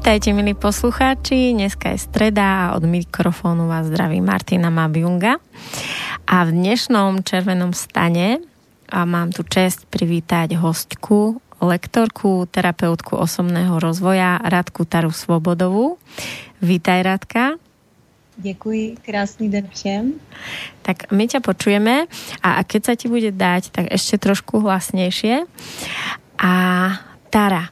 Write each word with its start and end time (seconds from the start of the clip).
Vítajte, 0.00 0.32
milí 0.32 0.56
poslucháči. 0.56 1.52
Dneska 1.52 1.92
je 1.92 2.00
streda 2.00 2.72
a 2.72 2.72
od 2.72 2.88
mikrofónu 2.88 3.68
vás 3.68 3.84
zdraví 3.84 4.24
Martina 4.24 4.72
Mabjunga. 4.72 5.36
A 6.24 6.36
v 6.48 6.56
dnešnom 6.56 7.20
červenom 7.20 7.76
stane 7.76 8.40
a 8.88 9.04
mám 9.04 9.28
tu 9.28 9.44
čest 9.44 9.84
privítať 9.92 10.56
hostku, 10.56 11.44
lektorku, 11.60 12.48
terapeutku 12.48 13.12
osobného 13.20 13.76
rozvoja 13.76 14.40
Radku 14.40 14.88
Taru 14.88 15.12
Svobodovú. 15.12 16.00
Vítaj, 16.64 17.04
Radka. 17.04 17.60
Děkuji, 18.40 18.96
krásný 19.04 19.52
den 19.52 19.68
všem. 19.68 20.16
Tak 20.80 21.12
my 21.12 21.28
ťa 21.28 21.44
počujeme 21.44 22.08
a 22.40 22.64
keď 22.64 22.80
sa 22.88 22.94
ti 22.96 23.12
bude 23.12 23.36
dať, 23.36 23.68
tak 23.68 23.92
ešte 23.92 24.16
trošku 24.16 24.64
hlasnejšie. 24.64 25.44
A 26.40 26.52
Tara, 27.28 27.68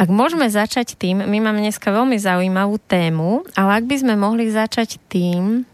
ak 0.00 0.08
môžeme 0.08 0.48
začať 0.48 0.96
tým, 0.96 1.20
my 1.28 1.38
máme 1.44 1.60
dneska 1.60 1.92
veľmi 1.92 2.16
zaujímavú 2.16 2.80
tému, 2.80 3.44
ale 3.52 3.70
ak 3.76 3.84
by 3.84 3.96
sme 4.00 4.14
mohli 4.16 4.48
začať 4.48 4.96
tým, 5.12 5.68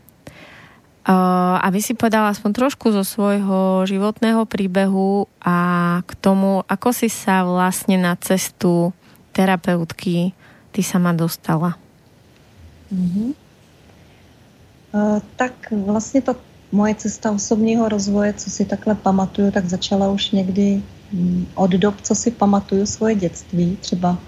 uh, 1.06 1.62
aby 1.62 1.78
si 1.78 1.94
povedala 1.94 2.34
aspoň 2.34 2.50
trošku 2.66 2.90
zo 2.90 3.06
svojho 3.06 3.86
životného 3.86 4.42
príbehu 4.50 5.30
a 5.38 5.56
k 6.02 6.10
tomu, 6.18 6.66
ako 6.66 6.90
si 6.90 7.06
sa 7.06 7.46
vlastne 7.46 8.02
na 8.02 8.18
cestu 8.18 8.90
terapeutky 9.30 10.34
ty 10.74 10.80
sama 10.82 11.14
dostala. 11.14 11.78
Mm-hmm. 12.90 13.30
Uh, 14.96 15.20
tak 15.36 15.52
vlastně 15.70 16.22
ta 16.22 16.34
moje 16.72 16.94
cesta 16.94 17.30
osobního 17.30 17.88
rozvoje, 17.88 18.32
co 18.32 18.50
si 18.50 18.64
takhle 18.64 18.94
pamatuju, 18.94 19.50
tak 19.50 19.64
začala 19.64 20.10
už 20.10 20.30
někdy 20.30 20.82
od 21.54 21.70
dob, 21.70 22.00
co 22.00 22.14
si 22.14 22.30
pamatuju 22.30 22.86
svoje 22.86 23.14
dětství, 23.14 23.78
třeba 23.80 24.18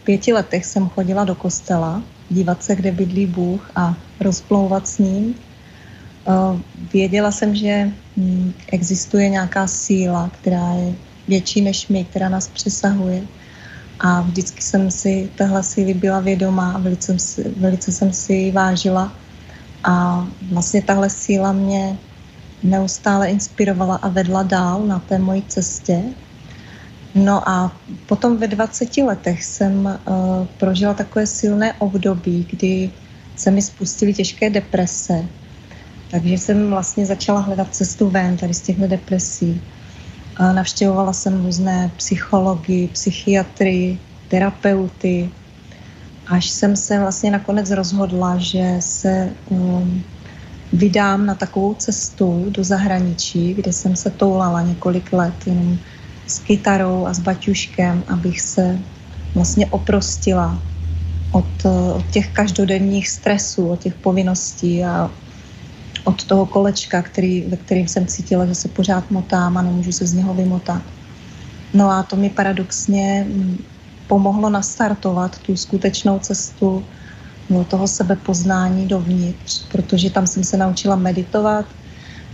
v 0.00 0.04
pěti 0.04 0.32
letech 0.32 0.64
jsem 0.64 0.88
chodila 0.88 1.24
do 1.24 1.34
kostela 1.34 2.02
dívat 2.30 2.62
se, 2.62 2.76
kde 2.76 2.92
bydlí 2.92 3.26
Bůh 3.26 3.70
a 3.76 3.94
rozplouvat 4.20 4.88
s 4.88 4.98
ním. 4.98 5.34
Eh, 5.34 6.58
věděla 6.92 7.32
jsem, 7.32 7.54
že 7.54 7.90
mm, 8.16 8.52
existuje 8.72 9.28
nějaká 9.28 9.66
síla, 9.66 10.30
která 10.40 10.72
je 10.74 10.94
větší 11.28 11.60
než 11.60 11.88
my, 11.88 12.04
která 12.04 12.28
nás 12.28 12.48
přesahuje. 12.48 13.22
A 14.00 14.20
vždycky 14.20 14.62
jsem 14.62 14.90
si 14.90 15.30
téhle 15.34 15.62
síly 15.62 15.94
byla 15.94 16.20
vědomá 16.20 16.72
a 16.72 16.78
velice, 16.78 17.16
velice 17.56 17.92
jsem 17.92 18.12
si 18.12 18.32
ji 18.32 18.50
vážila. 18.52 19.12
A 19.84 20.26
vlastně 20.52 20.82
tahle 20.82 21.10
síla 21.10 21.52
mě 21.52 21.98
neustále 22.62 23.28
inspirovala 23.28 23.96
a 23.96 24.08
vedla 24.08 24.42
dál 24.42 24.82
na 24.86 24.98
té 24.98 25.18
mojí 25.18 25.42
cestě. 25.48 26.02
No 27.14 27.48
a 27.48 27.76
potom 28.06 28.36
ve 28.36 28.48
20 28.48 28.96
letech 28.96 29.44
jsem 29.44 29.86
uh, 29.86 30.46
prožila 30.58 30.94
takové 30.94 31.26
silné 31.26 31.72
období, 31.72 32.46
kdy 32.50 32.90
se 33.36 33.50
mi 33.50 33.62
spustily 33.62 34.14
těžké 34.14 34.50
deprese. 34.50 35.24
Takže 36.10 36.34
jsem 36.34 36.70
vlastně 36.70 37.06
začala 37.06 37.40
hledat 37.40 37.74
cestu 37.74 38.10
ven 38.10 38.36
tady 38.36 38.54
z 38.54 38.60
těchto 38.60 38.86
depresí. 38.86 39.62
Uh, 40.40 40.52
navštěvovala 40.52 41.12
jsem 41.12 41.44
různé 41.44 41.90
psychologi, 41.96 42.88
psychiatry, 42.92 43.98
terapeuty, 44.28 45.30
až 46.30 46.50
jsem 46.50 46.76
se 46.76 46.98
vlastně 46.98 47.30
nakonec 47.30 47.70
rozhodla, 47.70 48.38
že 48.38 48.76
se 48.80 49.30
um, 49.48 50.04
vydám 50.72 51.26
na 51.26 51.34
takovou 51.34 51.74
cestu 51.74 52.46
do 52.48 52.64
zahraničí, 52.64 53.54
kde 53.54 53.72
jsem 53.72 53.96
se 53.96 54.10
toulala 54.10 54.62
několik 54.62 55.12
let 55.12 55.34
jenom 55.46 55.78
s 56.26 56.38
kytarou 56.38 57.06
a 57.06 57.14
s 57.14 57.18
baťuškem, 57.18 58.02
abych 58.08 58.40
se 58.40 58.78
vlastně 59.34 59.66
oprostila 59.66 60.62
od, 61.32 61.66
od 61.96 62.06
těch 62.10 62.28
každodenních 62.28 63.08
stresů, 63.08 63.68
od 63.68 63.80
těch 63.80 63.94
povinností 63.94 64.84
a 64.84 65.10
od 66.04 66.24
toho 66.24 66.46
kolečka, 66.46 67.02
který, 67.02 67.40
ve 67.48 67.56
kterým 67.56 67.88
jsem 67.88 68.06
cítila, 68.06 68.46
že 68.46 68.54
se 68.54 68.68
pořád 68.68 69.10
motám 69.10 69.56
a 69.56 69.62
nemůžu 69.62 69.92
se 69.92 70.06
z 70.06 70.14
něho 70.14 70.34
vymotat. 70.34 70.82
No 71.74 71.90
a 71.90 72.02
to 72.02 72.16
mi 72.16 72.30
paradoxně 72.30 73.26
pomohlo 74.06 74.50
nastartovat 74.50 75.38
tu 75.38 75.56
skutečnou 75.56 76.18
cestu 76.18 76.84
do 77.50 77.64
toho 77.64 77.88
sebepoznání 77.88 78.88
dovnitř, 78.88 79.66
protože 79.72 80.10
tam 80.10 80.26
jsem 80.26 80.44
se 80.44 80.56
naučila 80.56 80.96
meditovat, 80.96 81.66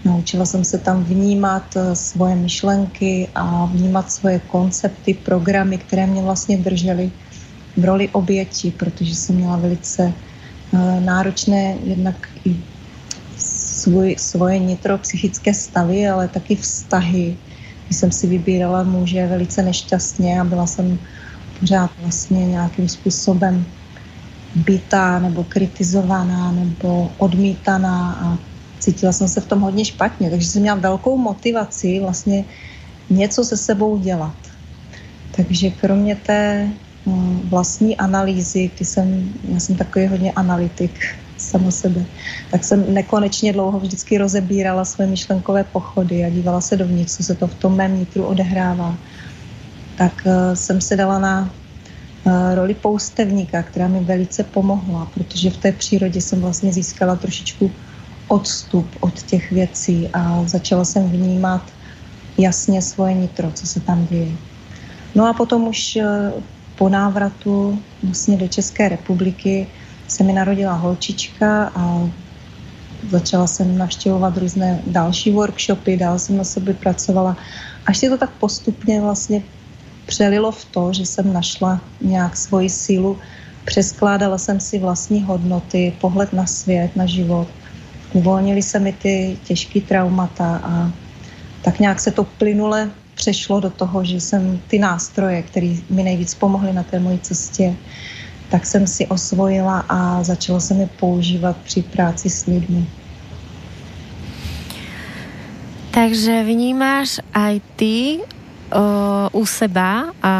naučila 0.05 0.47
jsem 0.47 0.65
se 0.65 0.79
tam 0.79 1.05
vnímat 1.05 1.77
eh, 1.77 1.97
svoje 1.97 2.37
myšlenky 2.37 3.29
a 3.35 3.67
vnímat 3.67 4.13
svoje 4.13 4.39
koncepty, 4.39 5.15
programy, 5.15 5.79
které 5.79 6.07
mě 6.07 6.23
vlastně 6.23 6.57
držely 6.59 7.11
v 7.77 7.85
roli 7.85 8.09
oběti, 8.09 8.71
protože 8.71 9.15
jsem 9.15 9.37
měla 9.37 9.57
velice 9.57 10.13
eh, 10.13 11.01
náročné 11.01 11.77
jednak 11.85 12.29
i 12.45 12.57
svůj, 13.37 14.17
svoje 14.19 14.59
nitro 14.59 14.99
psychické 14.99 15.55
stavy, 15.55 16.09
ale 16.09 16.29
taky 16.29 16.57
vztahy. 16.57 17.37
Když 17.87 17.97
jsem 17.99 18.13
si 18.13 18.27
vybírala 18.27 18.83
muže 18.83 19.27
velice 19.27 19.63
nešťastně 19.63 20.41
a 20.41 20.45
byla 20.45 20.67
jsem 20.67 20.99
pořád 21.61 21.91
vlastně 22.03 22.47
nějakým 22.47 22.89
způsobem 22.89 23.65
bytá 24.57 25.19
nebo 25.19 25.45
kritizovaná 25.45 26.53
nebo 26.53 27.11
odmítaná 27.19 28.13
a 28.13 28.39
cítila 28.79 29.13
jsem 29.13 29.29
se 29.29 29.41
v 29.41 29.47
tom 29.47 29.61
hodně 29.61 29.85
špatně, 29.85 30.31
takže 30.31 30.49
jsem 30.49 30.63
měla 30.63 30.77
velkou 30.77 31.19
motivaci 31.19 32.01
vlastně 32.01 32.45
něco 33.11 33.45
se 33.45 33.57
sebou 33.57 33.99
dělat. 33.99 34.37
Takže 35.37 35.71
kromě 35.71 36.17
té 36.17 36.69
no, 37.07 37.41
vlastní 37.45 37.97
analýzy, 37.97 38.71
kdy 38.77 38.85
jsem, 38.85 39.33
já 39.49 39.61
jsem 39.61 39.77
takový 39.77 40.07
hodně 40.07 40.33
analytik 40.33 40.93
samo 41.37 41.71
sebe, 41.73 42.05
tak 42.51 42.65
jsem 42.65 42.95
nekonečně 42.95 43.53
dlouho 43.53 43.81
vždycky 43.81 44.19
rozebírala 44.19 44.85
své 44.85 45.07
myšlenkové 45.07 45.65
pochody 45.65 46.25
a 46.25 46.31
dívala 46.31 46.61
se 46.61 46.77
dovnitř, 46.77 47.17
co 47.17 47.23
se 47.23 47.35
to 47.35 47.47
v 47.47 47.55
tom 47.55 47.77
mém 47.77 47.99
nitru 47.99 48.25
odehrává. 48.25 48.97
Tak 49.99 50.23
uh, 50.25 50.55
jsem 50.55 50.81
se 50.81 50.97
dala 50.97 51.19
na 51.19 51.51
Eh, 51.66 51.66
roli 52.55 52.75
poustevníka, 52.75 53.63
která 53.63 53.89
mi 53.89 54.01
velice 54.01 54.45
pomohla, 54.45 55.07
protože 55.15 55.51
v 55.51 55.57
té 55.57 55.73
přírodě 55.73 56.21
jsem 56.21 56.41
vlastně 56.41 56.73
získala 56.73 57.17
trošičku 57.17 57.71
odstup 58.29 58.87
od 59.01 59.23
těch 59.23 59.53
věcí 59.53 60.09
a 60.13 60.43
začala 60.47 60.85
jsem 60.85 61.11
vnímat 61.11 61.63
jasně 62.39 62.83
svoje 62.83 63.15
nitro, 63.15 63.53
co 63.53 63.67
se 63.67 63.81
tam 63.81 64.07
děje. 64.07 64.33
No 65.15 65.27
a 65.27 65.33
potom 65.33 65.69
už 65.69 65.97
eh, 65.97 66.33
po 66.79 66.89
návratu 66.89 67.79
vlastně 68.03 68.37
do 68.37 68.49
České 68.49 68.89
republiky 68.89 69.67
se 70.09 70.25
mi 70.25 70.33
narodila 70.33 70.73
holčička 70.73 71.73
a 71.75 72.11
začala 73.11 73.47
jsem 73.47 73.79
navštěvovat 73.79 74.37
různé 74.37 74.83
další 74.87 75.31
workshopy, 75.31 75.97
dál 75.97 76.19
jsem 76.19 76.37
na 76.37 76.45
sobě 76.45 76.75
pracovala. 76.75 77.37
Až 77.87 77.99
se 77.99 78.09
to 78.09 78.19
tak 78.19 78.31
postupně 78.31 79.01
vlastně 79.01 79.43
přelilo 80.07 80.53
v 80.53 80.65
to, 80.65 80.93
že 80.93 81.07
jsem 81.07 81.33
našla 81.33 81.81
nějak 82.01 82.37
svoji 82.37 82.71
sílu, 82.71 83.19
přeskládala 83.65 84.39
jsem 84.39 84.61
si 84.61 84.79
vlastní 84.79 85.23
hodnoty, 85.23 85.93
pohled 86.01 86.33
na 86.33 86.47
svět, 86.47 86.97
na 86.97 87.07
život. 87.07 87.49
Uvolnili 88.13 88.63
se 88.63 88.79
mi 88.79 88.93
ty 88.93 89.39
těžké 89.45 89.81
traumata 89.81 90.61
a 90.63 90.93
tak 91.63 91.81
nějak 91.81 92.01
se 92.01 92.11
to 92.11 92.25
plynule 92.25 92.91
přešlo 93.15 93.61
do 93.61 93.71
toho, 93.71 94.05
že 94.05 94.21
jsem 94.21 94.61
ty 94.69 94.79
nástroje, 94.79 95.43
které 95.43 95.75
mi 95.91 96.03
nejvíc 96.03 96.35
pomohly 96.35 96.73
na 96.73 96.83
té 96.83 96.99
mojí 97.01 97.19
cestě, 97.19 97.75
tak 98.49 98.67
jsem 98.67 98.87
si 98.87 99.07
osvojila 99.07 99.85
a 99.89 100.23
začala 100.23 100.61
jsem 100.61 100.81
je 100.81 100.89
používat 101.01 101.57
při 101.57 101.83
práci 101.83 102.31
s 102.31 102.47
lidmi. 102.47 102.87
Takže 105.91 106.45
vnímáš 106.45 107.25
aj 107.33 107.61
ty 107.77 108.21
uh, 108.73 109.29
u 109.33 109.43
seba 109.47 110.11
a 110.23 110.33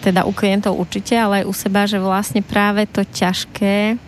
teda 0.00 0.22
u 0.22 0.32
klientov 0.32 0.78
určite, 0.78 1.18
ale 1.18 1.42
aj 1.42 1.48
u 1.50 1.54
seba, 1.54 1.82
že 1.88 1.98
vlastne 1.98 2.38
práve 2.38 2.86
to 2.86 3.02
ťažké 3.02 3.98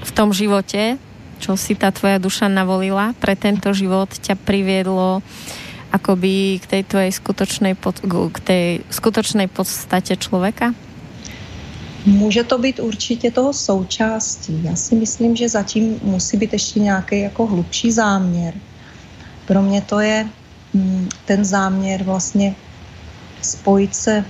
v 0.00 0.10
tom 0.16 0.32
živote, 0.32 0.96
čo 1.40 1.60
si 1.60 1.76
tá 1.76 1.92
tvoja 1.92 2.16
duša 2.16 2.48
navolila 2.48 3.12
pre 3.20 3.36
tento 3.36 3.72
život, 3.76 4.08
ťa 4.08 4.36
priviedlo 4.40 5.20
akoby 5.90 6.62
k 6.62 6.64
tej 6.66 6.82
tvojej 6.86 7.12
skutočnej, 7.12 7.74
pod, 7.74 8.00
k 8.06 8.38
tej 8.40 8.64
skutočnej 8.88 9.50
podstate 9.50 10.16
člověka? 10.16 10.72
Může 12.06 12.44
to 12.44 12.58
být 12.58 12.80
určitě 12.80 13.30
toho 13.30 13.52
součástí. 13.52 14.60
Já 14.64 14.76
si 14.76 14.94
myslím, 14.94 15.36
že 15.36 15.48
zatím 15.48 16.00
musí 16.02 16.36
být 16.36 16.52
ještě 16.52 16.80
nějaký 16.80 17.20
jako 17.20 17.46
hlubší 17.46 17.92
záměr. 17.92 18.54
Pro 19.46 19.62
mě 19.62 19.82
to 19.82 20.00
je 20.00 20.28
ten 21.24 21.44
záměr 21.44 22.02
vlastně 22.02 22.54
spojit 23.42 23.94
se 23.94 24.24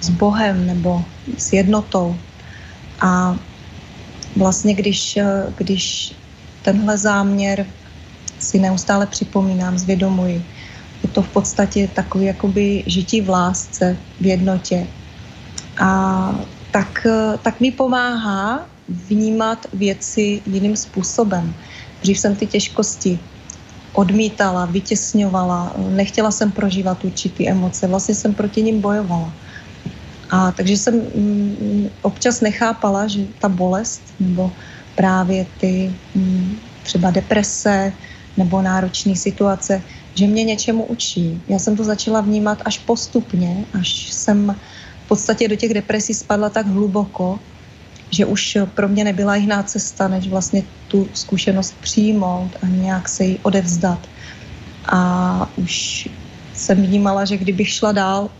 s 0.00 0.08
Bohem 0.08 0.66
nebo 0.66 1.04
s 1.38 1.52
jednotou. 1.52 2.16
A 3.00 3.36
vlastně 4.36 4.74
když, 4.74 5.18
když 5.58 6.14
tenhle 6.62 6.98
záměr 6.98 7.66
si 8.38 8.58
neustále 8.58 9.06
připomínám, 9.06 9.78
zvědomuji, 9.78 10.44
je 11.02 11.08
to 11.08 11.22
v 11.22 11.28
podstatě 11.28 11.88
takový 11.88 12.24
jakoby 12.24 12.84
žití 12.86 13.20
v 13.20 13.28
lásce, 13.28 13.96
v 14.20 14.26
jednotě. 14.26 14.86
A 15.80 16.40
tak, 16.70 17.06
tak 17.42 17.60
mi 17.60 17.70
pomáhá 17.70 18.66
vnímat 18.88 19.66
věci 19.72 20.42
jiným 20.46 20.76
způsobem. 20.76 21.54
Dřív 22.02 22.18
jsem 22.18 22.36
ty 22.36 22.46
těžkosti 22.46 23.18
odmítala, 23.96 24.64
vytěsňovala, 24.66 25.72
nechtěla 25.88 26.30
jsem 26.30 26.52
prožívat 26.52 27.04
určitý 27.04 27.48
emoce, 27.48 27.86
vlastně 27.86 28.14
jsem 28.14 28.34
proti 28.34 28.62
ním 28.62 28.80
bojovala. 28.80 29.32
A 30.30 30.52
takže 30.52 30.76
jsem 30.76 30.94
mm, 30.94 31.88
občas 32.02 32.40
nechápala, 32.40 33.06
že 33.06 33.24
ta 33.40 33.48
bolest 33.48 34.02
nebo 34.20 34.52
právě 34.94 35.46
ty 35.60 35.92
mm, 36.14 36.56
třeba 36.82 37.10
deprese 37.10 37.92
nebo 38.36 38.62
náročné 38.62 39.16
situace, 39.16 39.82
že 40.14 40.26
mě 40.26 40.44
něčemu 40.44 40.84
učí. 40.84 41.40
Já 41.48 41.58
jsem 41.58 41.76
to 41.76 41.84
začala 41.84 42.20
vnímat 42.20 42.62
až 42.64 42.78
postupně, 42.78 43.64
až 43.80 44.12
jsem 44.12 44.56
v 45.04 45.08
podstatě 45.08 45.48
do 45.48 45.56
těch 45.56 45.74
depresí 45.74 46.14
spadla 46.14 46.50
tak 46.50 46.66
hluboko, 46.66 47.38
že 48.10 48.26
už 48.26 48.58
pro 48.74 48.88
mě 48.88 49.04
nebyla 49.04 49.36
jiná 49.36 49.62
cesta, 49.62 50.08
než 50.08 50.28
vlastně 50.28 50.62
tu 50.88 51.08
zkušenost 51.14 51.74
přijmout 51.80 52.50
a 52.62 52.66
nějak 52.66 53.08
se 53.08 53.24
jí 53.24 53.38
odevzdat. 53.42 53.98
A 54.86 55.50
už 55.56 56.08
jsem 56.54 56.82
vnímala, 56.82 57.24
že 57.24 57.36
kdybych 57.36 57.68
šla 57.68 57.92
dál 57.92 58.30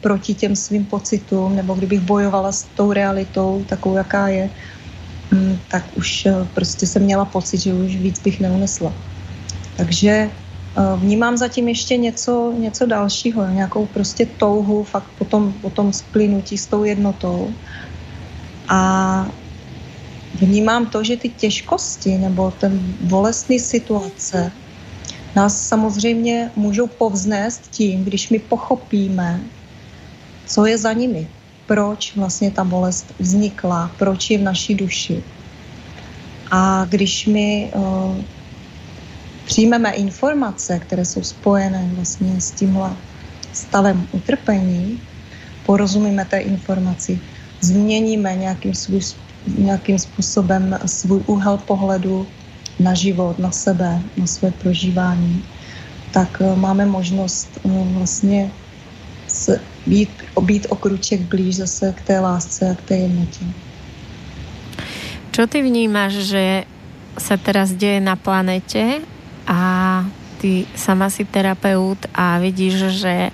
proti 0.00 0.34
těm 0.34 0.56
svým 0.56 0.84
pocitům, 0.84 1.56
nebo 1.56 1.74
kdybych 1.74 2.00
bojovala 2.00 2.52
s 2.52 2.62
tou 2.62 2.92
realitou, 2.92 3.64
takovou, 3.68 3.96
jaká 3.96 4.28
je, 4.28 4.50
mm, 5.30 5.58
tak 5.68 5.84
už 5.96 6.26
eh, 6.26 6.34
prostě 6.54 6.86
jsem 6.86 7.02
měla 7.02 7.24
pocit, 7.24 7.58
že 7.58 7.74
už 7.74 7.96
víc 7.96 8.20
bych 8.20 8.40
neunesla. 8.40 8.92
Takže 9.76 10.10
eh, 10.30 10.30
vnímám 10.96 11.36
zatím 11.36 11.68
ještě 11.68 11.96
něco, 11.96 12.54
něco 12.58 12.86
dalšího, 12.86 13.48
nějakou 13.48 13.86
prostě 13.86 14.26
touhu 14.26 14.84
fakt 14.84 15.10
potom, 15.18 15.52
potom 15.52 15.92
splynutí 15.92 16.58
s 16.58 16.66
tou 16.66 16.84
jednotou 16.84 17.50
a 18.68 19.30
vnímám 20.34 20.86
to, 20.86 21.04
že 21.04 21.16
ty 21.16 21.28
těžkosti 21.28 22.18
nebo 22.18 22.50
ten 22.50 22.94
bolestný 23.00 23.60
situace 23.60 24.52
nás 25.36 25.68
samozřejmě 25.68 26.50
můžou 26.56 26.86
povznést 26.86 27.70
tím, 27.70 28.04
když 28.04 28.30
my 28.30 28.38
pochopíme, 28.38 29.40
co 30.46 30.66
je 30.66 30.78
za 30.78 30.92
nimi, 30.92 31.28
proč 31.66 32.16
vlastně 32.16 32.50
ta 32.50 32.64
bolest 32.64 33.14
vznikla, 33.18 33.90
proč 33.98 34.30
je 34.30 34.38
v 34.38 34.42
naší 34.42 34.74
duši. 34.74 35.22
A 36.50 36.84
když 36.84 37.26
my 37.26 37.72
uh, 37.74 38.16
přijmeme 39.44 39.90
informace, 39.90 40.78
které 40.78 41.04
jsou 41.04 41.22
spojené 41.22 41.90
vlastně 41.92 42.40
s 42.40 42.50
tímhle 42.50 42.90
stavem 43.52 44.08
utrpení, 44.12 45.00
porozumíme 45.66 46.24
té 46.24 46.38
informaci, 46.38 47.20
změníme 47.60 48.36
nějakým, 48.36 48.74
svůj, 48.74 49.00
nějakým 49.58 49.98
způsobem 49.98 50.78
svůj 50.86 51.22
úhel 51.26 51.58
pohledu 51.58 52.26
na 52.80 52.94
život, 52.94 53.38
na 53.38 53.50
sebe, 53.50 54.02
na 54.16 54.26
své 54.26 54.50
prožívání, 54.50 55.44
tak 56.10 56.40
eh, 56.40 56.56
máme 56.56 56.86
možnost 56.86 57.48
eh, 57.64 57.68
vlastně 57.98 58.50
se 59.26 59.60
být, 59.86 60.10
být 60.40 60.66
o 60.68 60.76
kruček 60.76 61.20
blíž 61.20 61.56
zase 61.56 61.92
k 61.92 62.00
té 62.02 62.20
lásce 62.20 62.70
a 62.70 62.74
k 62.74 62.82
té 62.82 62.96
jednotě. 62.96 63.44
Čo 65.36 65.44
ty 65.44 65.60
vnímáš, 65.60 66.32
že 66.32 66.64
sa 67.20 67.36
teraz 67.36 67.76
deje 67.76 68.00
na 68.00 68.16
planete 68.16 69.04
a 69.44 69.60
ty 70.40 70.64
sama 70.72 71.12
si 71.12 71.28
terapeut 71.28 72.00
a 72.16 72.40
vidíš, 72.40 73.04
že 73.04 73.28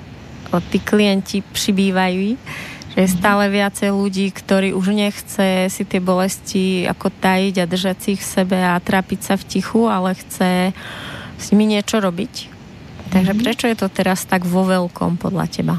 tí 0.71 0.79
klienti 0.83 1.47
přibývajú 1.47 2.37
že 2.93 2.99
je 3.05 3.09
stále 3.09 3.49
viacej 3.49 3.89
ľudí, 3.89 4.29
ktorí 4.29 4.77
už 4.77 4.93
nechce 4.93 5.73
si 5.73 5.83
tie 5.89 6.01
bolesti 6.01 6.85
ako 6.85 7.09
tajiť 7.09 7.55
a 7.59 7.65
držať 7.65 7.97
si 7.97 8.09
ich 8.17 8.23
v 8.23 8.33
sebe 8.41 8.59
a 8.61 8.77
trápiť 8.77 9.21
sa 9.33 9.35
v 9.41 9.49
tichu, 9.49 9.89
ale 9.89 10.13
chce 10.13 10.77
s 11.41 11.45
nimi 11.51 11.73
niečo 11.73 12.05
robiť. 12.05 12.53
Takže 13.13 13.33
mm-hmm. 13.33 13.45
prečo 13.45 13.67
je 13.69 13.77
to 13.81 13.89
teraz 13.89 14.29
tak 14.29 14.45
vo 14.45 14.69
veľkom 14.69 15.17
podľa 15.17 15.47
teba? 15.49 15.77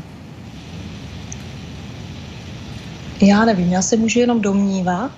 Já 3.21 3.45
nevím, 3.45 3.71
já 3.71 3.81
se 3.81 3.95
můžu 3.97 4.19
jenom 4.19 4.41
domnívat, 4.41 5.11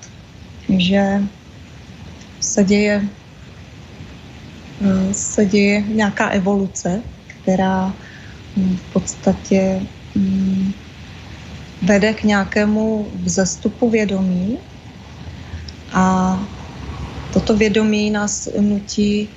že 0.78 1.24
se 2.40 2.64
děje, 2.64 3.08
eh, 4.82 5.14
se 5.14 5.46
děje 5.46 5.82
nějaká 5.82 6.30
evoluce, 6.30 7.02
která 7.42 7.94
v 8.56 8.94
podstatě 8.94 9.82
hm, 10.16 10.74
vede 11.82 12.14
k 12.14 12.24
nějakému 12.24 13.08
vzestupu 13.24 13.90
vědomí 13.90 14.58
a 15.94 16.40
toto 17.34 17.58
vědomí 17.58 18.10
nás 18.10 18.50
nutí 18.62 19.30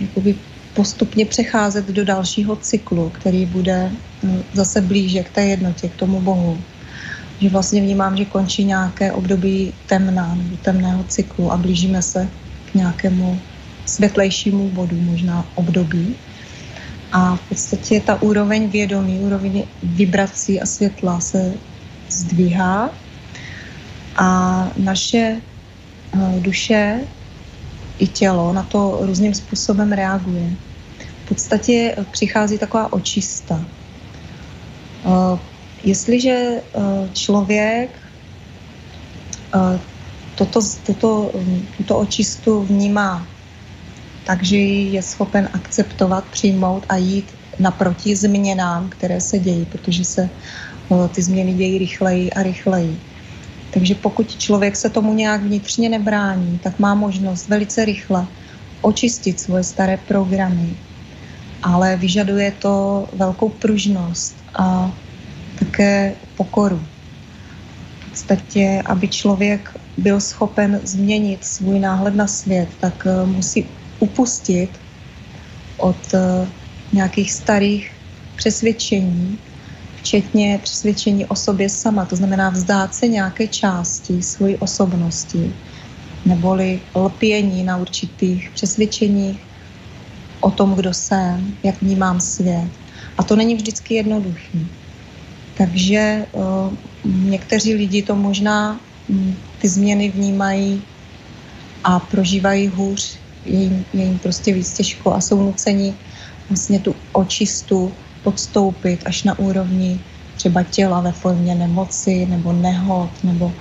jakoby 0.00 0.34
postupně 0.74 1.26
přecházet 1.26 1.86
do 1.86 2.04
dalšího 2.04 2.56
cyklu, 2.56 3.10
který 3.10 3.46
bude 3.46 3.90
hm, 4.22 4.42
zase 4.52 4.80
blíže 4.80 5.22
k 5.22 5.30
té 5.30 5.46
jednotě, 5.46 5.88
k 5.88 5.94
tomu 5.94 6.20
Bohu. 6.20 6.58
Že 7.40 7.48
vlastně 7.48 7.80
vnímám, 7.80 8.16
že 8.16 8.24
končí 8.24 8.64
nějaké 8.64 9.12
období 9.12 9.72
temná 9.86 10.34
nebo 10.34 10.56
temného 10.56 11.04
cyklu 11.04 11.52
a 11.52 11.56
blížíme 11.56 12.02
se 12.02 12.28
k 12.72 12.74
nějakému 12.74 13.40
světlejšímu 13.86 14.68
bodu, 14.68 14.96
možná 15.00 15.46
období. 15.54 16.14
A 17.12 17.36
v 17.36 17.40
podstatě 17.48 18.00
ta 18.00 18.22
úroveň 18.22 18.68
vědomí, 18.68 19.18
úroveň 19.18 19.64
vibrací 19.82 20.60
a 20.60 20.66
světla 20.66 21.20
se 21.20 21.54
zdvíhá 22.08 22.90
a 24.16 24.28
naše 24.76 25.40
eh, 26.14 26.40
duše 26.40 27.00
i 27.98 28.06
tělo 28.06 28.52
na 28.52 28.62
to 28.62 28.98
různým 29.00 29.34
způsobem 29.34 29.92
reaguje. 29.92 30.50
V 31.24 31.28
podstatě 31.28 31.96
přichází 32.10 32.58
taková 32.58 32.92
očista. 32.92 33.64
Eh, 35.04 35.38
jestliže 35.84 36.30
eh, 36.30 36.60
člověk 37.12 37.90
toto, 40.34 40.60
toto, 40.86 41.32
tuto 41.76 41.98
očistu 41.98 42.62
vnímá 42.62 43.26
takže 44.28 44.56
je 44.56 45.02
schopen 45.02 45.48
akceptovat, 45.52 46.24
přijmout 46.24 46.84
a 46.88 46.96
jít 46.96 47.34
naproti 47.58 48.16
změnám, 48.16 48.88
které 48.88 49.20
se 49.20 49.38
dějí, 49.38 49.64
protože 49.64 50.04
se 50.04 50.30
ty 51.12 51.22
změny 51.22 51.54
dějí 51.54 51.78
rychleji 51.78 52.30
a 52.32 52.42
rychleji. 52.42 52.98
Takže 53.70 53.94
pokud 53.94 54.38
člověk 54.38 54.76
se 54.76 54.90
tomu 54.90 55.14
nějak 55.14 55.42
vnitřně 55.42 55.88
nebrání, 55.88 56.58
tak 56.62 56.78
má 56.78 56.94
možnost 56.94 57.48
velice 57.48 57.84
rychle 57.84 58.26
očistit 58.80 59.40
svoje 59.40 59.64
staré 59.64 59.96
programy. 59.96 60.76
Ale 61.62 61.96
vyžaduje 61.96 62.52
to 62.58 63.08
velkou 63.12 63.48
pružnost 63.48 64.36
a 64.54 64.92
také 65.58 66.14
pokoru. 66.36 66.82
V 68.00 68.10
podstatě, 68.10 68.82
aby 68.86 69.08
člověk 69.08 69.76
byl 69.96 70.20
schopen 70.20 70.80
změnit 70.84 71.44
svůj 71.44 71.78
náhled 71.78 72.14
na 72.14 72.26
svět, 72.26 72.68
tak 72.80 73.06
eh, 73.06 73.26
musí 73.26 73.66
upustit 73.98 74.70
od 75.76 76.14
eh, 76.14 76.48
nějakých 76.92 77.32
starých 77.32 77.92
přesvědčení, 78.36 79.38
včetně 80.08 80.60
přesvědčení 80.62 81.26
o 81.26 81.36
sobě 81.36 81.68
sama, 81.68 82.04
to 82.04 82.16
znamená 82.16 82.50
vzdát 82.50 82.94
se 82.94 83.08
nějaké 83.08 83.46
části 83.46 84.22
svojí 84.22 84.56
osobnosti, 84.56 85.52
neboli 86.24 86.80
lpění 86.96 87.64
na 87.64 87.76
určitých 87.76 88.50
přesvědčeních 88.54 89.40
o 90.40 90.50
tom, 90.50 90.74
kdo 90.74 90.94
jsem, 90.94 91.56
jak 91.62 91.82
vnímám 91.82 92.20
svět. 92.20 92.70
A 93.18 93.22
to 93.22 93.36
není 93.36 93.54
vždycky 93.54 93.94
jednoduché. 93.94 94.58
Takže 95.58 96.26
uh, 96.32 96.72
někteří 97.04 97.74
lidi 97.74 98.02
to 98.02 98.16
možná 98.16 98.80
um, 99.08 99.36
ty 99.60 99.68
změny 99.68 100.08
vnímají 100.08 100.82
a 101.84 102.00
prožívají 102.00 102.68
hůř, 102.68 103.18
je 103.44 103.60
jim, 103.60 103.84
je 103.92 104.04
jim 104.04 104.18
prostě 104.18 104.52
víc 104.52 104.72
těžko 104.72 105.14
a 105.14 105.20
jsou 105.20 105.42
nuceni 105.42 105.94
vlastně 106.48 106.80
tu 106.80 106.96
očistu 107.12 107.92
podstoupit 108.28 109.00
až 109.08 109.24
na 109.24 109.38
úrovni 109.38 110.00
třeba 110.36 110.62
těla 110.62 111.00
ve 111.00 111.12
formě 111.12 111.54
nemoci 111.54 112.26
nebo 112.28 112.52
nehod, 112.52 113.10
nebo 113.24 113.52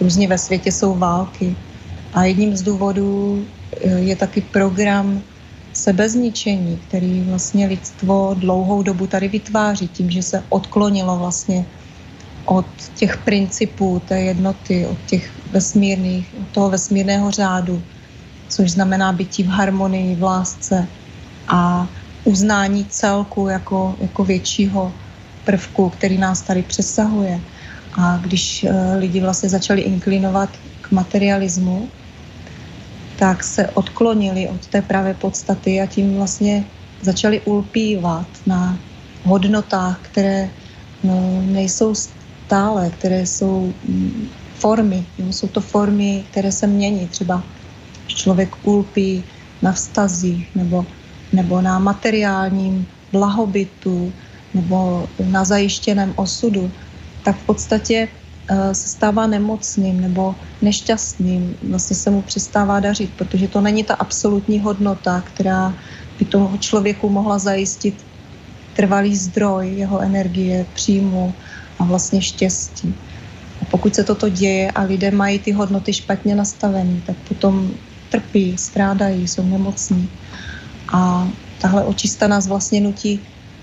různě 0.00 0.28
ve 0.28 0.38
světě 0.38 0.72
jsou 0.72 0.96
války. 0.96 1.52
A 2.16 2.24
jedním 2.24 2.56
z 2.56 2.62
důvodů 2.62 3.44
eh, 3.84 4.00
je 4.08 4.16
taky 4.16 4.40
program 4.40 5.20
sebezničení, 5.72 6.80
který 6.88 7.20
vlastně 7.28 7.66
lidstvo 7.66 8.32
dlouhou 8.38 8.82
dobu 8.82 9.06
tady 9.06 9.28
vytváří 9.28 9.88
tím, 9.88 10.10
že 10.10 10.22
se 10.22 10.42
odklonilo 10.48 11.18
vlastně 11.18 11.64
od 12.44 12.66
těch 12.96 13.16
principů 13.28 14.00
té 14.08 14.20
jednoty, 14.20 14.86
od 14.86 14.98
těch 15.06 15.28
vesmírných, 15.52 16.32
od 16.40 16.48
toho 16.48 16.70
vesmírného 16.70 17.30
řádu, 17.30 17.82
což 18.48 18.70
znamená 18.70 19.12
bytí 19.12 19.42
v 19.42 19.52
harmonii, 19.52 20.16
v 20.16 20.22
lásce 20.22 20.88
a 21.48 21.88
uznání 22.24 22.84
celku 22.84 23.48
jako, 23.48 23.96
jako 24.00 24.24
většího 24.24 24.92
prvku, 25.44 25.90
který 25.90 26.18
nás 26.18 26.42
tady 26.42 26.62
přesahuje. 26.62 27.40
A 27.94 28.16
když 28.16 28.64
uh, 28.64 28.70
lidi 28.98 29.20
vlastně 29.20 29.48
začali 29.48 29.80
inklinovat 29.80 30.50
k 30.80 30.90
materialismu, 30.90 31.88
tak 33.18 33.44
se 33.44 33.68
odklonili 33.68 34.48
od 34.48 34.66
té 34.66 34.82
pravé 34.82 35.14
podstaty 35.14 35.80
a 35.80 35.86
tím 35.86 36.16
vlastně 36.16 36.64
začali 37.02 37.40
ulpívat 37.40 38.26
na 38.46 38.78
hodnotách, 39.24 39.98
které 40.02 40.50
no, 41.04 41.42
nejsou 41.42 41.94
stále, 41.94 42.90
které 42.90 43.26
jsou 43.26 43.72
mm, 43.88 44.28
formy. 44.54 45.06
Jo? 45.18 45.32
Jsou 45.32 45.48
to 45.48 45.60
formy, 45.60 46.24
které 46.30 46.52
se 46.52 46.66
mění. 46.66 47.08
Třeba 47.08 47.42
člověk 48.06 48.56
ulpí 48.62 49.24
na 49.62 49.72
vztazích 49.72 50.54
nebo, 50.54 50.86
nebo 51.34 51.60
na 51.60 51.78
materiálním 51.78 52.86
blahobytu 53.12 54.12
nebo 54.54 55.08
na 55.26 55.44
zajištěném 55.44 56.12
osudu, 56.16 56.70
tak 57.24 57.36
v 57.36 57.46
podstatě 57.46 58.08
Eh, 58.48 58.74
se 58.74 58.88
stává 58.88 59.26
nemocným 59.26 60.00
nebo 60.00 60.34
nešťastným, 60.62 61.56
vlastně 61.62 61.96
se 61.96 62.10
mu 62.10 62.22
přestává 62.22 62.80
dařit, 62.80 63.10
protože 63.16 63.48
to 63.48 63.60
není 63.60 63.84
ta 63.84 63.94
absolutní 63.94 64.60
hodnota, 64.60 65.20
která 65.20 65.74
by 66.18 66.24
toho 66.24 66.58
člověku 66.58 67.08
mohla 67.08 67.38
zajistit 67.38 68.04
trvalý 68.76 69.16
zdroj 69.16 69.74
jeho 69.76 70.00
energie, 70.00 70.66
příjmu 70.74 71.34
a 71.78 71.84
vlastně 71.84 72.22
štěstí. 72.22 72.94
A 73.62 73.64
pokud 73.64 73.94
se 73.94 74.04
toto 74.04 74.28
děje 74.28 74.70
a 74.70 74.82
lidé 74.82 75.10
mají 75.10 75.38
ty 75.38 75.52
hodnoty 75.52 75.92
špatně 75.92 76.34
nastavené, 76.34 77.00
tak 77.06 77.16
potom 77.28 77.70
trpí, 78.10 78.58
strádají, 78.58 79.28
jsou 79.28 79.42
nemocní. 79.42 80.08
A 80.94 81.28
tahle 81.58 81.84
očista 81.84 82.28
nás 82.28 82.46
vlastně 82.46 82.80
nutí 82.80 83.20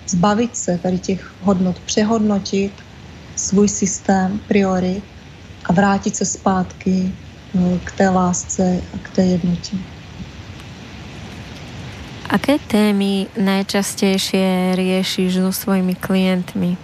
zbavit 0.08 0.56
se 0.56 0.78
tady 0.78 1.00
těch 1.00 1.34
hodnot, 1.42 1.80
přehodnotit 1.80 2.74
svůj 3.36 3.70
systém 3.70 4.40
priorit 4.48 5.04
a 5.66 5.74
vrátit 5.74 6.16
se 6.16 6.26
zpátky 6.26 7.12
no, 7.54 7.80
k 7.84 7.92
té 7.92 8.10
lásce 8.10 8.82
a 8.94 8.98
k 8.98 9.10
té 9.10 9.22
jednotě. 9.22 9.78
Aké 12.30 12.60
témy 12.60 13.28
najčastejšie 13.36 14.76
riešiš 14.76 15.36
so 15.36 15.52
svojimi 15.52 15.96
klientmi? 15.96 16.78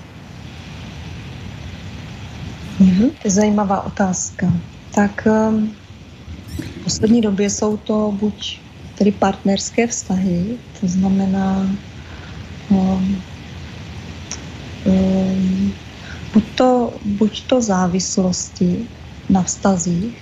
Mhm, 2.79 3.09
to 3.09 3.23
je 3.23 3.31
zajímavá 3.31 3.81
otázka. 3.81 4.53
Tak 4.95 5.27
um, 5.27 5.71
v 6.59 6.83
poslední 6.83 7.21
době 7.21 7.49
jsou 7.49 7.77
to 7.77 8.11
buď 8.19 8.66
tedy 8.97 9.11
partnerské 9.11 9.87
vztahy, 9.87 10.57
to 10.81 10.87
znamená 10.87 11.69
um, 12.69 13.21
um, 14.85 15.73
buď 16.33 16.43
to, 16.55 16.93
buď 17.05 17.47
to 17.47 17.61
závislosti 17.61 18.87
na 19.29 19.43
vztazích, 19.43 20.17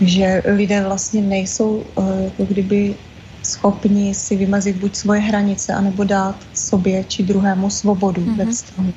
že 0.00 0.42
lidé 0.44 0.84
vlastně 0.84 1.22
nejsou 1.22 1.84
eh, 1.84 2.24
jako 2.24 2.44
kdyby 2.44 2.94
schopni 3.42 4.14
si 4.14 4.36
vymezit 4.36 4.76
buď 4.76 4.96
svoje 4.96 5.20
hranice, 5.20 5.74
anebo 5.74 6.04
dát 6.04 6.36
sobě 6.54 7.04
či 7.04 7.22
druhému 7.22 7.70
svobodu 7.70 8.22
mm-hmm. 8.22 8.36
ve 8.36 8.44
mhm. 8.44 8.52
vztahu. 8.52 8.92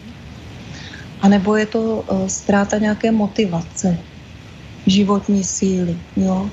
A 1.22 1.28
nebo 1.28 1.56
je 1.56 1.66
to 1.66 1.82
uh, 1.82 2.28
ztráta 2.28 2.78
nějaké 2.78 3.12
motivace, 3.12 3.98
životní 4.88 5.44
síly. 5.44 5.98
Jo? 6.16 6.50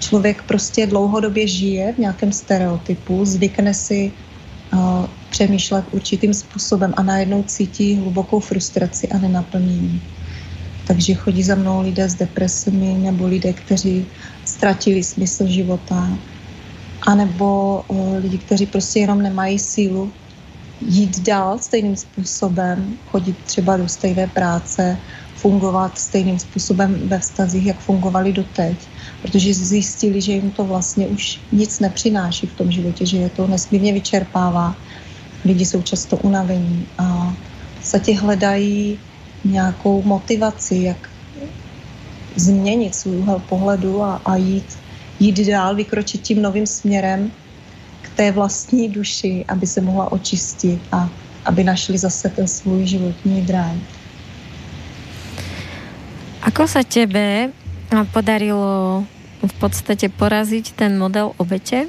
Člověk 0.00 0.42
prostě 0.42 0.86
dlouhodobě 0.86 1.46
žije 1.46 1.92
v 1.92 1.98
nějakém 1.98 2.32
stereotypu, 2.32 3.24
zvykne 3.24 3.74
si 3.74 4.12
uh, 4.72 5.06
přemýšlet 5.30 5.84
určitým 5.90 6.34
způsobem 6.34 6.94
a 6.96 7.02
najednou 7.02 7.42
cítí 7.42 7.94
hlubokou 7.96 8.40
frustraci 8.40 9.08
a 9.08 9.18
nenaplnění. 9.18 10.02
Takže 10.86 11.14
chodí 11.14 11.42
za 11.42 11.54
mnou 11.54 11.82
lidé 11.82 12.08
s 12.08 12.14
depresemi 12.14 12.94
nebo 12.98 13.26
lidé, 13.26 13.52
kteří 13.52 14.06
ztratili 14.44 15.04
smysl 15.04 15.46
života, 15.46 16.08
anebo 17.02 17.80
uh, 17.88 18.16
lidi, 18.16 18.38
kteří 18.38 18.66
prostě 18.66 19.00
jenom 19.00 19.22
nemají 19.22 19.58
sílu 19.58 20.12
jít 20.80 21.20
dál 21.20 21.58
stejným 21.58 21.96
způsobem, 21.96 22.96
chodit 23.10 23.36
třeba 23.46 23.76
do 23.76 23.88
stejné 23.88 24.26
práce, 24.26 24.98
fungovat 25.34 25.98
stejným 25.98 26.38
způsobem 26.38 27.08
ve 27.08 27.18
vztazích, 27.18 27.66
jak 27.66 27.78
fungovali 27.78 28.32
doteď, 28.32 28.76
protože 29.22 29.54
zjistili, 29.54 30.20
že 30.20 30.32
jim 30.32 30.50
to 30.50 30.64
vlastně 30.64 31.06
už 31.06 31.40
nic 31.52 31.80
nepřináší 31.80 32.46
v 32.46 32.54
tom 32.54 32.72
životě, 32.72 33.06
že 33.06 33.16
je 33.16 33.28
to 33.28 33.46
nesmírně 33.46 33.92
vyčerpává 33.92 34.76
lidi 35.44 35.66
jsou 35.66 35.82
často 35.82 36.16
unavení 36.16 36.86
a 36.98 37.34
v 37.74 37.78
podstatě 37.78 38.18
hledají 38.18 38.98
nějakou 39.44 40.02
motivaci, 40.02 40.76
jak 40.76 41.10
změnit 42.36 42.94
svůj 42.94 43.16
úhel 43.16 43.42
pohledu 43.48 44.02
a, 44.02 44.22
a 44.24 44.36
jít, 44.36 44.78
jít 45.20 45.38
dál, 45.46 45.74
vykročit 45.74 46.22
tím 46.22 46.42
novým 46.42 46.66
směrem 46.66 47.30
k 48.02 48.08
té 48.16 48.32
vlastní 48.32 48.88
duši, 48.88 49.44
aby 49.48 49.66
se 49.66 49.80
mohla 49.80 50.12
očistit 50.12 50.80
a 50.92 51.10
aby 51.44 51.64
našli 51.64 51.98
zase 51.98 52.28
ten 52.28 52.48
svůj 52.48 52.86
životní 52.86 53.42
drive. 53.42 53.80
Ako 56.38 56.70
sa 56.70 56.86
tebe 56.86 57.50
podarilo 58.12 59.04
v 59.38 59.54
podstate 59.62 60.10
poraziť 60.10 60.74
ten 60.74 60.98
model 60.98 61.32
obete? 61.38 61.88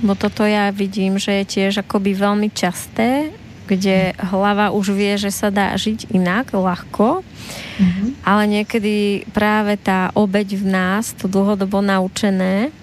Bo 0.00 0.16
toto 0.16 0.48
ja 0.48 0.72
vidím, 0.72 1.20
že 1.20 1.42
je 1.42 1.44
tiež 1.44 1.84
akoby 1.84 2.16
veľmi 2.16 2.48
časté, 2.52 3.32
kde 3.70 4.16
hlava 4.18 4.74
už 4.74 4.96
vie, 4.96 5.14
že 5.14 5.30
sa 5.30 5.52
dá 5.52 5.70
žiť 5.78 6.10
inak, 6.10 6.50
ľahko, 6.50 7.22
mm-hmm. 7.22 8.08
ale 8.26 8.42
niekedy 8.50 9.22
práve 9.30 9.78
tá 9.78 10.10
obeď 10.18 10.58
v 10.58 10.64
nás, 10.66 11.14
to 11.14 11.30
dlhodobo 11.30 11.78
naučené, 11.78 12.74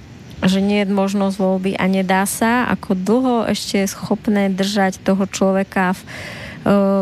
že 0.45 0.63
nie 0.63 0.85
je 0.85 0.93
možnosť 0.93 1.35
voľby 1.35 1.71
a 1.75 1.85
nedá 1.91 2.23
sa, 2.23 2.69
ako 2.71 2.95
dlho 2.95 3.37
ešte 3.51 3.83
je 3.83 3.91
schopné 3.91 4.53
držať 4.53 5.01
toho 5.01 5.27
človeka 5.27 5.97
v, 5.97 6.01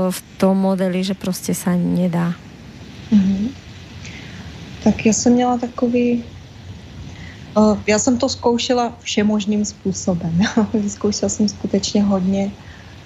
v 0.09 0.19
tom 0.39 0.65
modeli, 0.65 1.03
že 1.03 1.13
prostě 1.13 1.53
sa 1.53 1.75
nedá. 1.75 2.33
Mm-hmm. 3.13 3.64
Tak 4.86 5.06
já 5.06 5.13
jsem 5.13 5.34
měla 5.34 5.58
takový 5.58 6.24
Eh, 7.58 7.80
já 7.88 8.00
jsem 8.00 8.18
to 8.18 8.30
zkoušela 8.30 8.98
všemožným 9.00 9.65
způsobem. 9.65 10.39
Zkoušela 10.88 11.30
jsem 11.30 11.50
skutečně 11.50 12.04
hodně 12.04 12.51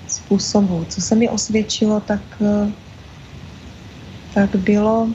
způsobů. 0.08 0.86
Co 0.90 1.02
se 1.02 1.16
mi 1.16 1.30
osvědčilo, 1.30 2.00
tak, 2.00 2.22
eh, 2.42 2.72
tak 4.34 4.56
bylo 4.56 5.10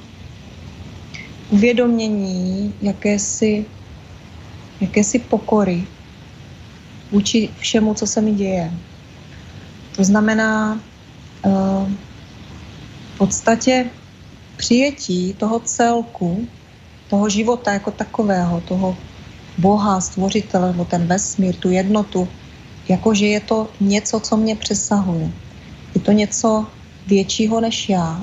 uvědomění 1.50 2.74
jakési, 2.82 3.66
jakési 4.80 5.18
pokory 5.18 5.86
vůči 7.10 7.50
všemu, 7.58 7.94
co 7.94 8.06
se 8.06 8.20
mi 8.20 8.32
děje. 8.32 8.70
To 9.96 10.04
znamená 10.04 10.80
eh, 11.44 11.50
v 13.14 13.18
podstatě 13.18 13.90
přijetí 14.56 15.34
toho 15.34 15.60
celku, 15.60 16.46
toho 17.14 17.30
života 17.30 17.72
jako 17.78 17.90
takového, 17.94 18.60
toho 18.60 18.98
Boha, 19.58 20.00
stvořitele, 20.02 20.74
nebo 20.74 20.82
ten 20.84 21.06
vesmír, 21.06 21.54
tu 21.54 21.70
jednotu, 21.70 22.26
jakože 22.90 23.26
je 23.38 23.40
to 23.40 23.70
něco, 23.78 24.20
co 24.20 24.34
mě 24.36 24.58
přesahuje. 24.58 25.30
Je 25.94 26.00
to 26.00 26.12
něco 26.12 26.66
většího 27.06 27.60
než 27.62 27.88
já. 27.88 28.18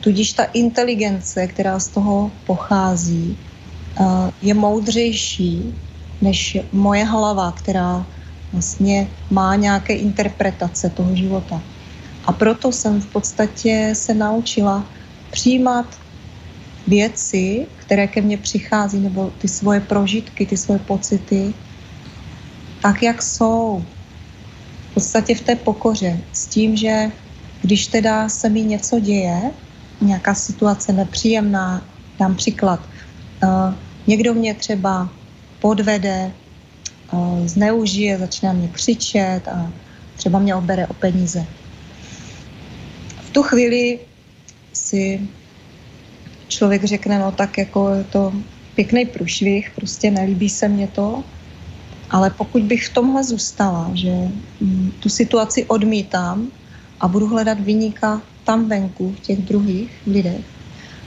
Tudíž 0.00 0.38
ta 0.38 0.44
inteligence, 0.54 1.46
která 1.50 1.82
z 1.82 1.88
toho 1.98 2.30
pochází, 2.46 3.34
eh, 3.34 4.30
je 4.42 4.54
moudřejší 4.54 5.74
než 6.22 6.62
moje 6.70 7.02
hlava, 7.02 7.50
která 7.58 8.06
vlastně 8.54 9.10
má 9.34 9.58
nějaké 9.58 9.98
interpretace 9.98 10.94
toho 10.94 11.10
života. 11.16 11.58
A 12.24 12.30
proto 12.32 12.70
jsem 12.70 13.02
v 13.02 13.06
podstatě 13.18 13.98
se 13.98 14.14
naučila 14.14 14.86
přijímat 15.34 15.86
věci, 16.86 17.66
které 17.92 18.08
ke 18.08 18.20
mně 18.20 18.38
přichází, 18.38 18.98
nebo 19.04 19.30
ty 19.38 19.48
svoje 19.48 19.80
prožitky, 19.80 20.46
ty 20.46 20.56
svoje 20.56 20.78
pocity, 20.78 21.52
tak, 22.82 23.02
jak 23.02 23.22
jsou. 23.22 23.84
V 24.90 24.94
podstatě 24.94 25.34
v 25.34 25.40
té 25.40 25.56
pokoře. 25.56 26.20
S 26.32 26.46
tím, 26.46 26.76
že 26.76 27.12
když 27.62 27.86
teda 27.86 28.28
se 28.28 28.48
mi 28.48 28.62
něco 28.62 29.00
děje, 29.00 29.50
nějaká 30.00 30.34
situace 30.34 30.92
nepříjemná, 30.92 31.84
dám 32.18 32.34
příklad, 32.34 32.80
uh, 33.44 33.74
někdo 34.06 34.34
mě 34.34 34.54
třeba 34.54 35.08
podvede, 35.60 36.32
zneužije, 37.44 38.18
začne 38.18 38.52
mě 38.52 38.68
křičet 38.68 39.48
a 39.48 39.72
třeba 40.16 40.38
mě 40.38 40.54
obere 40.54 40.86
o 40.86 40.94
peníze. 40.94 41.44
V 43.20 43.30
tu 43.30 43.42
chvíli 43.42 43.98
si 44.72 45.20
člověk 46.52 46.84
řekne, 46.84 47.18
no 47.18 47.32
tak 47.32 47.58
jako 47.58 47.90
je 47.90 48.04
to 48.04 48.32
pěkný 48.74 49.06
průšvih, 49.06 49.72
prostě 49.74 50.10
nelíbí 50.10 50.48
se 50.48 50.68
mně 50.68 50.88
to, 50.88 51.24
ale 52.10 52.30
pokud 52.30 52.62
bych 52.62 52.86
v 52.86 52.94
tomhle 52.94 53.24
zůstala, 53.24 53.90
že 53.94 54.10
mm, 54.60 54.92
tu 55.00 55.08
situaci 55.08 55.64
odmítám 55.64 56.48
a 57.00 57.08
budu 57.08 57.26
hledat 57.26 57.60
vyníka 57.60 58.22
tam 58.44 58.68
venku, 58.68 59.12
v 59.12 59.20
těch 59.20 59.38
druhých 59.42 59.90
lidech, 60.06 60.44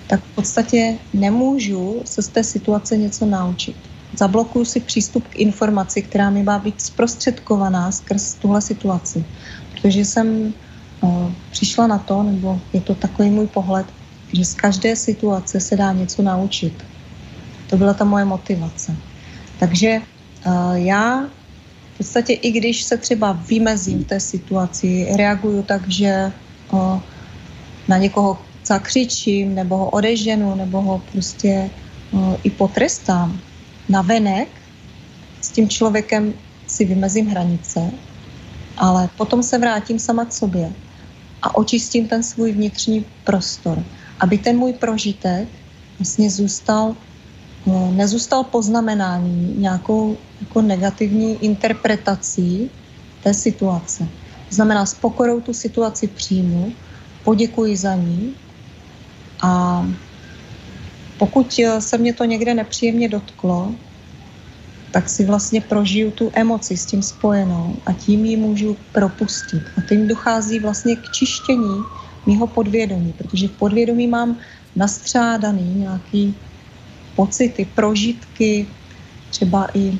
tak 0.07 0.23
v 0.23 0.35
podstatě 0.35 0.97
nemůžu 1.13 2.01
se 2.05 2.21
z 2.21 2.27
té 2.27 2.43
situace 2.43 2.97
něco 2.97 3.25
naučit. 3.25 3.75
Zablokuju 4.13 4.65
si 4.65 4.79
přístup 4.79 5.27
k 5.27 5.35
informaci, 5.35 6.01
která 6.01 6.29
mi 6.29 6.43
má 6.43 6.59
být 6.59 6.81
zprostředkovaná 6.81 7.91
skrz 7.91 8.33
tuhle 8.33 8.61
situaci. 8.61 9.25
Protože 9.71 10.05
jsem 10.05 10.53
o, 11.01 11.31
přišla 11.51 11.87
na 11.87 11.97
to, 11.97 12.23
nebo 12.23 12.59
je 12.73 12.81
to 12.81 12.95
takový 12.95 13.29
můj 13.29 13.47
pohled, 13.47 13.85
že 14.35 14.45
z 14.45 14.53
každé 14.53 14.95
situace 14.95 15.59
se 15.59 15.75
dá 15.75 15.93
něco 15.93 16.21
naučit. 16.21 16.83
To 17.69 17.77
byla 17.77 17.93
ta 17.93 18.03
moje 18.03 18.25
motivace. 18.25 18.95
Takže 19.59 20.01
uh, 20.45 20.73
já 20.73 21.23
v 21.93 21.97
podstatě 21.97 22.33
i 22.33 22.51
když 22.51 22.83
se 22.83 22.97
třeba 22.97 23.31
vymezím 23.31 24.03
v 24.03 24.07
té 24.07 24.19
situaci, 24.19 25.07
reaguju 25.15 25.63
tak, 25.63 25.87
že 25.87 26.31
uh, 26.71 26.99
na 27.87 27.97
někoho 27.97 28.37
zakřičím, 28.65 29.55
nebo 29.55 29.77
ho 29.77 29.89
odeženu, 29.89 30.55
nebo 30.55 30.81
ho 30.81 31.01
prostě 31.11 31.69
uh, 32.11 32.35
i 32.43 32.49
potrestám 32.49 33.39
na 33.89 34.01
venek, 34.01 34.47
s 35.41 35.51
tím 35.51 35.69
člověkem 35.69 36.33
si 36.67 36.85
vymezím 36.85 37.27
hranice, 37.27 37.91
ale 38.77 39.09
potom 39.17 39.43
se 39.43 39.57
vrátím 39.57 39.99
sama 39.99 40.25
k 40.25 40.33
sobě 40.33 40.73
a 41.41 41.55
očistím 41.55 42.07
ten 42.07 42.23
svůj 42.23 42.51
vnitřní 42.51 43.05
prostor, 43.23 43.83
aby 44.19 44.37
ten 44.37 44.57
můj 44.57 44.73
prožitek 44.73 45.47
vlastně 45.99 46.31
zůstal, 46.31 46.95
no, 47.65 47.91
nezůstal 47.95 48.43
poznamenání 48.43 49.55
nějakou 49.57 50.17
jako 50.41 50.61
negativní 50.61 51.43
interpretací 51.45 52.69
té 53.23 53.33
situace. 53.33 54.07
To 54.49 54.55
znamená, 54.55 54.85
s 54.85 54.93
pokorou 54.93 55.41
tu 55.41 55.53
situaci 55.53 56.07
přijmu, 56.07 56.73
poděkuji 57.23 57.77
za 57.77 57.95
ní 57.95 58.35
a 59.43 59.85
pokud 61.17 61.59
se 61.79 61.97
mě 61.97 62.13
to 62.13 62.23
někde 62.25 62.53
nepříjemně 62.53 63.09
dotklo, 63.09 63.75
tak 64.91 65.09
si 65.09 65.25
vlastně 65.25 65.61
prožiju 65.61 66.11
tu 66.11 66.31
emoci 66.33 66.77
s 66.77 66.85
tím 66.85 67.03
spojenou 67.03 67.75
a 67.85 67.93
tím 67.93 68.25
ji 68.25 68.37
můžu 68.37 68.77
propustit. 68.91 69.63
A 69.77 69.81
tím 69.81 70.07
dochází 70.07 70.59
vlastně 70.59 70.95
k 70.95 71.11
čištění 71.11 71.83
mýho 72.25 72.47
podvědomí, 72.47 73.13
protože 73.17 73.47
v 73.47 73.51
podvědomí 73.51 74.07
mám 74.07 74.37
nastřádaný 74.75 75.73
nějaký 75.75 76.35
pocity, 77.15 77.65
prožitky, 77.75 78.67
třeba 79.29 79.67
i 79.73 79.97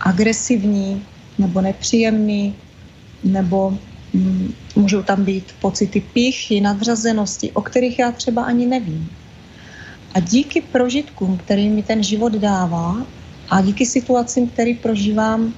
agresivní 0.00 1.02
nebo 1.38 1.60
nepříjemný, 1.60 2.54
nebo 3.24 3.78
mm, 4.14 4.54
můžou 4.76 5.02
tam 5.02 5.24
být 5.24 5.52
pocity 5.60 6.00
píchy, 6.00 6.60
nadřazenosti, 6.60 7.52
o 7.52 7.62
kterých 7.62 7.98
já 7.98 8.12
třeba 8.12 8.42
ani 8.42 8.66
nevím. 8.66 9.10
A 10.14 10.20
díky 10.20 10.60
prožitkům, 10.60 11.36
který 11.36 11.68
mi 11.68 11.82
ten 11.82 12.02
život 12.02 12.32
dává, 12.32 13.06
a 13.50 13.60
díky 13.60 13.86
situacím, 13.86 14.48
který 14.48 14.74
prožívám 14.74 15.54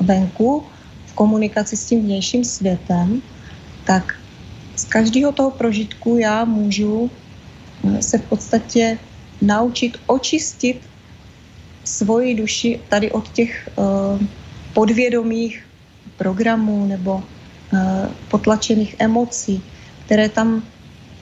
venku, 0.00 0.64
v 1.06 1.12
komunikaci 1.14 1.76
s 1.76 1.84
tím 1.86 2.00
vnějším 2.00 2.44
světem, 2.44 3.22
tak 3.84 4.14
z 4.76 4.84
každého 4.84 5.32
toho 5.32 5.50
prožitku 5.50 6.16
já 6.16 6.44
můžu 6.44 7.10
eh, 7.10 8.02
se 8.02 8.18
v 8.18 8.28
podstatě 8.28 8.98
naučit 9.42 9.98
očistit 10.06 10.80
svoji 11.84 12.34
duši 12.34 12.80
tady 12.88 13.10
od 13.10 13.28
těch 13.28 13.68
uh, 13.76 13.84
podvědomých 14.74 15.66
programů 16.16 16.86
nebo 16.86 17.14
uh, 17.14 17.22
potlačených 18.30 18.96
emocí, 18.98 19.62
které 20.06 20.28
tam 20.28 20.62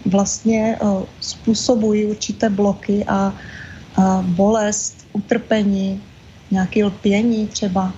vlastně 0.06 0.78
způsobují 1.20 2.06
určité 2.06 2.50
bloky 2.50 3.04
a, 3.08 3.34
a 3.96 4.24
bolest, 4.28 5.06
utrpení, 5.12 6.02
nějaké 6.50 6.84
lpění 6.84 7.46
třeba. 7.46 7.92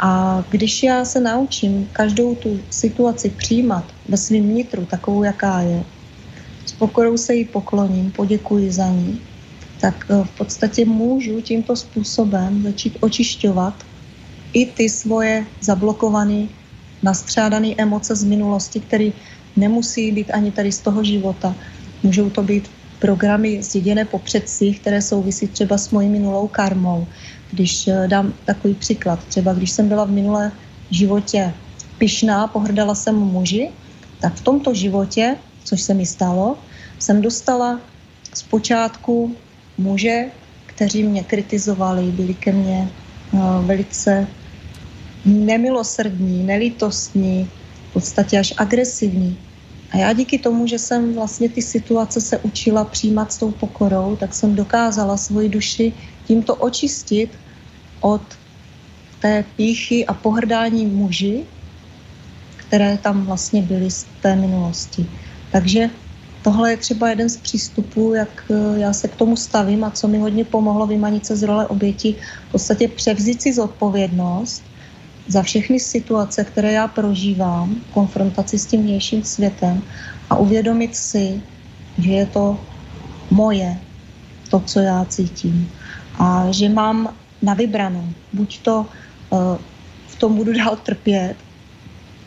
A 0.00 0.44
když 0.50 0.82
já 0.82 1.04
se 1.04 1.20
naučím 1.20 1.88
každou 1.92 2.34
tu 2.34 2.60
situaci 2.70 3.30
přijímat 3.30 3.84
ve 4.08 4.16
svém 4.16 4.54
nitru, 4.54 4.86
takovou, 4.86 5.22
jaká 5.22 5.60
je, 5.60 5.84
s 6.66 6.72
pokorou 6.72 7.16
se 7.16 7.34
jí 7.34 7.44
pokloním, 7.44 8.10
poděkuji 8.10 8.72
za 8.72 8.88
ní, 8.88 9.20
tak 9.80 10.06
eh, 10.10 10.24
v 10.24 10.30
podstatě 10.38 10.84
můžu 10.84 11.40
tímto 11.40 11.76
způsobem 11.76 12.62
začít 12.62 12.96
očišťovat 13.00 13.74
i 14.52 14.66
ty 14.66 14.88
svoje 14.88 15.46
zablokované, 15.60 16.48
nastřádané 17.02 17.74
emoce 17.78 18.16
z 18.16 18.24
minulosti, 18.24 18.80
které 18.80 19.10
nemusí 19.56 20.12
být 20.12 20.30
ani 20.30 20.50
tady 20.50 20.72
z 20.72 20.80
toho 20.80 21.04
života. 21.04 21.54
Můžou 22.02 22.30
to 22.30 22.42
být 22.42 22.70
programy 22.98 23.62
zděděné 23.62 24.04
po 24.04 24.18
předcích, 24.18 24.80
které 24.80 25.02
souvisí 25.02 25.48
třeba 25.48 25.78
s 25.78 25.90
mojí 25.90 26.08
minulou 26.08 26.48
karmou. 26.48 27.06
Když 27.50 27.88
eh, 27.88 28.08
dám 28.08 28.34
takový 28.44 28.74
příklad, 28.74 29.24
třeba 29.24 29.52
když 29.52 29.70
jsem 29.70 29.88
byla 29.88 30.04
v 30.04 30.10
minulé 30.10 30.52
životě 30.90 31.54
pyšná, 31.98 32.46
pohrdala 32.46 32.94
jsem 32.94 33.14
muži, 33.14 33.70
tak 34.20 34.34
v 34.34 34.44
tomto 34.44 34.74
životě, 34.74 35.36
což 35.64 35.80
se 35.82 35.94
mi 35.94 36.06
stalo, 36.06 36.56
jsem 36.98 37.22
dostala 37.22 37.80
zpočátku 38.34 39.36
muže, 39.78 40.24
kteří 40.66 41.02
mě 41.02 41.24
kritizovali, 41.24 42.02
byli 42.02 42.34
ke 42.34 42.52
mně 42.52 42.88
uh, 43.32 43.66
velice 43.66 44.26
nemilosrdní, 45.24 46.42
nelítostní, 46.42 47.50
v 47.90 47.92
podstatě 47.92 48.38
až 48.38 48.54
agresivní. 48.56 49.38
A 49.90 49.96
já 49.98 50.12
díky 50.12 50.38
tomu, 50.38 50.66
že 50.66 50.78
jsem 50.78 51.14
vlastně 51.14 51.48
ty 51.48 51.62
situace 51.62 52.20
se 52.20 52.38
učila 52.38 52.84
přijímat 52.84 53.32
s 53.32 53.38
tou 53.38 53.50
pokorou, 53.50 54.16
tak 54.16 54.34
jsem 54.34 54.54
dokázala 54.54 55.16
svoji 55.16 55.48
duši 55.48 55.92
tímto 56.28 56.54
očistit 56.54 57.32
od 58.00 58.22
té 59.20 59.44
píchy 59.56 60.06
a 60.06 60.14
pohrdání 60.14 60.86
muži, 60.86 61.44
které 62.56 62.98
tam 62.98 63.24
vlastně 63.24 63.62
byly 63.62 63.90
z 63.90 64.06
té 64.22 64.36
minulosti. 64.36 65.06
Takže 65.52 65.90
tohle 66.44 66.70
je 66.70 66.76
třeba 66.76 67.08
jeden 67.08 67.28
z 67.28 67.36
přístupů, 67.36 68.14
jak 68.14 68.44
eh, 68.50 68.80
já 68.80 68.92
se 68.92 69.08
k 69.08 69.16
tomu 69.16 69.36
stavím 69.36 69.84
a 69.84 69.90
co 69.90 70.08
mi 70.08 70.18
hodně 70.18 70.44
pomohlo 70.44 70.86
vymanit 70.86 71.26
se 71.26 71.36
z 71.36 71.42
role 71.42 71.66
oběti, 71.66 72.14
v 72.48 72.52
podstatě 72.52 72.88
převzít 72.88 73.42
si 73.42 73.54
zodpovědnost 73.54 74.62
za 75.28 75.42
všechny 75.42 75.80
situace, 75.80 76.44
které 76.44 76.72
já 76.72 76.88
prožívám, 76.88 77.80
konfrontaci 77.92 78.58
s 78.58 78.66
tím 78.66 78.82
vnějším 78.82 79.24
světem 79.24 79.82
a 80.30 80.36
uvědomit 80.36 80.96
si, 80.96 81.40
že 81.98 82.10
je 82.10 82.26
to 82.26 82.60
moje, 83.30 83.76
to, 84.50 84.60
co 84.60 84.80
já 84.80 85.04
cítím. 85.04 85.68
A 86.18 86.50
že 86.50 86.68
mám 86.68 87.14
na 87.42 87.54
vybranou. 87.54 88.04
Buď 88.32 88.58
to 88.58 88.86
uh, 89.30 89.38
v 90.06 90.16
tom 90.16 90.34
budu 90.34 90.52
dál 90.52 90.76
trpět, 90.76 91.36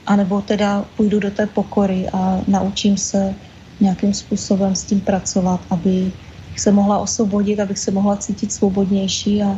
anebo 0.08 0.42
teda 0.42 0.86
půjdu 0.98 1.20
do 1.20 1.32
té 1.32 1.48
pokory 1.48 2.10
a 2.14 2.42
naučím 2.48 2.98
se 2.98 3.36
nějakým 3.80 4.14
způsobem 4.14 4.76
s 4.76 4.84
tím 4.84 5.02
pracovat, 5.02 5.62
aby 5.70 6.12
se 6.56 6.72
mohla 6.72 6.98
osvobodit, 6.98 7.60
abych 7.60 7.80
se 7.80 7.92
mohla 7.92 8.18
cítit 8.18 8.54
svobodnější 8.54 9.44
a, 9.44 9.58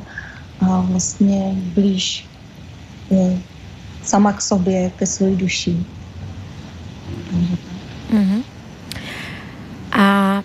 a 0.61 0.81
vlastně 0.81 1.55
blíž 1.73 2.27
je, 3.11 3.37
sama 4.03 4.33
k 4.33 4.41
sobě, 4.41 4.89
ke 4.89 5.05
své 5.05 5.35
duši. 5.35 5.77
Mm-hmm. 8.13 8.43
A 9.91 10.43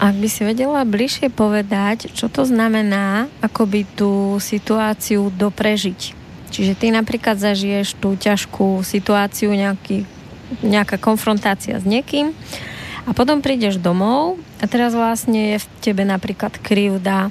ak 0.00 0.13
by 0.24 0.28
si 0.32 0.40
vedela 0.40 0.88
bližšie 0.88 1.28
povedať, 1.28 2.08
čo 2.16 2.32
to 2.32 2.48
znamená, 2.48 3.28
ako 3.44 3.68
by 3.68 3.84
tú 3.92 4.40
situáciu 4.40 5.28
doprežiť. 5.28 6.16
Čiže 6.48 6.72
ty 6.80 6.88
napríklad 6.88 7.36
zažiješ 7.36 8.00
tú 8.00 8.16
ťažkú 8.16 8.80
situáciu, 8.80 9.52
nejaký, 9.52 10.08
nejaká 10.64 10.96
konfrontácia 10.96 11.76
s 11.76 11.84
niekým 11.84 12.32
a 13.04 13.12
potom 13.12 13.44
prídeš 13.44 13.76
domov 13.76 14.40
a 14.56 14.64
teraz 14.64 14.96
vlastne 14.96 15.52
je 15.52 15.56
v 15.60 15.66
tebe 15.84 16.08
napríklad 16.08 16.56
krivda 16.56 17.28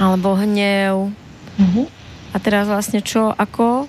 alebo 0.00 0.32
hnev. 0.32 1.12
Mm-hmm. 1.60 1.86
A 2.32 2.36
teraz 2.40 2.72
vlastne 2.72 3.04
čo, 3.04 3.36
ako 3.36 3.84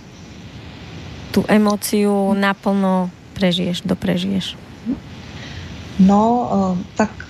tú 1.31 1.47
emóciu 1.47 2.35
naplno 2.35 3.15
prežiješ, 3.39 3.87
doprežiješ? 3.87 4.59
No, 6.03 6.23
eh, 6.51 6.75
tak 6.99 7.28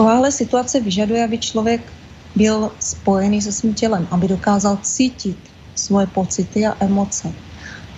takováhle 0.00 0.32
situace 0.32 0.80
vyžaduje, 0.80 1.24
aby 1.24 1.38
člověk 1.38 1.92
byl 2.36 2.70
spojený 2.80 3.42
se 3.42 3.52
svým 3.52 3.74
tělem, 3.74 4.08
aby 4.10 4.28
dokázal 4.28 4.78
cítit 4.82 5.36
svoje 5.74 6.06
pocity 6.06 6.66
a 6.66 6.76
emoce, 6.80 7.32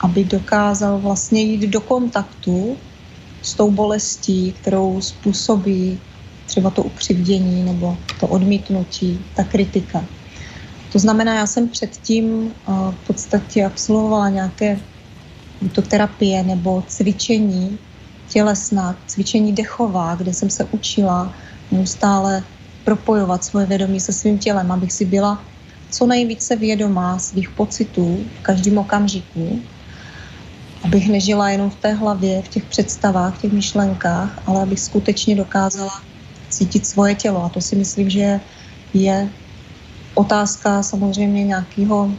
aby 0.01 0.25
dokázal 0.25 0.99
vlastně 0.99 1.41
jít 1.41 1.71
do 1.71 1.81
kontaktu 1.81 2.77
s 3.43 3.55
tou 3.55 3.71
bolestí, 3.71 4.53
kterou 4.53 5.01
způsobí 5.01 6.01
třeba 6.47 6.71
to 6.71 6.83
ukřivdění 6.83 7.63
nebo 7.65 7.97
to 8.21 8.27
odmítnutí, 8.27 9.21
ta 9.37 9.45
kritika. 9.45 10.05
To 10.93 10.99
znamená, 10.99 11.35
já 11.35 11.47
jsem 11.47 11.69
předtím 11.69 12.51
v 12.67 13.07
podstatě 13.07 13.65
absolvovala 13.65 14.29
nějaké 14.29 14.81
to 15.73 15.83
terapie 15.83 16.43
nebo 16.43 16.83
cvičení 16.89 17.79
tělesná, 18.29 18.99
cvičení 19.07 19.53
dechová, 19.53 20.15
kde 20.15 20.35
jsem 20.35 20.51
se 20.51 20.65
učila 20.65 21.35
neustále 21.73 22.43
propojovat 22.85 23.45
svoje 23.45 23.67
vědomí 23.67 24.01
se 24.01 24.13
svým 24.13 24.39
tělem, 24.39 24.73
abych 24.73 24.93
si 24.93 25.05
byla 25.05 25.43
co 25.91 26.07
nejvíce 26.07 26.57
vědomá 26.57 27.19
svých 27.19 27.51
pocitů 27.51 28.25
v 28.41 28.43
každém 28.43 28.79
okamžiku, 28.79 29.61
abych 30.85 31.09
nežila 31.09 31.51
jenom 31.51 31.71
v 31.71 31.77
té 31.77 31.93
hlavě, 31.93 32.43
v 32.43 32.49
těch 32.49 32.65
představách, 32.65 33.39
v 33.39 33.41
těch 33.43 33.53
myšlenkách, 33.53 34.43
ale 34.47 34.63
abych 34.63 34.81
skutečně 34.81 35.37
dokázala 35.37 36.03
cítit 36.49 36.87
svoje 36.87 37.15
tělo. 37.15 37.45
A 37.45 37.49
to 37.49 37.61
si 37.61 37.77
myslím, 37.77 38.11
že 38.11 38.41
je 38.95 39.29
otázka 40.15 40.83
samozřejmě 40.83 41.45
nějakého 41.45 42.13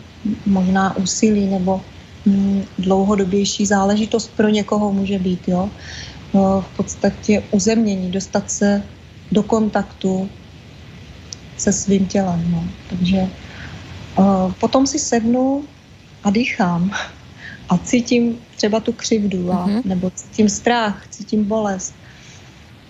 možná 0.46 0.98
úsilí 0.98 1.46
nebo 1.48 1.82
hm, 2.26 2.63
dlouhodobější 2.78 3.66
záležitost 3.66 4.32
pro 4.38 4.50
někoho 4.50 4.94
může 4.94 5.20
být. 5.20 5.48
Jo? 5.48 5.70
No, 6.34 6.62
v 6.62 6.78
podstatě 6.78 7.44
uzemnění, 7.52 8.12
dostat 8.12 8.52
se 8.52 8.84
do 9.34 9.43
kontaktu 9.43 10.30
se 11.58 11.74
svým 11.74 12.06
tělem. 12.06 12.52
No. 12.52 12.63
Takže 12.89 13.30
uh, 14.17 14.52
potom 14.60 14.88
si 14.88 15.00
sednu 15.00 15.63
a 16.24 16.30
dýchám 16.30 16.91
a 17.69 17.78
cítím 17.78 18.38
třeba 18.58 18.80
tu 18.80 18.91
křivdu, 18.91 19.52
a, 19.52 19.67
mm-hmm. 19.67 19.82
nebo 19.86 20.10
cítím 20.10 20.50
strach, 20.50 21.08
cítím 21.10 21.43
bolest. 21.43 21.93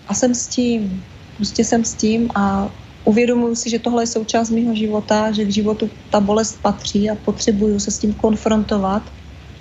A 0.07 0.13
jsem 0.13 0.35
s 0.35 0.47
tím, 0.47 1.03
prostě 1.37 1.65
jsem 1.65 1.85
s 1.85 1.93
tím 1.93 2.29
a 2.35 2.69
uvědomuji 3.03 3.55
si, 3.55 3.69
že 3.69 3.79
tohle 3.79 4.03
je 4.03 4.07
součást 4.07 4.49
mého 4.49 4.75
života, 4.75 5.31
že 5.31 5.45
k 5.45 5.51
životu 5.51 5.89
ta 6.09 6.19
bolest 6.19 6.59
patří 6.61 7.09
a 7.09 7.15
potřebuju 7.15 7.79
se 7.79 7.91
s 7.91 7.99
tím 7.99 8.13
konfrontovat, 8.13 9.03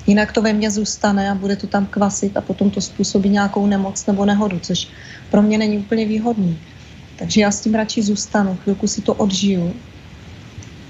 jinak 0.06 0.32
to 0.32 0.42
ve 0.42 0.52
mně 0.52 0.70
zůstane 0.70 1.30
a 1.30 1.34
bude 1.34 1.56
to 1.56 1.66
tam 1.66 1.86
kvasit 1.86 2.36
a 2.36 2.40
potom 2.40 2.70
to 2.70 2.80
způsobí 2.80 3.28
nějakou 3.28 3.66
nemoc 3.66 4.06
nebo 4.06 4.24
nehodu, 4.24 4.58
což 4.58 4.88
pro 5.30 5.42
mě 5.42 5.58
není 5.58 5.78
úplně 5.78 6.06
výhodný. 6.06 6.58
Takže 7.22 7.40
já 7.40 7.50
s 7.50 7.60
tím 7.60 7.74
radši 7.74 8.02
zůstanu, 8.02 8.58
chvilku 8.62 8.86
si 8.86 9.02
to 9.02 9.14
odžiju, 9.14 9.74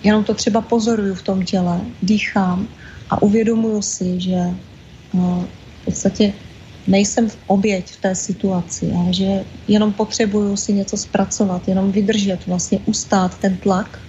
jenom 0.02 0.24
to 0.24 0.34
třeba 0.34 0.60
pozoruju 0.60 1.14
v 1.14 1.22
tom 1.22 1.44
těle, 1.44 1.80
dýchám 2.02 2.68
a 3.10 3.22
uvědomuju 3.22 3.82
si, 3.82 4.20
že 4.20 4.40
no, 5.14 5.48
v 5.82 5.84
podstatě 5.84 6.32
nejsem 6.86 7.28
v 7.28 7.36
oběť 7.46 7.92
v 7.92 8.00
té 8.00 8.14
situaci, 8.14 8.92
ale 8.96 9.12
že 9.12 9.44
jenom 9.68 9.92
potřebuju 9.92 10.56
si 10.56 10.72
něco 10.72 10.96
zpracovat, 10.96 11.68
jenom 11.68 11.92
vydržet, 11.92 12.46
vlastně 12.46 12.80
ustát 12.86 13.38
ten 13.38 13.56
tlak, 13.56 14.00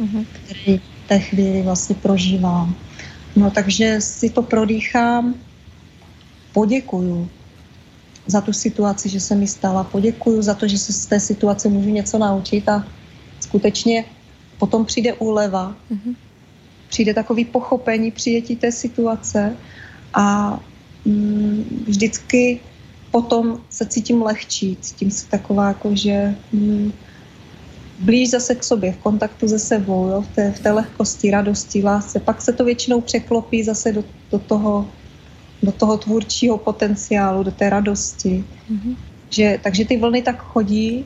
mm-hmm. 0.00 0.26
který 0.32 0.78
v 0.78 1.08
té 1.08 1.18
chvíli 1.18 1.62
vlastně 1.62 1.94
prožívám. 1.94 2.74
No 3.36 3.50
takže 3.50 4.00
si 4.00 4.30
to 4.30 4.42
prodýchám, 4.42 5.34
poděkuju 6.52 7.28
za 8.28 8.40
tu 8.40 8.52
situaci, 8.52 9.08
že 9.08 9.20
se 9.20 9.34
mi 9.34 9.46
stala, 9.46 9.84
poděkuju 9.84 10.42
za 10.42 10.54
to, 10.54 10.68
že 10.68 10.78
se 10.78 10.92
z 10.92 11.06
té 11.06 11.20
situace 11.20 11.68
můžu 11.68 11.90
něco 11.90 12.18
naučit 12.18 12.68
a 12.68 12.84
skutečně 13.40 14.04
potom 14.58 14.84
přijde 14.84 15.12
úleva, 15.12 15.76
mm-hmm. 15.90 16.14
přijde 16.88 17.14
takový 17.14 17.44
pochopení, 17.44 18.10
přijetí 18.10 18.56
té 18.56 18.72
situace 18.72 19.56
a 20.14 20.58
mm, 21.04 21.84
vždycky 21.86 22.60
potom 23.10 23.60
se 23.70 23.86
cítím 23.86 24.22
lehčí, 24.22 24.76
cítím 24.80 25.10
se 25.10 25.26
taková 25.26 25.68
jako, 25.68 25.96
že 25.96 26.34
mm, 26.52 26.92
blíž 27.98 28.30
zase 28.30 28.54
k 28.54 28.64
sobě, 28.64 28.92
v 28.92 28.96
kontaktu 28.96 29.48
se 29.48 29.58
sebou, 29.58 30.08
jo, 30.08 30.22
v, 30.22 30.28
té, 30.28 30.52
v 30.52 30.60
té 30.60 30.70
lehkosti, 30.70 31.30
radosti, 31.30 31.82
lásce. 31.82 32.20
Pak 32.20 32.42
se 32.42 32.52
to 32.52 32.64
většinou 32.64 33.00
překlopí 33.00 33.62
zase 33.62 33.92
do, 33.92 34.04
do, 34.30 34.38
toho, 34.38 34.88
do 35.62 35.72
toho 35.72 35.98
tvůrčího 35.98 36.58
potenciálu, 36.58 37.42
do 37.42 37.50
té 37.50 37.70
radosti. 37.70 38.44
Mm-hmm. 38.72 38.96
Že, 39.30 39.58
takže 39.62 39.84
ty 39.84 39.96
vlny 39.96 40.22
tak 40.22 40.42
chodí. 40.42 41.04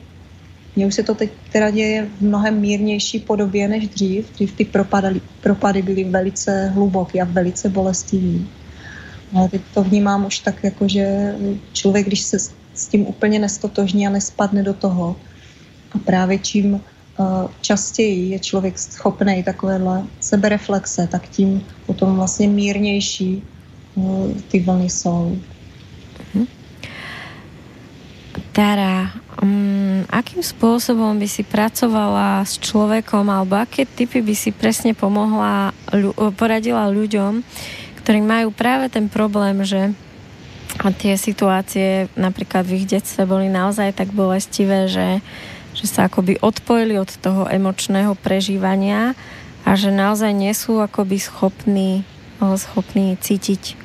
Mně 0.75 0.87
už 0.87 0.95
se 0.95 1.03
to 1.03 1.15
teď 1.15 1.31
teda 1.51 1.69
děje 1.69 2.07
v 2.17 2.21
mnohem 2.21 2.59
mírnější 2.59 3.19
podobě 3.19 3.67
než 3.67 3.87
dřív. 3.87 4.33
Dřív 4.33 4.55
ty 4.55 4.65
propady, 4.65 5.21
propady 5.41 5.81
byly 5.81 6.03
velice 6.03 6.71
hluboké 6.73 7.21
a 7.21 7.25
velice 7.25 7.69
bolestivý. 7.69 8.47
Ale 9.35 9.49
teď 9.49 9.61
to 9.73 9.83
vnímám 9.83 10.25
už 10.25 10.39
tak, 10.39 10.63
jako 10.63 10.87
že 10.87 11.35
člověk, 11.73 12.07
když 12.07 12.21
se 12.21 12.39
s 12.73 12.87
tím 12.87 13.07
úplně 13.07 13.39
nestotožní 13.39 14.07
a 14.07 14.09
nespadne 14.09 14.63
do 14.63 14.73
toho, 14.73 15.15
a 15.91 15.97
právě 15.97 16.37
čím 16.37 16.75
eh, 16.75 17.23
častěji 17.61 18.29
je 18.29 18.39
člověk 18.39 18.79
schopný 18.79 19.43
takovéhle 19.43 20.03
sebereflexe, 20.19 21.07
tak 21.11 21.29
tím 21.29 21.65
potom 21.85 22.15
vlastně 22.15 22.47
mírnější 22.47 23.43
ty 24.47 24.59
vlny 24.59 24.89
jsou. 24.89 25.37
Mhm. 26.33 26.47
Tara, 28.53 29.09
um, 29.41 30.05
akým 30.13 30.45
spôsobom 30.45 31.17
by 31.17 31.25
si 31.25 31.41
pracovala 31.41 32.45
s 32.45 32.61
človekom 32.61 33.25
alebo 33.25 33.57
aké 33.57 33.85
typy 33.85 34.21
by 34.21 34.33
si 34.37 34.53
presne 34.53 34.93
pomohla, 34.93 35.73
poradila 36.37 36.85
ľuďom, 36.89 37.41
ktorí 38.01 38.21
majú 38.21 38.53
práve 38.53 38.93
ten 38.93 39.09
problém, 39.09 39.65
že 39.65 39.93
a 40.81 40.89
tie 40.89 41.17
situácie 41.17 42.09
napríklad 42.17 42.65
v 42.65 42.81
ich 42.81 42.89
detstve 42.89 43.29
boli 43.29 43.45
naozaj 43.45 43.93
tak 43.93 44.09
bolestivé, 44.09 44.89
že 44.89 45.21
že 45.73 45.89
sa 45.89 46.05
akoby 46.07 46.37
odpojili 46.39 46.95
od 47.01 47.09
toho 47.17 47.49
emočného 47.49 48.13
prežívania 48.13 49.17
a 49.65 49.73
že 49.73 49.89
naozaj 49.89 50.31
nie 50.31 50.53
sú 50.53 50.79
akoby 50.79 51.17
schopní, 51.17 52.05
schopní 52.39 53.17
cítiť 53.17 53.82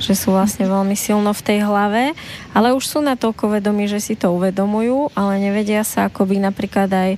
že 0.00 0.16
sú 0.16 0.32
vlastne 0.32 0.64
veľmi 0.64 0.96
silno 0.96 1.30
v 1.30 1.44
tej 1.44 1.58
hlave, 1.62 2.16
ale 2.56 2.72
už 2.72 2.84
sú 2.88 2.98
natoľko 3.04 3.60
vedomí, 3.60 3.86
že 3.86 4.00
si 4.00 4.16
to 4.16 4.32
uvedomujú, 4.32 5.12
ale 5.14 5.36
nevedia 5.38 5.84
sa 5.84 6.08
akoby 6.08 6.40
napríklad 6.40 6.88
aj 6.88 7.10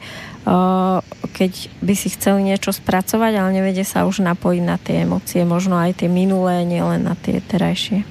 uh, 0.45 0.99
keď 1.33 1.73
by 1.79 1.95
si 1.95 2.11
chceli 2.13 2.51
niečo 2.51 2.75
spracovať, 2.75 3.33
ale 3.39 3.51
nevedia 3.63 3.87
sa 3.87 4.05
už 4.05 4.21
napojiť 4.27 4.63
na 4.67 4.77
tie 4.77 5.07
emócie, 5.07 5.47
možno 5.47 5.79
aj 5.79 6.03
tie 6.03 6.09
minulé, 6.11 6.67
nielen 6.67 7.07
na 7.07 7.15
tie 7.15 7.39
terajšie. 7.39 8.03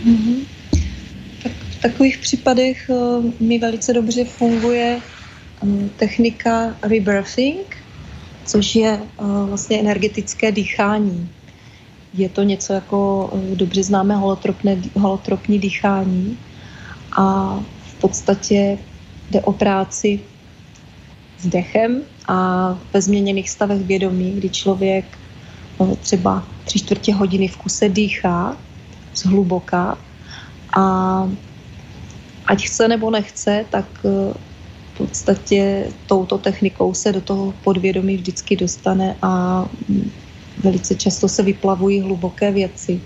Mm-hmm 0.00 0.60
takových 1.80 2.18
případech 2.18 2.90
eh, 2.90 2.96
mi 3.40 3.58
velice 3.58 3.92
dobře 3.92 4.24
funguje 4.24 5.00
mm, 5.62 5.90
technika 5.96 6.76
rebirthing, 6.82 7.76
což 8.44 8.74
je 8.74 9.00
eh, 9.02 9.24
vlastně 9.48 9.80
energetické 9.80 10.52
dýchání. 10.52 11.28
Je 12.14 12.28
to 12.28 12.42
něco 12.42 12.72
jako 12.72 13.30
eh, 13.34 13.56
dobře 13.56 13.82
známé 13.82 14.16
holotropné, 14.16 14.82
holotropní 14.96 15.58
dýchání 15.58 16.38
a 17.16 17.56
v 17.86 18.00
podstatě 18.00 18.78
jde 19.30 19.40
o 19.40 19.52
práci 19.52 20.20
s 21.38 21.46
dechem 21.46 22.02
a 22.28 22.68
ve 22.92 23.02
změněných 23.02 23.50
stavech 23.50 23.82
vědomí, 23.82 24.32
kdy 24.32 24.50
člověk 24.50 25.18
třeba 26.00 26.46
tři 26.64 26.78
čtvrtě 26.78 27.14
hodiny 27.14 27.48
v 27.48 27.56
kuse 27.56 27.88
dýchá 27.88 28.56
zhluboka 29.14 29.98
a 30.76 30.84
ať 32.46 32.64
chce 32.64 32.88
nebo 32.88 33.10
nechce, 33.10 33.64
tak 33.70 33.86
eh, 34.04 34.34
v 34.94 34.98
podstatě 34.98 35.86
touto 36.06 36.38
technikou 36.38 36.94
se 36.94 37.12
do 37.12 37.20
toho 37.20 37.54
podvědomí 37.64 38.16
vždycky 38.16 38.56
dostane 38.56 39.16
a 39.22 39.64
mm, 39.88 40.10
velice 40.62 40.94
často 40.94 41.28
se 41.28 41.42
vyplavují 41.42 42.00
hluboké 42.00 42.52
věci, 42.52 43.00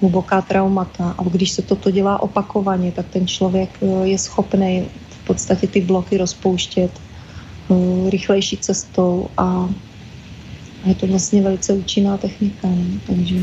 hluboká 0.00 0.40
traumata. 0.42 1.14
A 1.18 1.22
když 1.22 1.50
se 1.50 1.62
toto 1.62 1.90
dělá 1.90 2.22
opakovaně, 2.22 2.92
tak 2.92 3.06
ten 3.10 3.26
člověk 3.26 3.70
eh, 3.82 4.06
je 4.08 4.18
schopný 4.18 4.84
v 5.10 5.26
podstatě 5.26 5.66
ty 5.66 5.80
bloky 5.80 6.16
rozpouštět 6.16 6.90
eh, 6.90 8.10
rychlejší 8.10 8.56
cestou 8.56 9.28
a 9.36 9.68
je 10.84 10.94
to 10.94 11.06
vlastně 11.06 11.42
velice 11.42 11.72
účinná 11.72 12.16
technika, 12.16 12.68
ne? 12.68 12.84
takže, 13.06 13.36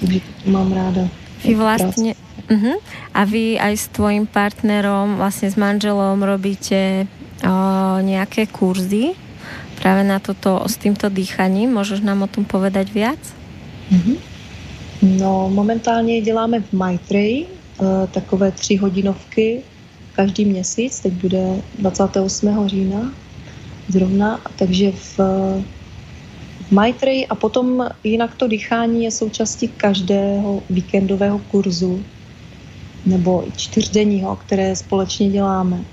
takže 0.00 0.20
to 0.44 0.50
mám 0.50 0.72
ráda. 0.72 1.08
Vy 1.44 1.54
vlastně, 1.54 2.14
Uh-huh. 2.48 2.80
A 3.12 3.28
vy 3.28 3.60
aj 3.60 3.76
s 3.76 3.86
tvojim 3.92 4.24
partnerom, 4.24 5.20
vlastne 5.20 5.52
s 5.52 5.56
manželom 5.60 6.16
robíte 6.24 7.04
o, 7.44 8.00
nejaké 8.00 8.48
kurzy 8.48 9.12
práve 9.78 10.02
na 10.04 10.18
toto, 10.18 10.66
s 10.66 10.76
týmto 10.76 11.08
dýchaním. 11.08 11.72
Môžeš 11.72 12.02
nám 12.02 12.26
o 12.26 12.28
tom 12.28 12.44
povedať 12.44 12.90
viac? 12.90 13.18
Uh-huh. 13.90 14.18
No, 15.02 15.50
momentálně 15.54 16.20
děláme 16.20 16.60
v 16.60 16.72
Maitreji 16.72 17.46
uh, 17.46 17.86
takové 18.10 18.50
tři 18.50 18.76
hodinovky 18.76 19.62
každý 20.18 20.44
měsíc, 20.44 21.00
teď 21.00 21.12
bude 21.12 21.62
28. 21.78 22.68
října 22.68 23.12
zrovna, 23.88 24.40
takže 24.58 24.92
v, 24.92 25.18
v 26.66 26.70
Maitreji 26.70 27.26
a 27.26 27.34
potom 27.34 27.88
jinak 28.04 28.34
to 28.34 28.48
dýchání 28.48 29.04
je 29.04 29.10
součástí 29.10 29.68
každého 29.68 30.62
víkendového 30.70 31.38
kurzu 31.38 32.02
nebo 33.06 33.44
čtyřdenního, 33.56 34.36
které 34.36 34.76
společně 34.76 35.30
děláme, 35.30 35.84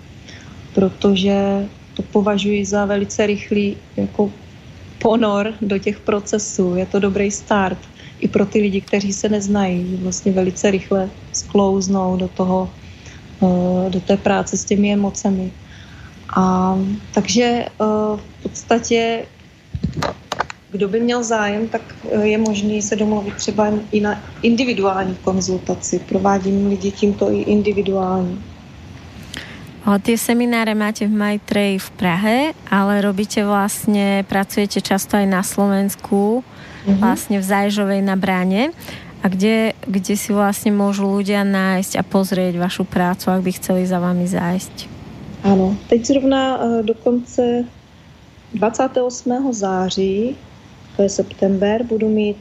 protože 0.74 1.65
to 1.95 2.03
považuji 2.03 2.65
za 2.65 2.86
velice 2.86 3.25
rychlý 3.25 3.77
jako 3.97 4.31
ponor 4.99 5.53
do 5.62 5.77
těch 5.77 5.99
procesů. 5.99 6.75
Je 6.75 6.86
to 6.86 6.99
dobrý 6.99 7.31
start 7.31 7.77
i 8.19 8.27
pro 8.27 8.45
ty 8.45 8.60
lidi, 8.60 8.81
kteří 8.81 9.13
se 9.13 9.29
neznají, 9.29 9.99
vlastně 10.01 10.31
velice 10.31 10.71
rychle 10.71 11.10
sklouznou 11.31 12.17
do 12.17 12.27
toho, 12.27 12.69
eh, 13.43 13.89
do 13.89 13.99
té 13.99 14.17
práce 14.17 14.58
s 14.58 14.65
těmi 14.65 14.93
emocemi. 14.93 15.51
A 16.36 16.77
takže 17.13 17.43
eh, 17.43 17.67
v 18.17 18.43
podstatě 18.43 19.25
kdo 20.71 20.88
by 20.88 20.99
měl 20.99 21.23
zájem, 21.23 21.67
tak 21.67 21.81
eh, 22.12 22.27
je 22.27 22.38
možné 22.38 22.81
se 22.81 22.95
domluvit 22.95 23.36
třeba 23.36 23.71
i 23.91 23.99
na 23.99 24.23
individuální 24.41 25.15
konzultaci. 25.23 25.99
Provádím 25.99 26.67
lidi 26.67 26.91
tímto 26.91 27.31
i 27.31 27.41
individuální. 27.41 28.43
O, 29.86 30.02
tie 30.02 30.17
semináre 30.17 30.74
máte 30.74 31.06
v 31.06 31.13
Maitreji 31.13 31.78
v 31.78 31.89
Prahe, 31.93 32.38
ale 32.74 33.06
robíte 33.06 33.45
vlastne, 33.45 34.26
pracujete 34.26 34.82
často 34.82 35.13
aj 35.13 35.30
na 35.30 35.45
Slovensku, 35.45 36.41
mm-hmm. 36.41 36.98
vlastne 36.98 37.38
v 37.38 37.45
Zajžovej 37.45 38.02
na 38.02 38.17
bráne. 38.17 38.74
A 39.21 39.30
kde, 39.30 39.78
kde 39.86 40.17
si 40.17 40.34
vlastne 40.34 40.74
môžu 40.74 41.06
ľudia 41.06 41.45
nájsť 41.45 42.02
a 42.02 42.04
pozrieť 42.06 42.58
vašu 42.58 42.82
prácu, 42.86 43.30
ak 43.30 43.41
by 43.45 43.52
chceli 43.62 43.86
za 43.86 44.02
vami 44.02 44.26
zájsť? 44.26 44.89
Ano, 45.45 45.78
teď 45.86 46.02
zrovna 46.06 46.58
uh, 46.58 46.82
dokonce 46.82 47.69
28. 48.54 49.54
září, 49.54 50.36
to 50.98 51.02
je 51.02 51.10
september, 51.10 51.86
budu 51.86 52.10
mít 52.10 52.38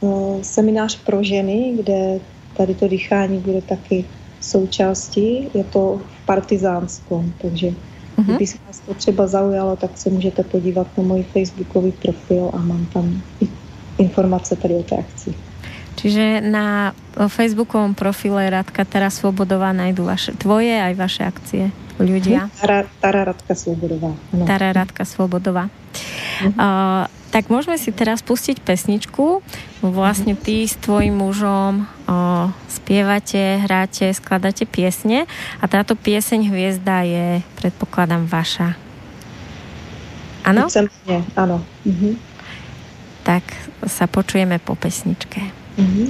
uh, 0.00 0.42
seminář 0.42 0.98
pro 1.06 1.22
ženy, 1.22 1.78
kde 1.78 2.18
tady 2.56 2.74
to 2.74 2.88
dýchání 2.88 3.38
bude 3.38 3.62
taky 3.62 4.04
součástí. 4.46 5.50
Je 5.54 5.64
to 5.64 5.98
v 5.98 6.26
Partizánskom, 6.26 7.32
takže 7.42 7.66
uh-huh. 7.66 8.24
kdyby 8.24 8.46
se 8.46 8.58
vás 8.66 8.78
to 8.80 8.94
třeba 8.94 9.26
zaujalo, 9.26 9.76
tak 9.76 9.90
se 9.98 10.10
můžete 10.10 10.42
podívat 10.42 10.86
na 10.98 11.02
můj 11.02 11.22
facebookový 11.22 11.92
profil 11.92 12.50
a 12.54 12.58
mám 12.58 12.86
tam 12.86 13.22
informace 13.98 14.56
tady 14.56 14.74
o 14.74 14.82
té 14.82 14.96
akci. 14.96 15.34
Čiže 15.96 16.44
na 16.44 16.92
facebookovom 17.16 17.96
profile 17.96 18.52
Radka 18.52 18.84
Tara 18.84 19.08
Svobodová 19.08 19.72
najdu 19.72 20.04
vaše, 20.04 20.36
tvoje 20.36 20.76
aj 20.76 20.92
vaše 20.92 21.24
akcie 21.24 21.72
ľudia. 21.96 22.52
Tara, 22.60 22.84
Tara 23.00 23.24
Radka 23.24 23.56
Svobodová. 23.56 24.12
No. 24.36 24.44
Tara 24.44 24.76
Radka 24.76 25.08
Svobodová. 25.08 25.72
Uh-huh. 25.72 26.52
Uh, 26.52 27.08
tak 27.30 27.52
môžeme 27.52 27.76
si 27.76 27.90
teraz 27.92 28.22
pustiť 28.22 28.62
pesničku. 28.62 29.42
Vlastne 29.82 30.34
ty 30.38 30.64
s 30.64 30.78
tvojim 30.80 31.14
mužom 31.14 31.84
uh, 31.84 32.50
spievate, 32.66 33.60
hráte, 33.62 34.10
skladáte 34.14 34.64
piesne 34.64 35.26
a 35.60 35.64
táto 35.66 35.98
pieseň 35.98 36.48
Hviezda 36.48 37.02
je, 37.02 37.26
predpokladám, 37.58 38.24
vaša. 38.26 38.78
Áno? 40.46 40.70
áno. 41.34 41.58
Uh-huh. 41.82 42.14
Tak 43.26 43.42
sa 43.90 44.06
počujeme 44.06 44.62
po 44.62 44.78
pesničke. 44.78 45.42
Uh-huh. 45.74 46.08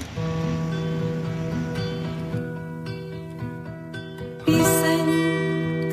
Píseň, 4.44 5.04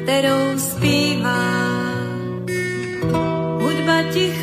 kterou 0.04 0.60
zpívá 0.60 1.64
hudba 3.64 4.04
tichá 4.12 4.43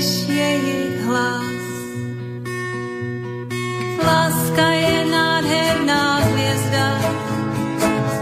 slyš 0.00 0.28
jejich 0.28 1.00
hlas. 1.02 1.58
Láska 4.06 4.68
je 4.70 5.04
nádherná 5.04 6.18
hvězda, 6.18 6.86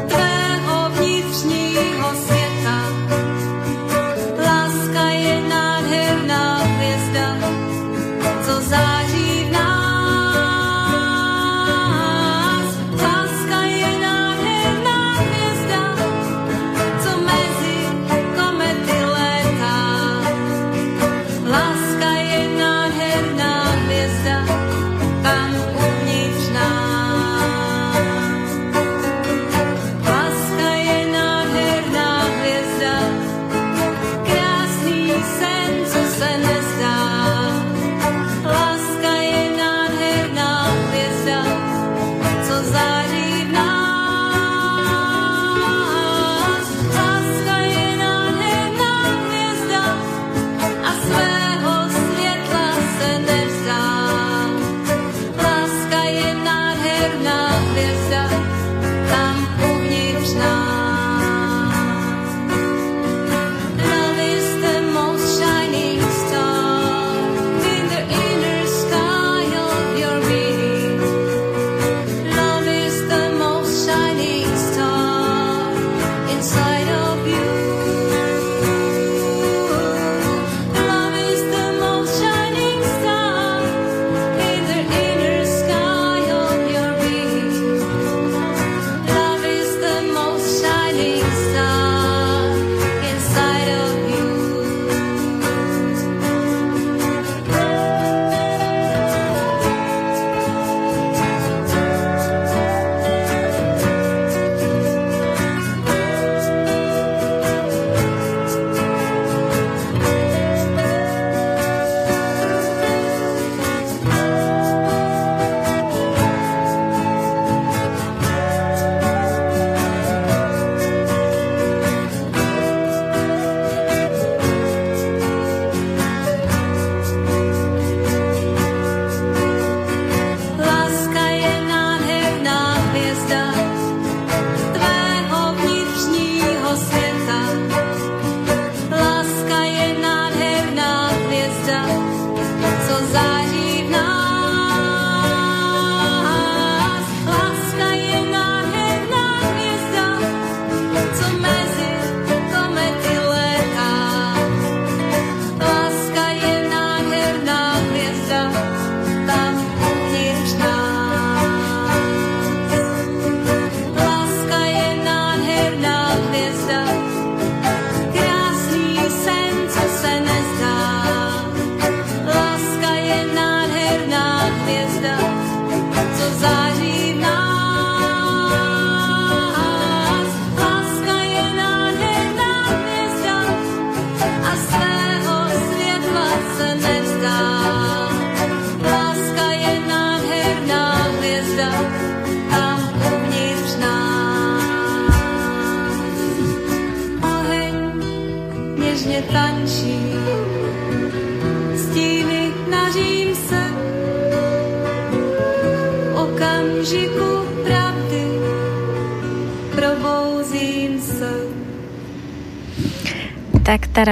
září 0.08 1.22
v 1.22 1.34
nás. 1.34 2.80
Láska 4.44 5.08
je 5.08 5.40
nám 5.48 5.66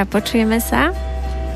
Počujeme 0.06 0.60
se? 0.60 0.76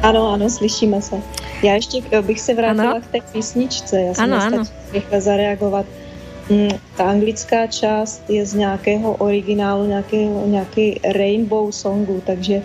Ano, 0.02 0.28
ano, 0.32 0.50
slyšíme 0.50 1.02
se. 1.02 1.16
Já 1.62 1.74
ještě 1.74 2.02
bych 2.22 2.40
se 2.40 2.54
vrátila 2.54 2.90
ano? 2.90 3.00
k 3.00 3.06
té 3.06 3.18
písničce. 3.32 4.00
Já 4.00 4.14
jsem 4.14 4.24
ano, 4.24 4.42
ano. 4.44 4.64
rychle 4.92 5.20
zareagovat. 5.20 5.86
Mm, 6.50 6.68
ta 6.96 7.04
anglická 7.04 7.66
část 7.66 8.30
je 8.30 8.46
z 8.46 8.54
nějakého 8.54 9.12
originálu, 9.12 9.86
nějakého, 9.86 10.46
nějaký 10.46 11.00
rainbow 11.04 11.70
songu, 11.70 12.22
takže 12.26 12.62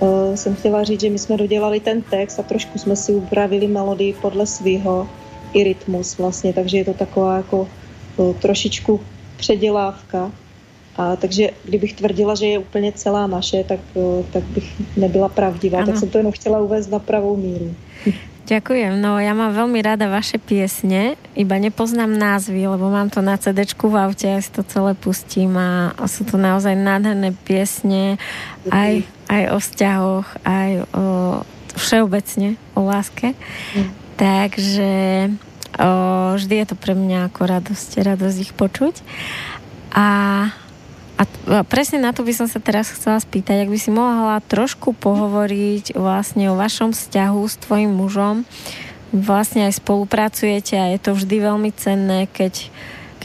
uh, 0.00 0.34
jsem 0.34 0.54
chtěla 0.54 0.84
říct, 0.84 1.00
že 1.00 1.10
my 1.10 1.18
jsme 1.18 1.36
dodělali 1.36 1.80
ten 1.80 2.02
text 2.02 2.38
a 2.38 2.42
trošku 2.42 2.78
jsme 2.78 2.96
si 2.96 3.12
upravili 3.12 3.68
melodii 3.68 4.12
podle 4.12 4.46
svého 4.46 5.08
i 5.52 5.64
rytmus 5.64 6.18
vlastně, 6.18 6.52
takže 6.52 6.78
je 6.78 6.84
to 6.84 6.94
taková 6.94 7.36
jako 7.36 7.68
uh, 8.16 8.34
trošičku 8.34 9.00
předělávka. 9.36 10.32
A 10.96 11.16
takže 11.16 11.50
kdybych 11.64 11.92
tvrdila, 11.92 12.34
že 12.34 12.46
je 12.46 12.58
úplně 12.58 12.92
celá 12.92 13.26
naše, 13.26 13.64
tak, 13.64 13.80
uh, 13.94 14.24
tak 14.32 14.44
bych 14.44 14.96
nebyla 14.96 15.28
pravdivá, 15.28 15.78
ano. 15.78 15.86
tak 15.86 15.96
jsem 15.96 16.08
to 16.08 16.18
jenom 16.18 16.32
chtěla 16.32 16.60
uvést 16.60 16.90
na 16.90 16.98
pravou 16.98 17.36
míru. 17.36 17.74
Ďakujem. 18.46 19.02
No 19.02 19.18
ja 19.18 19.34
mám 19.34 19.50
veľmi 19.58 19.82
rada 19.82 20.06
vaše 20.06 20.38
piesne, 20.38 21.18
iba 21.34 21.58
nepoznám 21.58 22.14
názvy, 22.14 22.62
lebo 22.70 22.86
mám 22.86 23.10
to 23.10 23.18
na 23.18 23.34
CD 23.34 23.66
v 23.66 23.94
aute, 23.98 24.22
ja 24.22 24.38
si 24.38 24.54
to 24.54 24.62
celé 24.62 24.94
pustím 24.94 25.58
a, 25.58 25.90
a 25.98 26.06
sú 26.06 26.22
to 26.22 26.38
naozaj 26.38 26.78
nádherné 26.78 27.34
piesne 27.42 28.22
aj, 28.70 29.02
aj 29.26 29.42
o 29.50 29.58
vzťahoch, 29.58 30.28
aj 30.46 30.70
o 30.94 31.04
všeobecne 31.74 32.54
o 32.78 32.86
láske. 32.86 33.34
Mm. 33.74 33.90
Takže 34.14 34.92
o, 35.82 35.90
vždy 36.38 36.54
je 36.62 36.66
to 36.70 36.76
pre 36.78 36.94
mňa 36.94 37.26
ako 37.34 37.40
radosť, 37.50 37.90
radosť 37.98 38.38
ich 38.46 38.52
počuť. 38.54 39.02
A 39.90 40.06
a 41.16 41.24
presne 41.64 41.96
na 41.96 42.12
to 42.12 42.20
by 42.20 42.32
som 42.36 42.44
sa 42.44 42.60
teraz 42.60 42.92
chcela 42.92 43.16
spýtať, 43.16 43.64
ak 43.64 43.72
by 43.72 43.78
si 43.80 43.88
mohla 43.88 44.36
trošku 44.44 44.92
pohovoriť 44.92 45.96
vlastne 45.96 46.52
o 46.52 46.58
vašom 46.60 46.92
vzťahu 46.92 47.40
s 47.48 47.56
tvojim 47.64 47.88
mužom. 47.88 48.44
Vlastne 49.16 49.64
aj 49.64 49.80
spolupracujete 49.80 50.76
a 50.76 50.92
je 50.92 51.00
to 51.00 51.16
vždy 51.16 51.36
veľmi 51.40 51.72
cenné, 51.72 52.28
keď, 52.28 52.68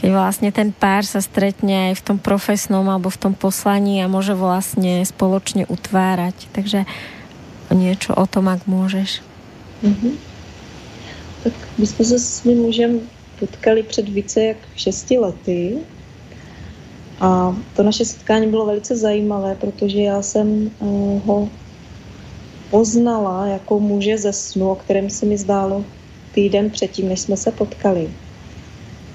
keď 0.00 0.08
vlastne 0.08 0.48
ten 0.48 0.72
pár 0.72 1.04
sa 1.04 1.20
stretne 1.20 1.92
aj 1.92 2.00
v 2.00 2.04
tom 2.08 2.16
profesnom 2.16 2.88
alebo 2.88 3.12
v 3.12 3.20
tom 3.28 3.34
poslaní 3.36 4.00
a 4.00 4.08
môže 4.08 4.32
vlastne 4.32 5.04
spoločne 5.04 5.68
utvárať. 5.68 6.48
Takže 6.56 6.88
niečo 7.76 8.16
o 8.16 8.24
tom, 8.24 8.48
ak 8.48 8.64
môžeš. 8.64 9.20
Mm-hmm. 9.84 10.14
Tak 11.44 11.52
my 11.78 11.86
jsme 11.86 12.04
se 12.04 12.18
s 12.18 12.44
mým 12.44 12.58
mužem 12.58 13.00
potkali 13.38 13.82
před 13.82 14.08
více 14.08 14.44
jak 14.44 14.56
6 14.76 15.10
lety 15.10 15.76
a 17.22 17.56
to 17.76 17.82
naše 17.82 18.04
setkání 18.04 18.46
bylo 18.46 18.66
velice 18.66 18.96
zajímavé, 18.96 19.54
protože 19.54 20.00
já 20.00 20.22
jsem 20.22 20.70
eh, 20.70 20.84
ho 21.24 21.48
poznala 22.70 23.46
jako 23.46 23.80
muže 23.80 24.18
ze 24.18 24.32
snu, 24.32 24.70
o 24.70 24.74
kterém 24.74 25.10
se 25.10 25.26
mi 25.26 25.38
zdálo 25.38 25.84
týden 26.34 26.70
předtím, 26.70 27.08
než 27.08 27.20
jsme 27.20 27.36
se 27.36 27.50
potkali. 27.50 28.10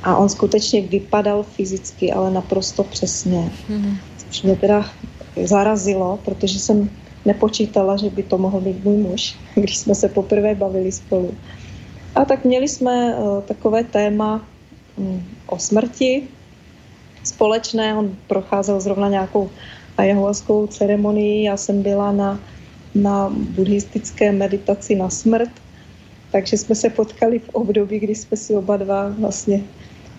A 0.04 0.18
on 0.18 0.30
skutečně 0.30 0.82
vypadal 0.82 1.44
fyzicky, 1.44 2.14
ale 2.14 2.32
naprosto 2.32 2.84
přesně. 2.84 3.52
Mm-hmm. 3.70 3.98
Což 4.18 4.42
mě 4.42 4.56
teda 4.56 4.86
zarazilo, 5.44 6.20
protože 6.26 6.60
jsem 6.60 6.90
nepočítala, 7.26 7.98
že 7.98 8.10
by 8.10 8.24
to 8.24 8.38
mohl 8.38 8.62
být 8.62 8.84
můj 8.84 8.98
muž, 8.98 9.36
když 9.56 9.78
jsme 9.78 9.96
se 9.96 10.10
poprvé 10.10 10.56
bavili 10.56 10.92
spolu. 10.92 11.34
A 12.16 12.26
tak 12.26 12.46
měli 12.46 12.68
jsme 12.68 13.16
uh, 13.16 13.42
takové 13.42 13.84
téma 13.84 14.46
um, 14.96 15.24
o 15.48 15.60
smrti, 15.60 16.28
společné. 17.28 17.96
On 17.96 18.16
procházel 18.28 18.80
zrovna 18.80 19.10
nějakou 19.10 19.50
ayahuaskou 19.98 20.68
ceremonii. 20.68 21.44
Já 21.44 21.58
jsem 21.58 21.82
byla 21.84 22.12
na, 22.12 22.40
na 22.96 23.30
buddhistické 23.30 24.32
meditaci 24.32 24.96
na 24.96 25.10
smrt, 25.10 25.50
takže 26.32 26.58
jsme 26.58 26.76
se 26.76 26.90
potkali 26.90 27.40
v 27.40 27.50
období, 27.50 28.00
kdy 28.00 28.16
jsme 28.16 28.38
si 28.38 28.56
oba 28.56 28.78
dva 28.78 29.10
vlastně 29.20 29.62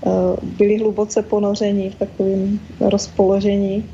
uh, 0.00 0.12
byli 0.58 0.78
hluboce 0.78 1.22
ponoření 1.22 1.90
v 1.90 1.94
takovém 1.94 2.60
rozpoložení 2.80 3.84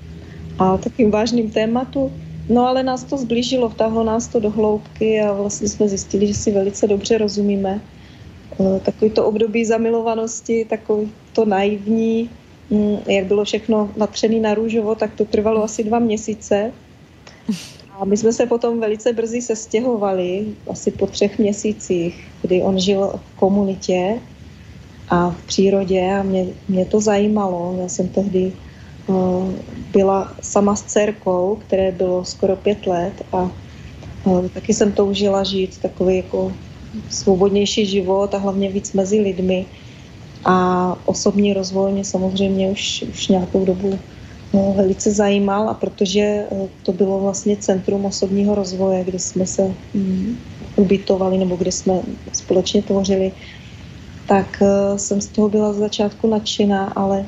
a 0.59 0.77
takým 0.77 1.11
vážným 1.11 1.51
tématu. 1.51 2.13
No 2.49 2.67
ale 2.69 2.83
nás 2.83 3.05
to 3.05 3.17
zblížilo, 3.19 3.69
vtáhlo 3.69 4.05
nás 4.05 4.29
to 4.29 4.41
do 4.41 4.51
hloubky 4.51 5.21
a 5.21 5.33
vlastně 5.33 5.69
jsme 5.69 5.89
zjistili, 5.89 6.27
že 6.27 6.35
si 6.35 6.51
velice 6.53 6.87
dobře 6.87 7.19
rozumíme. 7.19 7.81
Uh, 8.59 8.79
takový 8.79 9.11
to 9.11 9.27
období 9.27 9.65
zamilovanosti, 9.65 10.65
takový 10.65 11.13
to 11.33 11.45
naivní, 11.45 12.31
jak 13.07 13.27
bylo 13.27 13.45
všechno 13.45 13.91
natřené 13.97 14.41
na 14.41 14.55
růžovo, 14.55 14.95
tak 14.95 15.15
to 15.15 15.25
trvalo 15.25 15.65
asi 15.65 15.85
dva 15.85 15.99
měsíce. 15.99 16.73
A 17.91 18.05
my 18.05 18.17
jsme 18.17 18.33
se 18.33 18.47
potom 18.47 18.81
velice 18.81 19.13
brzy 19.13 19.43
sestěhovali, 19.43 20.47
asi 20.71 20.91
po 20.91 21.07
třech 21.07 21.39
měsících, 21.39 22.27
kdy 22.43 22.63
on 22.63 22.79
žil 22.79 23.13
v 23.35 23.39
komunitě 23.39 24.19
a 25.09 25.31
v 25.31 25.47
přírodě 25.47 26.13
a 26.21 26.23
mě, 26.23 26.47
mě 26.69 26.85
to 26.85 27.01
zajímalo. 27.01 27.77
Já 27.81 27.89
jsem 27.89 28.09
tehdy 28.09 28.53
uh, 29.07 29.51
byla 29.93 30.35
sama 30.41 30.77
s 30.77 30.83
dcerkou, 30.83 31.59
které 31.67 31.93
bylo 31.93 32.25
skoro 32.25 32.57
pět 32.57 32.87
let 32.87 33.13
a 33.33 33.51
uh, 34.25 34.49
taky 34.49 34.75
jsem 34.75 34.93
toužila 34.93 35.45
žít 35.45 35.79
takový 35.79 36.17
jako 36.17 36.53
svobodnější 37.11 37.87
život 37.87 38.35
a 38.35 38.39
hlavně 38.39 38.71
víc 38.71 38.93
mezi 38.93 39.21
lidmi. 39.21 39.67
A 40.45 40.97
osobní 41.05 41.53
rozvoj 41.53 41.93
mě 41.93 42.05
samozřejmě 42.05 42.69
už, 42.69 43.05
už 43.09 43.29
nějakou 43.29 43.65
dobu 43.65 43.99
no, 44.55 44.73
velice 44.77 45.11
zajímal 45.11 45.69
a 45.69 45.75
protože 45.75 46.21
eh, 46.21 46.69
to 46.83 46.93
bylo 46.93 47.21
vlastně 47.21 47.57
centrum 47.57 48.05
osobního 48.05 48.55
rozvoje, 48.55 49.05
kde 49.05 49.19
jsme 49.19 49.47
se 49.47 49.75
mm, 49.95 50.39
ubytovali 50.77 51.39
nebo 51.39 51.57
kde 51.57 51.73
jsme 51.73 52.01
společně 52.33 52.83
tvořili, 52.83 53.33
tak 54.27 54.63
uh, 54.63 54.97
jsem 54.97 55.21
z 55.21 55.27
toho 55.27 55.49
byla 55.49 55.73
z 55.73 55.77
začátku 55.77 56.29
nadšená, 56.29 56.93
ale 56.97 57.27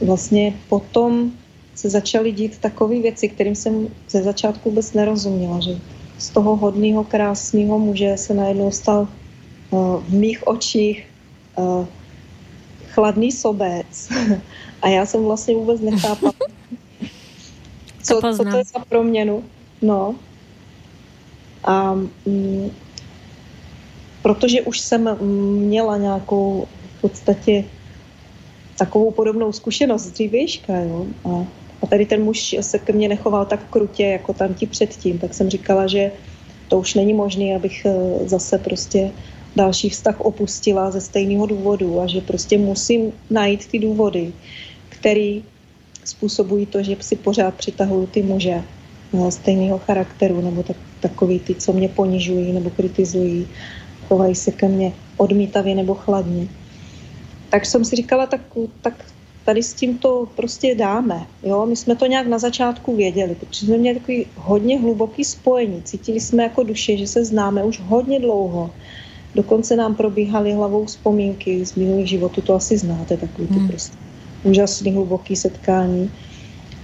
vlastně 0.00 0.54
potom 0.68 1.30
se 1.74 1.90
začaly 1.90 2.32
dít 2.32 2.58
takové 2.58 3.00
věci, 3.00 3.28
kterým 3.28 3.54
jsem 3.54 3.88
ze 4.10 4.22
začátku 4.22 4.70
vůbec 4.70 4.92
nerozuměla, 4.92 5.60
že 5.60 5.78
z 6.18 6.30
toho 6.30 6.56
hodného, 6.56 7.04
krásného 7.04 7.78
muže 7.78 8.16
se 8.16 8.34
najednou 8.34 8.70
stal 8.70 9.08
uh, 9.70 10.02
v 10.02 10.14
mých 10.14 10.46
očích 10.46 11.06
uh, 11.58 11.86
chladný 12.98 13.32
sobec. 13.32 14.10
A 14.82 14.88
já 14.88 15.06
jsem 15.06 15.24
vlastně 15.24 15.54
vůbec 15.54 15.80
nechápala, 15.80 16.32
co, 18.02 18.20
co 18.36 18.44
to 18.44 18.56
je 18.56 18.64
za 18.64 18.78
proměnu. 18.88 19.44
No. 19.82 20.14
A 21.64 21.94
mm, 22.26 22.70
protože 24.22 24.62
už 24.62 24.80
jsem 24.80 25.18
měla 25.66 25.96
nějakou 25.96 26.66
v 26.98 27.00
podstatě 27.00 27.64
takovou 28.78 29.10
podobnou 29.10 29.52
zkušenost 29.52 30.02
z 30.02 30.10
dřívějška, 30.10 30.76
jo. 30.78 31.06
A, 31.24 31.46
a 31.82 31.86
tady 31.86 32.06
ten 32.06 32.24
muž 32.24 32.56
se 32.60 32.78
ke 32.78 32.92
mně 32.92 33.08
nechoval 33.08 33.46
tak 33.46 33.70
krutě, 33.70 34.06
jako 34.06 34.32
tam 34.32 34.54
ti 34.54 34.66
předtím, 34.66 35.18
tak 35.18 35.34
jsem 35.34 35.50
říkala, 35.50 35.86
že 35.86 36.12
to 36.68 36.78
už 36.78 36.94
není 36.94 37.14
možné, 37.14 37.56
abych 37.56 37.86
eh, 37.86 38.28
zase 38.28 38.58
prostě 38.58 39.10
další 39.58 39.90
vztah 39.90 40.20
opustila 40.20 40.90
ze 40.90 41.00
stejného 41.00 41.46
důvodu 41.46 42.00
a 42.00 42.06
že 42.06 42.20
prostě 42.20 42.58
musím 42.58 43.12
najít 43.30 43.66
ty 43.66 43.78
důvody, 43.78 44.32
které 44.88 45.40
způsobují 46.04 46.66
to, 46.66 46.82
že 46.82 46.96
si 47.00 47.16
pořád 47.16 47.54
přitahují 47.54 48.06
ty 48.06 48.22
muže 48.22 48.62
eh, 48.62 49.30
stejného 49.30 49.78
charakteru 49.78 50.40
nebo 50.40 50.62
tak, 50.62 50.76
takový 51.00 51.38
ty, 51.38 51.54
co 51.54 51.72
mě 51.72 51.88
ponižují 51.88 52.52
nebo 52.52 52.70
kritizují, 52.70 53.48
chovají 54.08 54.34
se 54.34 54.50
ke 54.54 54.68
mně 54.68 54.92
odmítavě 55.16 55.74
nebo 55.74 55.94
chladně. 55.94 56.48
Tak 57.50 57.66
jsem 57.66 57.84
si 57.84 57.96
říkala, 57.96 58.26
tak, 58.26 58.40
tak 58.82 58.94
tady 59.44 59.62
s 59.62 59.74
tím 59.74 59.98
to 59.98 60.28
prostě 60.36 60.74
dáme. 60.74 61.26
Jo? 61.42 61.66
My 61.66 61.76
jsme 61.76 61.96
to 61.96 62.06
nějak 62.06 62.26
na 62.26 62.38
začátku 62.38 62.96
věděli, 62.96 63.34
protože 63.34 63.66
jsme 63.66 63.76
měli 63.76 63.98
takový 63.98 64.26
hodně 64.36 64.78
hluboký 64.78 65.24
spojení. 65.24 65.82
Cítili 65.82 66.20
jsme 66.20 66.42
jako 66.42 66.62
duše, 66.62 66.96
že 66.96 67.06
se 67.06 67.24
známe 67.24 67.64
už 67.64 67.80
hodně 67.80 68.20
dlouho 68.20 68.70
Dokonce 69.34 69.76
nám 69.76 69.94
probíhaly 69.94 70.52
hlavou 70.52 70.84
vzpomínky 70.84 71.66
z 71.66 71.74
minulých 71.74 72.08
životů, 72.08 72.40
to 72.40 72.54
asi 72.54 72.78
znáte, 72.78 73.16
takový 73.16 73.48
ty 73.48 73.54
hmm. 73.54 73.68
prostě 73.68 73.96
úžasný, 74.44 74.92
hluboký 74.92 75.36
setkání. 75.36 76.10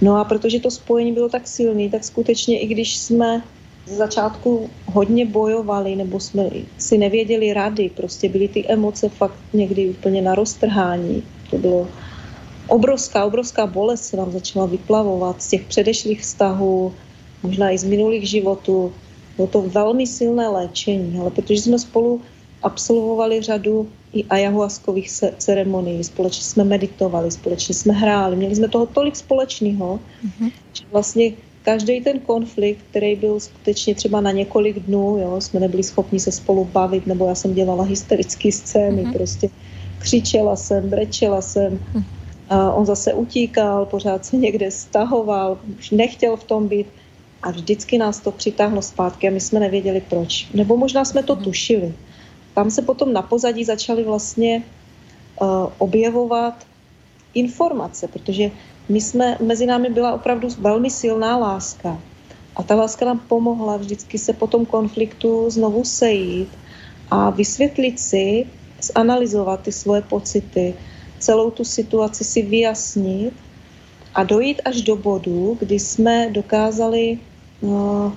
No 0.01 0.17
a 0.17 0.23
protože 0.23 0.59
to 0.59 0.71
spojení 0.71 1.11
bylo 1.11 1.29
tak 1.29 1.47
silné, 1.47 1.89
tak 1.89 2.03
skutečně 2.03 2.59
i 2.59 2.67
když 2.67 2.97
jsme 2.97 3.43
z 3.85 3.91
začátku 3.91 4.69
hodně 4.85 5.25
bojovali, 5.25 5.95
nebo 5.95 6.19
jsme 6.19 6.49
si 6.77 6.97
nevěděli 6.97 7.53
rady, 7.53 7.91
prostě 7.95 8.29
byly 8.29 8.47
ty 8.47 8.65
emoce 8.67 9.09
fakt 9.09 9.39
někdy 9.53 9.89
úplně 9.89 10.21
na 10.21 10.35
roztrhání. 10.35 11.23
To 11.49 11.57
bylo 11.57 11.87
obrovská, 12.67 13.25
obrovská 13.25 13.67
bolest 13.67 14.03
se 14.05 14.17
nám 14.17 14.31
začala 14.31 14.65
vyplavovat 14.65 15.41
z 15.41 15.49
těch 15.49 15.63
předešlých 15.63 16.21
vztahů, 16.21 16.93
možná 17.43 17.71
i 17.71 17.77
z 17.77 17.83
minulých 17.83 18.29
životů. 18.29 18.93
Bylo 19.35 19.47
to 19.47 19.61
velmi 19.61 20.07
silné 20.07 20.47
léčení, 20.47 21.19
ale 21.19 21.31
protože 21.31 21.61
jsme 21.61 21.79
spolu 21.79 22.21
absolvovali 22.65 23.41
řadu 23.41 23.87
i 24.13 24.25
ayahuaskových 24.29 25.09
ceremonií, 25.37 26.03
společně 26.03 26.43
jsme 26.43 26.63
meditovali, 26.63 27.31
společně 27.31 27.75
jsme 27.75 27.93
hráli, 27.93 28.35
měli 28.35 28.55
jsme 28.55 28.67
toho 28.67 28.85
tolik 28.85 29.15
společného, 29.15 29.99
mm-hmm. 29.99 30.51
že 30.73 30.83
vlastně 30.91 31.31
každý 31.63 32.01
ten 32.01 32.19
konflikt, 32.19 32.79
který 32.89 33.15
byl 33.15 33.39
skutečně 33.39 33.95
třeba 33.95 34.21
na 34.21 34.31
několik 34.31 34.79
dnů, 34.79 35.17
jo, 35.17 35.41
jsme 35.41 35.59
nebyli 35.59 35.83
schopni 35.83 36.19
se 36.19 36.31
spolu 36.31 36.65
bavit, 36.65 37.07
nebo 37.07 37.27
já 37.27 37.35
jsem 37.35 37.53
dělala 37.53 37.83
hysterické 37.83 38.51
scény, 38.51 39.03
mm-hmm. 39.03 39.13
prostě 39.13 39.49
křičela 39.99 40.55
jsem, 40.55 40.89
brečela 40.89 41.41
jsem, 41.41 41.77
mm-hmm. 41.77 42.03
a 42.49 42.73
on 42.73 42.85
zase 42.85 43.13
utíkal, 43.13 43.85
pořád 43.85 44.25
se 44.25 44.37
někde 44.37 44.71
stahoval, 44.71 45.57
už 45.79 45.91
nechtěl 45.91 46.37
v 46.37 46.43
tom 46.43 46.67
být 46.67 46.87
a 47.43 47.51
vždycky 47.51 47.97
nás 47.97 48.19
to 48.19 48.31
přitáhlo 48.31 48.81
zpátky 48.81 49.27
a 49.27 49.31
my 49.31 49.39
jsme 49.39 49.59
nevěděli 49.59 50.01
proč. 50.09 50.47
Nebo 50.53 50.77
možná 50.77 51.05
jsme 51.05 51.23
to 51.23 51.35
mm-hmm. 51.35 51.43
tušili. 51.43 51.93
Tam 52.55 52.71
se 52.71 52.81
potom 52.81 53.13
na 53.13 53.21
pozadí 53.21 53.63
začaly 53.63 54.03
vlastně 54.03 54.63
uh, 55.41 55.47
objevovat 55.77 56.65
informace, 57.33 58.07
protože 58.07 58.51
my 58.89 59.01
jsme, 59.01 59.37
mezi 59.41 59.65
námi 59.65 59.89
byla 59.89 60.13
opravdu 60.13 60.47
velmi 60.59 60.89
silná 60.89 61.37
láska. 61.37 61.99
A 62.55 62.63
ta 62.63 62.75
láska 62.75 63.05
nám 63.05 63.19
pomohla 63.19 63.77
vždycky 63.77 64.17
se 64.17 64.33
po 64.33 64.47
tom 64.47 64.65
konfliktu 64.65 65.49
znovu 65.49 65.83
sejít 65.83 66.49
a 67.11 67.29
vysvětlit 67.29 67.99
si, 67.99 68.47
zanalizovat 68.81 69.61
ty 69.61 69.71
svoje 69.71 70.01
pocity, 70.01 70.73
celou 71.19 71.51
tu 71.51 71.63
situaci 71.63 72.23
si 72.23 72.41
vyjasnit 72.41 73.33
a 74.15 74.23
dojít 74.23 74.61
až 74.65 74.81
do 74.81 74.95
bodu, 74.95 75.57
kdy 75.59 75.79
jsme 75.79 76.29
dokázali 76.31 77.19
uh, 77.61 78.11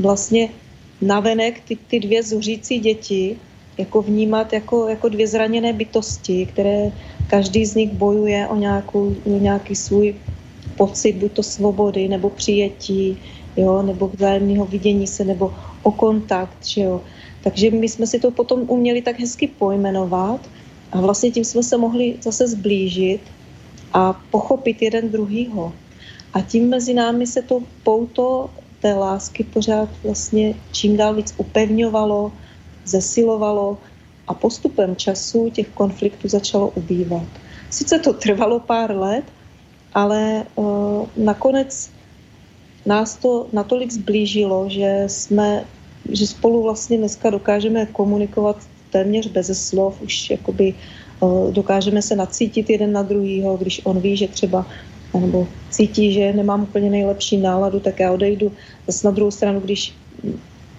vlastně 0.00 0.48
navenek 1.00 1.60
ty, 1.68 1.76
ty 1.76 2.00
dvě 2.00 2.22
zuřící 2.22 2.78
děti 2.78 3.38
jako 3.78 4.02
vnímat 4.02 4.52
jako, 4.52 4.88
jako 4.88 5.08
dvě 5.08 5.26
zraněné 5.26 5.72
bytosti, 5.72 6.46
které 6.46 6.92
každý 7.26 7.66
z 7.66 7.74
nich 7.74 7.92
bojuje 7.92 8.48
o, 8.48 8.56
nějakou, 8.56 9.14
nějaký 9.26 9.74
svůj 9.74 10.14
pocit, 10.76 11.12
buď 11.12 11.32
to 11.32 11.42
svobody, 11.42 12.08
nebo 12.08 12.30
přijetí, 12.30 13.18
jo, 13.56 13.82
nebo 13.82 14.08
vzájemného 14.08 14.66
vidění 14.66 15.06
se, 15.06 15.24
nebo 15.24 15.54
o 15.82 15.92
kontakt, 15.92 16.66
že 16.66 16.80
jo. 16.80 17.00
Takže 17.42 17.70
my 17.70 17.88
jsme 17.88 18.06
si 18.06 18.20
to 18.20 18.30
potom 18.30 18.64
uměli 18.66 19.02
tak 19.02 19.20
hezky 19.20 19.46
pojmenovat 19.46 20.40
a 20.92 21.00
vlastně 21.00 21.30
tím 21.30 21.44
jsme 21.44 21.62
se 21.62 21.76
mohli 21.76 22.16
zase 22.22 22.48
zblížit 22.48 23.20
a 23.92 24.20
pochopit 24.30 24.82
jeden 24.82 25.10
druhýho. 25.10 25.72
A 26.32 26.40
tím 26.40 26.68
mezi 26.68 26.94
námi 26.94 27.26
se 27.26 27.42
to 27.42 27.60
pouto 27.82 28.50
té 28.80 28.94
lásky 28.94 29.44
pořád 29.44 29.88
vlastně 30.04 30.54
čím 30.72 30.96
dál 30.96 31.14
víc 31.14 31.34
upevňovalo, 31.36 32.32
zesilovalo 32.84 33.78
a 34.28 34.34
postupem 34.34 34.96
času 34.96 35.50
těch 35.50 35.68
konfliktů 35.68 36.28
začalo 36.28 36.68
ubývat. 36.74 37.26
Sice 37.70 37.98
to 37.98 38.12
trvalo 38.12 38.60
pár 38.60 38.96
let, 38.96 39.24
ale 39.94 40.44
uh, 40.54 41.06
nakonec 41.16 41.90
nás 42.86 43.16
to 43.16 43.46
natolik 43.52 43.92
zblížilo, 43.92 44.68
že 44.68 45.04
jsme, 45.06 45.64
že 46.10 46.26
spolu 46.26 46.62
vlastně 46.62 46.98
dneska 46.98 47.30
dokážeme 47.30 47.86
komunikovat 47.86 48.56
téměř 48.90 49.26
bez 49.26 49.68
slov, 49.68 50.02
už 50.02 50.30
jakoby 50.30 50.74
uh, 51.20 51.52
dokážeme 51.52 52.02
se 52.02 52.16
nacítit 52.16 52.70
jeden 52.70 52.92
na 52.92 53.02
druhýho, 53.02 53.56
když 53.56 53.80
on 53.84 54.00
ví, 54.00 54.16
že 54.16 54.28
třeba 54.28 54.66
nebo 55.20 55.48
cítí, 55.70 56.12
že 56.12 56.32
nemám 56.32 56.62
úplně 56.62 56.90
nejlepší 56.90 57.36
náladu, 57.36 57.80
tak 57.80 58.00
já 58.00 58.12
odejdu. 58.12 58.52
Zase 58.86 59.06
na 59.06 59.10
druhou 59.10 59.30
stranu, 59.30 59.60
když 59.60 59.94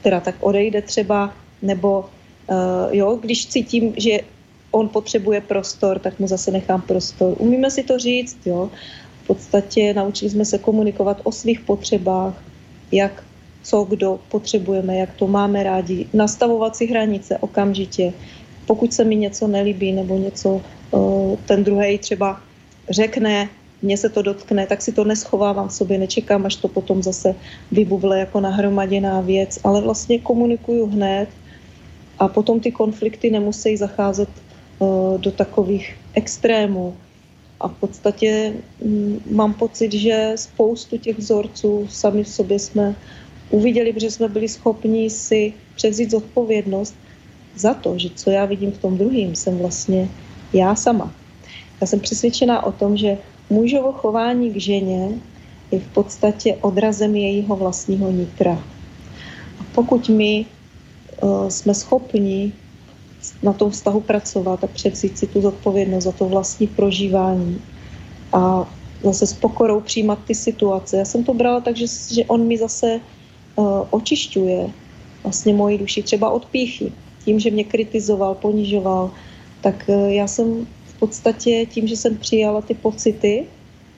teda 0.01 0.19
tak 0.19 0.35
odejde 0.39 0.81
třeba, 0.81 1.33
nebo 1.66 1.99
uh, 1.99 2.95
jo, 2.95 3.20
když 3.22 3.47
cítím, 3.47 3.93
že 3.97 4.20
on 4.72 4.89
potřebuje 4.89 5.41
prostor, 5.41 5.99
tak 5.99 6.20
mu 6.20 6.28
zase 6.28 6.51
nechám 6.51 6.82
prostor. 6.82 7.36
Umíme 7.38 7.72
si 7.72 7.84
to 7.84 7.99
říct, 7.99 8.38
jo. 8.45 8.70
V 9.24 9.28
podstatě 9.28 9.93
naučili 9.93 10.32
jsme 10.32 10.45
se 10.45 10.57
komunikovat 10.57 11.22
o 11.24 11.32
svých 11.32 11.59
potřebách, 11.59 12.43
jak 12.91 13.24
co 13.63 13.84
kdo 13.84 14.20
potřebujeme, 14.30 14.97
jak 14.97 15.13
to 15.13 15.28
máme 15.28 15.63
rádi, 15.63 16.07
nastavovat 16.13 16.76
si 16.76 16.86
hranice 16.86 17.38
okamžitě. 17.38 18.13
Pokud 18.68 18.93
se 18.93 19.03
mi 19.03 19.16
něco 19.16 19.47
nelíbí 19.47 19.91
nebo 19.91 20.18
něco 20.18 20.61
uh, 20.91 21.36
ten 21.45 21.63
druhý 21.63 21.97
třeba 21.97 22.41
řekne, 22.89 23.49
mně 23.82 23.97
se 23.97 24.09
to 24.09 24.22
dotkne, 24.22 24.68
tak 24.68 24.82
si 24.82 24.91
to 24.91 25.03
neschovávám 25.03 25.68
v 25.68 25.74
sobě, 25.74 25.97
nečekám, 25.97 26.45
až 26.45 26.55
to 26.55 26.68
potom 26.68 27.03
zase 27.03 27.36
vybuvle 27.72 28.20
jako 28.20 28.39
nahromaděná 28.39 29.22
věc, 29.22 29.59
ale 29.63 29.82
vlastně 29.82 30.20
komunikuju 30.20 30.86
hned 30.86 31.30
a 32.20 32.28
potom 32.28 32.59
ty 32.59 32.72
konflikty 32.72 33.32
nemusí 33.32 33.78
zacházet 33.78 34.30
uh, 34.80 35.18
do 35.22 35.32
takových 35.32 35.95
extrémů. 36.13 36.95
A 37.59 37.68
v 37.68 37.74
podstatě 37.74 38.53
um, 38.80 39.22
mám 39.32 39.53
pocit, 39.53 39.93
že 39.93 40.32
spoustu 40.36 40.97
těch 40.97 41.18
vzorců 41.18 41.88
sami 41.89 42.24
v 42.24 42.30
sobě 42.30 42.59
jsme 42.59 42.95
uviděli, 43.49 43.93
protože 43.93 44.11
jsme 44.11 44.28
byli 44.28 44.47
schopni 44.47 45.09
si 45.09 45.53
převzít 45.76 46.11
zodpovědnost 46.11 46.95
za 47.55 47.74
to, 47.74 47.97
že 47.97 48.09
co 48.16 48.30
já 48.30 48.45
vidím 48.45 48.72
v 48.72 48.78
tom 48.78 48.97
druhým, 48.97 49.36
jsem 49.36 49.57
vlastně 49.57 50.09
já 50.53 50.76
sama. 50.76 51.13
Já 51.82 51.88
jsem 51.88 51.99
přesvědčená 51.99 52.63
o 52.63 52.72
tom, 52.72 52.97
že 52.97 53.18
mužovo 53.49 53.91
chování 53.91 54.51
k 54.51 54.57
ženě 54.57 55.09
je 55.72 55.80
v 55.80 55.88
podstatě 55.88 56.57
odrazem 56.61 57.16
jejího 57.16 57.55
vlastního 57.55 58.11
nitra. 58.11 58.63
A 59.59 59.66
pokud 59.76 60.09
my 60.09 60.45
jsme 61.49 61.74
schopni 61.74 62.53
na 63.43 63.53
tom 63.53 63.72
vztahu 63.72 64.01
pracovat 64.01 64.63
a 64.63 64.68
převzít 64.68 65.18
si 65.18 65.28
tu 65.28 65.41
zodpovědnost 65.41 66.03
za 66.03 66.11
to 66.11 66.26
vlastní 66.26 66.68
prožívání 66.68 67.61
a 68.34 68.74
zase 69.03 69.28
s 69.28 69.34
pokorou 69.34 69.82
přijímat 69.82 70.20
ty 70.28 70.36
situace. 70.36 70.97
Já 70.97 71.05
jsem 71.05 71.24
to 71.24 71.34
brala 71.34 71.61
tak, 71.61 71.78
že, 71.78 71.86
že 72.11 72.26
on 72.26 72.47
mi 72.47 72.57
zase 72.57 72.99
uh, 73.55 73.88
očišťuje 73.89 74.70
vlastně 75.24 75.53
moji 75.53 75.78
duši, 75.78 76.03
třeba 76.03 76.30
od 76.30 76.45
píchy. 76.45 76.91
Tím, 77.26 77.39
že 77.39 77.51
mě 77.51 77.63
kritizoval, 77.63 78.36
ponižoval, 78.36 79.11
tak 79.61 79.86
uh, 79.88 80.09
já 80.09 80.28
jsem 80.28 80.68
podstatě 81.05 81.66
tím, 81.70 81.88
že 81.88 81.97
jsem 81.97 82.18
přijala 82.18 82.61
ty 82.61 82.74
pocity 82.74 83.45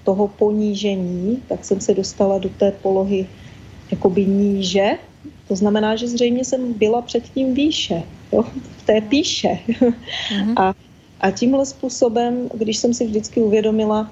toho 0.03 0.27
ponížení, 0.27 1.43
tak 1.47 1.65
jsem 1.65 1.79
se 1.79 1.93
dostala 1.93 2.37
do 2.37 2.49
té 2.49 2.71
polohy 2.71 3.27
jakoby 3.91 4.25
níže. 4.25 4.99
To 5.47 5.55
znamená, 5.55 5.95
že 5.95 6.07
zřejmě 6.07 6.45
jsem 6.45 6.73
byla 6.73 7.01
předtím 7.01 7.53
výše, 7.53 8.03
jo, 8.31 8.43
v 8.77 8.85
té 8.85 9.01
píše. 9.01 9.59
Mm-hmm. 9.67 10.53
A, 10.55 10.73
a 11.21 11.31
tímhle 11.31 11.65
způsobem, 11.65 12.49
když 12.53 12.77
jsem 12.77 12.93
si 12.93 13.05
vždycky 13.05 13.41
uvědomila, 13.41 14.11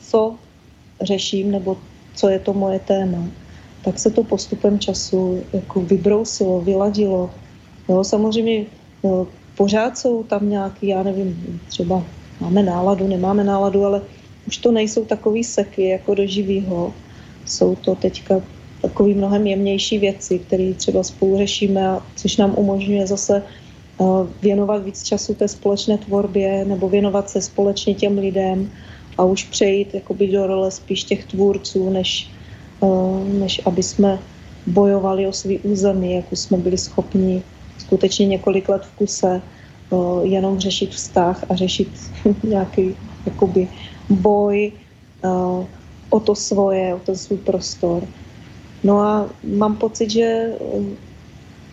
co 0.00 0.34
řeším, 1.02 1.50
nebo 1.50 1.76
co 2.14 2.28
je 2.28 2.38
to 2.38 2.52
moje 2.52 2.78
téma, 2.78 3.24
tak 3.84 3.98
se 3.98 4.10
to 4.10 4.24
postupem 4.24 4.78
času 4.78 5.42
jako 5.52 5.80
vybrousilo, 5.80 6.60
vyladilo. 6.60 7.30
Jo, 7.88 8.04
samozřejmě 8.04 8.66
jo, 9.04 9.26
pořád 9.56 9.98
jsou 9.98 10.22
tam 10.22 10.50
nějaký, 10.50 10.86
já 10.88 11.02
nevím, 11.02 11.60
třeba 11.68 12.04
máme 12.40 12.62
náladu, 12.62 13.08
nemáme 13.08 13.44
náladu, 13.44 13.84
ale 13.84 14.02
už 14.46 14.56
to 14.56 14.72
nejsou 14.72 15.04
takový 15.04 15.44
seky 15.44 15.88
jako 15.88 16.14
do 16.14 16.26
živýho. 16.26 16.94
Jsou 17.46 17.76
to 17.76 17.94
teďka 17.94 18.42
takový 18.82 19.14
mnohem 19.14 19.46
jemnější 19.46 19.98
věci, 19.98 20.38
které 20.38 20.74
třeba 20.74 21.02
spolu 21.02 21.38
řešíme, 21.38 21.98
což 22.16 22.36
nám 22.36 22.54
umožňuje 22.56 23.06
zase 23.06 23.42
eh, 23.42 24.04
věnovat 24.42 24.84
víc 24.84 25.02
času 25.02 25.34
té 25.34 25.48
společné 25.48 25.98
tvorbě 25.98 26.64
nebo 26.64 26.88
věnovat 26.88 27.30
se 27.30 27.42
společně 27.42 27.94
těm 27.94 28.18
lidem 28.18 28.70
a 29.18 29.24
už 29.24 29.44
přejít 29.44 29.94
jakoby 29.94 30.26
do 30.26 30.46
role 30.46 30.70
spíš 30.70 31.04
těch 31.04 31.24
tvůrců, 31.24 31.90
než, 31.90 32.30
eh, 32.82 33.24
než 33.38 33.60
aby 33.66 33.82
jsme 33.82 34.18
bojovali 34.66 35.26
o 35.26 35.32
svý 35.32 35.58
území, 35.58 36.14
jako 36.14 36.36
jsme 36.36 36.56
byli 36.56 36.78
schopni 36.78 37.42
skutečně 37.78 38.26
několik 38.26 38.68
let 38.68 38.82
v 38.84 38.96
kuse 38.98 39.42
uh, 39.90 40.22
jenom 40.22 40.58
řešit 40.58 40.90
vztah 40.90 41.44
a 41.48 41.56
řešit 41.56 41.88
nějaký 42.44 42.94
jakoby 43.26 43.68
boj 44.10 44.72
o 46.10 46.20
to 46.20 46.34
svoje, 46.34 46.94
o 46.94 46.98
ten 46.98 47.16
svůj 47.16 47.38
prostor. 47.38 48.02
No 48.84 49.00
a 49.00 49.30
mám 49.56 49.76
pocit, 49.76 50.10
že 50.10 50.52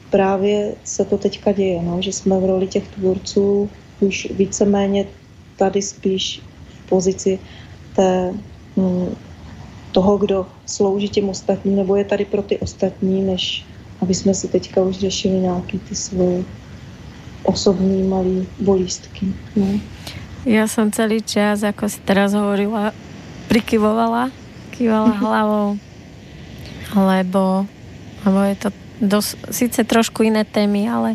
právě 0.10 0.76
se 0.84 1.06
to 1.06 1.18
teďka 1.18 1.52
děje, 1.52 1.82
no, 1.84 2.02
že 2.02 2.12
jsme 2.12 2.40
v 2.40 2.46
roli 2.46 2.68
těch 2.68 2.88
tvůrců 2.88 3.70
už 4.00 4.28
víceméně 4.32 5.06
tady 5.56 5.82
spíš 5.82 6.42
v 6.70 6.90
pozici 6.90 7.40
té, 7.96 8.34
hm, 8.78 9.16
toho, 9.92 10.18
kdo 10.18 10.46
slouží 10.66 11.10
těm 11.10 11.30
ostatním, 11.30 11.76
nebo 11.76 11.96
je 11.96 12.06
tady 12.06 12.26
pro 12.26 12.42
ty 12.42 12.58
ostatní, 12.58 13.22
než 13.22 13.66
aby 14.02 14.14
jsme 14.14 14.34
si 14.34 14.48
teďka 14.48 14.82
už 14.82 14.96
řešili 14.98 15.36
nějaký 15.36 15.80
ty 15.80 15.96
svoje 15.96 16.44
osobní 17.44 18.04
malý 18.04 18.48
bolístky. 18.60 19.26
No. 19.56 19.68
Já 20.46 20.68
jsem 20.68 20.92
celý 20.92 21.22
čas, 21.22 21.62
jako 21.62 21.90
si 21.90 22.00
teraz 22.00 22.34
hovorila, 22.34 22.92
prikyvovala, 23.48 24.32
kývala 24.70 25.10
hlavou. 25.24 25.78
Lebo, 26.96 27.68
lebo 28.24 28.40
je 28.48 28.56
to 28.56 28.70
dosť, 29.04 29.32
síce 29.52 29.80
trošku 29.84 30.26
iné 30.26 30.48
témy, 30.48 30.88
ale 30.90 31.10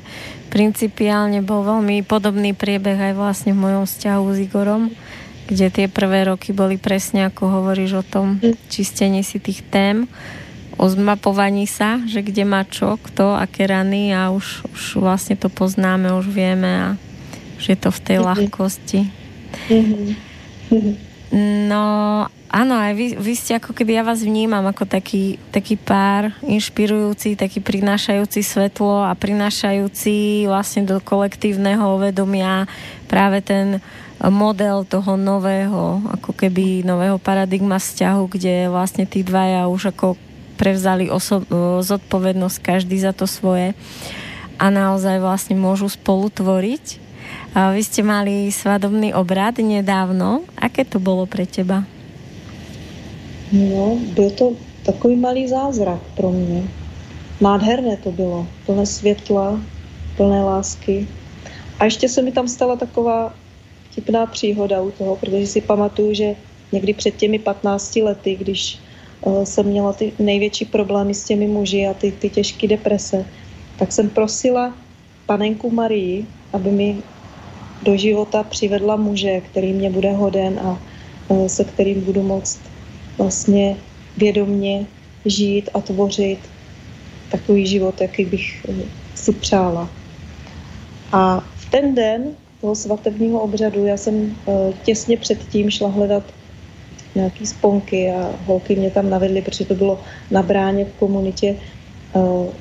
principiálne 0.53 1.41
bol 1.41 1.65
veľmi 1.65 2.05
podobný 2.05 2.53
priebeh 2.53 3.13
aj 3.13 3.15
vlastne 3.17 3.57
v 3.57 3.63
mojom 3.63 3.85
vzťahu 3.89 4.25
s 4.29 4.39
Igorom, 4.45 4.83
kde 5.49 5.67
tie 5.73 5.87
prvé 5.89 6.29
roky 6.29 6.53
boli 6.55 6.77
presne 6.77 7.27
ako 7.29 7.49
hovoríš 7.61 8.01
o 8.01 8.05
tom 8.05 8.39
čistení 8.69 9.25
si 9.27 9.43
tých 9.43 9.65
tém, 9.73 10.07
o 10.79 10.89
zmapovaní 10.89 11.69
sa, 11.69 12.01
že 12.09 12.25
kde 12.25 12.45
má 12.49 12.65
čo, 12.65 12.97
kto, 12.97 13.37
aké 13.37 13.69
rany 13.69 14.13
a 14.15 14.33
už, 14.33 14.67
už 14.73 14.83
vlastne 15.03 15.37
to 15.37 15.53
poznáme, 15.53 16.13
už 16.17 16.29
vieme 16.33 16.71
a 16.71 16.89
že 17.61 17.77
je 17.77 17.79
to 17.79 17.91
v 17.95 18.01
tej 18.03 18.17
mm-hmm. 18.19 18.29
ľahkosti. 18.29 19.01
Mm-hmm. 19.71 21.12
No 21.33 22.29
Áno, 22.53 22.77
aj 22.77 22.93
vy, 22.93 23.07
vy 23.17 23.33
ste 23.33 23.57
ako 23.57 23.73
keby 23.73 23.97
ja 23.97 24.05
vás 24.05 24.21
vnímam 24.21 24.61
ako 24.69 24.85
taký, 24.85 25.41
taký 25.49 25.81
pár 25.81 26.37
inšpirujúci, 26.45 27.33
taký 27.33 27.65
prinášajúci 27.65 28.45
svetlo 28.45 29.09
a 29.09 29.17
prinášajúci 29.17 30.45
vlastne 30.45 30.85
do 30.85 31.01
kolektívneho 31.01 31.97
vedomia 31.97 32.69
práve 33.09 33.41
ten 33.41 33.81
model 34.21 34.85
toho 34.85 35.17
nového, 35.17 36.05
ako 36.21 36.37
keby 36.37 36.85
nového 36.85 37.17
paradigma 37.17 37.81
vzťahu, 37.81 38.23
kde 38.29 38.69
vlastne 38.69 39.09
tí 39.09 39.25
dvaja 39.25 39.65
už 39.73 39.97
ako 39.97 40.21
prevzali 40.61 41.09
oso- 41.09 41.49
zodpovednosť 41.81 42.57
každý 42.61 43.01
za 43.01 43.17
to 43.17 43.25
svoje 43.25 43.73
a 44.61 44.69
naozaj 44.69 45.25
vlastne 45.25 45.57
môžu 45.57 45.89
spolu 45.89 46.29
tvoriť. 46.29 47.02
Vy 47.53 47.85
ste 47.85 48.01
mali 48.01 48.49
svadobný 48.49 49.13
obrad 49.13 49.61
nedávno. 49.61 50.41
Aké 50.57 50.89
to 50.89 50.97
bolo 50.97 51.29
pre 51.29 51.45
teba? 51.45 51.85
No, 53.53 54.01
byl 54.17 54.31
to 54.31 54.53
takový 54.83 55.17
malý 55.17 55.49
zázrak 55.49 56.01
pro 56.17 56.33
mě. 56.33 56.65
Nádherné 57.41 57.97
to 57.97 58.13
bylo, 58.13 58.47
plné 58.67 58.87
světla, 58.87 59.61
plné 60.17 60.45
lásky. 60.45 61.09
A 61.79 61.85
ještě 61.85 62.09
se 62.09 62.23
mi 62.23 62.33
tam 62.33 62.49
stala 62.49 62.77
taková 62.77 63.35
vtipná 63.91 64.27
příhoda 64.27 64.81
u 64.81 64.91
toho, 64.91 65.17
protože 65.17 65.47
si 65.47 65.61
pamatuju, 65.61 66.15
že 66.15 66.37
někdy 66.73 66.93
před 66.95 67.17
těmi 67.17 67.39
15 67.39 67.97
lety, 67.97 68.37
když 68.37 68.79
uh, 69.21 69.45
jsem 69.45 69.67
měla 69.67 69.93
ty 69.93 70.13
největší 70.19 70.65
problémy 70.65 71.15
s 71.15 71.25
těmi 71.25 71.47
muži 71.47 71.87
a 71.87 71.95
ty, 71.95 72.13
ty 72.13 72.31
těžké 72.31 72.69
deprese, 72.69 73.27
tak 73.77 73.93
jsem 73.93 74.09
prosila 74.09 74.73
panenku 75.27 75.71
Marii, 75.71 76.27
aby 76.53 76.71
mi 76.71 76.89
do 77.83 77.97
života 77.97 78.43
přivedla 78.43 78.97
muže, 78.97 79.41
který 79.41 79.73
mě 79.73 79.91
bude 79.91 80.13
hoden 80.13 80.59
a 80.59 80.83
uh, 81.29 81.47
se 81.47 81.65
kterým 81.65 82.01
budu 82.01 82.23
moct 82.23 82.61
vlastně 83.19 83.77
vědomně 84.17 84.87
žít 85.25 85.71
a 85.75 85.81
tvořit 85.81 86.39
takový 87.31 87.67
život, 87.67 88.01
jaký 88.01 88.25
bych 88.25 88.67
eh, 88.69 88.73
si 89.15 89.33
přála. 89.33 89.89
A 91.13 91.41
v 91.57 91.71
ten 91.71 91.95
den 91.95 92.25
toho 92.61 92.75
svatebního 92.75 93.41
obřadu 93.41 93.87
já 93.87 93.97
jsem 93.97 94.37
eh, 94.49 94.53
těsně 94.83 95.17
předtím 95.17 95.71
šla 95.71 95.89
hledat 95.89 96.23
nějaký 97.15 97.47
sponky 97.47 98.11
a 98.11 98.37
holky 98.47 98.77
mě 98.77 98.91
tam 98.91 99.11
navedly, 99.11 99.43
protože 99.43 99.65
to 99.65 99.75
bylo 99.75 100.01
na 100.31 100.43
bráně 100.43 100.85
v 100.85 100.93
komunitě, 100.99 101.57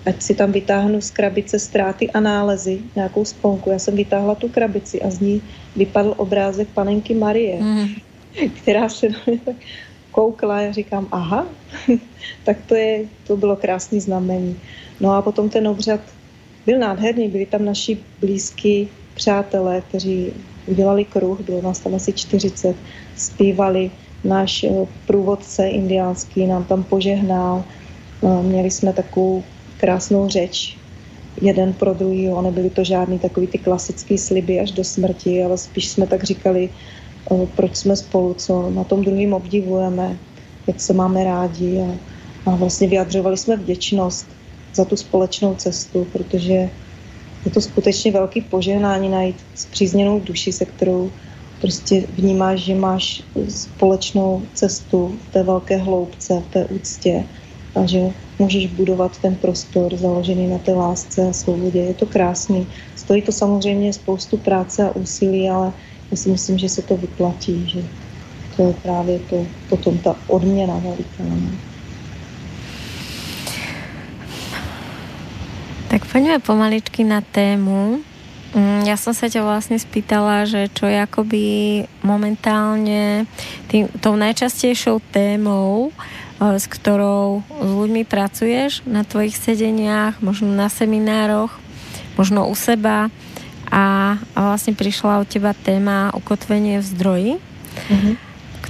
ať 0.06 0.22
si 0.22 0.34
tam 0.36 0.52
vytáhnu 0.52 1.02
z 1.02 1.12
krabice 1.12 1.60
ztráty 1.60 2.12
a 2.12 2.20
nálezy, 2.20 2.80
nějakou 2.96 3.26
sponku. 3.26 3.70
Já 3.70 3.80
jsem 3.80 3.96
vytáhla 3.96 4.36
tu 4.36 4.50
krabici 4.50 5.02
a 5.02 5.10
z 5.10 5.20
ní 5.20 5.42
vypadl 5.76 6.14
obrázek 6.18 6.68
panenky 6.74 7.14
Marie, 7.14 7.64
mm. 7.64 7.88
která 8.62 8.90
se 8.90 9.10
na 9.10 9.20
mě 9.26 9.40
tak 9.46 9.56
koukla 10.12 10.60
a 10.60 10.72
říkám, 10.72 11.08
aha, 11.12 11.48
tak 12.44 12.58
to, 12.68 12.76
je, 12.76 13.06
to 13.28 13.38
bylo 13.38 13.56
krásný 13.56 14.00
znamení. 14.00 14.60
No 15.00 15.12
a 15.12 15.22
potom 15.22 15.50
ten 15.50 15.68
obřad 15.68 16.00
byl 16.66 16.80
nádherný, 16.80 17.28
byli 17.28 17.46
tam 17.46 17.66
naši 17.66 17.98
blízkí 18.20 18.90
přátelé, 19.14 19.82
kteří 19.82 20.34
udělali 20.68 21.06
kruh, 21.06 21.40
bylo 21.42 21.62
nás 21.62 21.80
tam 21.80 21.96
asi 21.96 22.14
40, 22.14 22.76
zpívali, 23.16 23.92
náš 24.24 24.64
eh, 24.64 24.70
průvodce 25.08 25.68
indiánský 25.68 26.48
nám 26.48 26.64
tam 26.64 26.84
požehnal, 26.84 27.64
měli 28.42 28.72
jsme 28.72 28.94
takovou 28.94 29.44
krásnou 29.78 30.30
řeč, 30.30 30.78
jeden 31.42 31.74
pro 31.74 31.94
druhýho, 31.94 32.42
nebyly 32.42 32.70
to 32.70 32.84
žádný 32.84 33.20
takový 33.20 33.48
ty 33.48 33.58
klasický 33.58 34.18
sliby 34.18 34.60
až 34.60 34.72
do 34.72 34.84
smrti, 34.84 35.44
ale 35.44 35.58
spíš 35.58 35.90
jsme 35.90 36.08
tak 36.08 36.24
říkali, 36.24 36.70
proč 37.56 37.76
jsme 37.76 37.96
spolu, 37.96 38.34
co 38.34 38.70
na 38.70 38.84
tom 38.84 39.04
druhým 39.04 39.34
obdivujeme, 39.34 40.18
jak 40.68 40.82
se 40.82 40.94
máme 40.94 41.24
rádi. 41.24 41.82
A, 41.82 41.98
a 42.46 42.56
vlastně 42.56 42.88
vyjadřovali 42.88 43.38
jsme 43.38 43.58
vděčnost 43.58 44.28
za 44.76 44.86
tu 44.86 44.96
společnou 44.96 45.56
cestu, 45.56 46.08
protože 46.14 46.70
je 47.46 47.52
to 47.54 47.62
skutečně 47.62 48.12
velký 48.12 48.42
požehnání 48.42 49.10
najít 49.10 49.36
zpřízněnou 49.56 50.20
duši, 50.20 50.52
se 50.52 50.66
kterou 50.66 51.12
prostě 51.62 52.04
vnímáš, 52.14 52.60
že 52.60 52.76
máš 52.76 53.24
společnou 53.50 54.42
cestu 54.54 55.16
v 55.30 55.34
té 55.34 55.44
velké 55.44 55.78
hloubce, 55.78 56.44
v 56.50 56.54
té 56.54 56.66
úctě 56.66 57.24
a 57.76 57.86
že 57.86 58.00
můžeš 58.40 58.68
budovat 58.68 59.18
ten 59.18 59.36
prostor 59.36 59.96
založený 59.96 60.48
na 60.48 60.58
té 60.58 60.74
lásce 60.74 61.30
a 61.30 61.34
svobodě. 61.34 61.80
Je 61.80 61.94
to 61.94 62.06
krásný. 62.06 62.68
Stojí 62.96 63.22
to 63.22 63.32
samozřejmě 63.32 63.94
spoustu 63.94 64.38
práce 64.38 64.84
a 64.84 64.96
úsilí, 64.96 65.50
ale 65.50 65.74
já 66.12 66.18
si 66.18 66.30
myslím, 66.30 66.58
že 66.58 66.70
se 66.70 66.82
to 66.82 66.98
vyplatí, 66.98 67.64
že 67.68 67.84
to 68.56 68.68
je 68.68 68.74
právě 68.74 69.20
to, 69.20 69.46
potom 69.70 69.98
ta 69.98 70.16
odměna 70.28 70.78
veliká. 70.78 71.24
Tak 75.88 76.08
poďme 76.08 76.40
pomaličky 76.40 77.04
na 77.04 77.20
tému. 77.20 78.00
Mm, 78.56 78.84
ja 78.84 79.00
som 79.00 79.16
sa 79.16 79.32
ťa 79.32 79.44
vlastne 79.44 79.80
spýtala, 79.80 80.44
že 80.44 80.72
čo 80.72 80.88
je 80.88 81.00
akoby 81.00 81.44
momentálne 82.04 83.28
tým, 83.72 83.88
tou 84.00 84.16
najčastejšou 84.20 85.04
témou, 85.12 85.92
s 86.42 86.66
ktorou 86.66 87.46
s 87.46 87.70
ľuďmi 87.70 88.02
pracuješ 88.10 88.82
na 88.90 89.06
tvojich 89.06 89.38
sedeniach, 89.38 90.26
možno 90.26 90.50
na 90.50 90.74
seminároch, 90.74 91.54
možno 92.18 92.50
u 92.50 92.56
seba 92.58 93.14
a, 93.70 94.18
a 94.34 94.40
vlastne 94.42 94.74
prišla 94.74 95.22
od 95.22 95.30
teba 95.30 95.54
téma 95.54 96.10
ukotvenie 96.18 96.82
v 96.82 96.86
zdroji, 96.86 97.34
mm-hmm. 97.38 98.14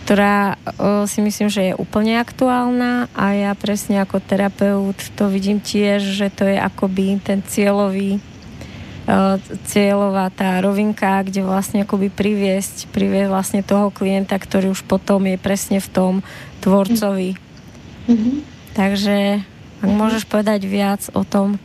ktorá 0.03 0.59
o, 0.59 1.07
si 1.07 1.23
myslím, 1.23 1.47
že 1.47 1.71
je 1.71 1.79
úplne 1.79 2.19
aktuálna 2.19 3.07
a 3.15 3.25
ja 3.33 3.51
presne 3.55 4.03
ako 4.03 4.19
terapeut 4.19 4.99
to 5.15 5.31
vidím 5.31 5.63
tiež, 5.63 6.03
že 6.03 6.27
to 6.27 6.43
je 6.45 6.59
akoby 6.59 7.23
ten 7.23 7.39
cieľový 7.39 8.19
cieľová 9.67 10.29
tá 10.29 10.61
rovinka, 10.61 11.25
kde 11.25 11.41
vlastne 11.41 11.83
akoby 11.83 12.13
priviesť, 12.13 12.87
priviesť 12.93 13.29
vlastne 13.33 13.61
toho 13.65 13.89
klienta, 13.89 14.37
ktorý 14.37 14.71
už 14.71 14.85
potom 14.85 15.25
je 15.25 15.41
presne 15.41 15.81
v 15.81 15.89
tom 15.89 16.13
tvorcovi. 16.61 17.50
Mm-hmm. 18.09 18.35
Takže 18.73 19.41
ak 19.81 19.89
môžeš 19.89 20.23
povedať 20.29 20.63
viac 20.69 21.01
o 21.13 21.25
tom, 21.25 21.59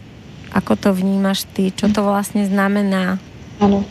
ako 0.52 0.76
to 0.76 0.90
vnímaš 0.94 1.44
ty? 1.52 1.70
Čo 1.70 1.88
to 1.88 2.02
vlastně 2.02 2.46
znamená? 2.46 3.18
Ano. 3.60 3.84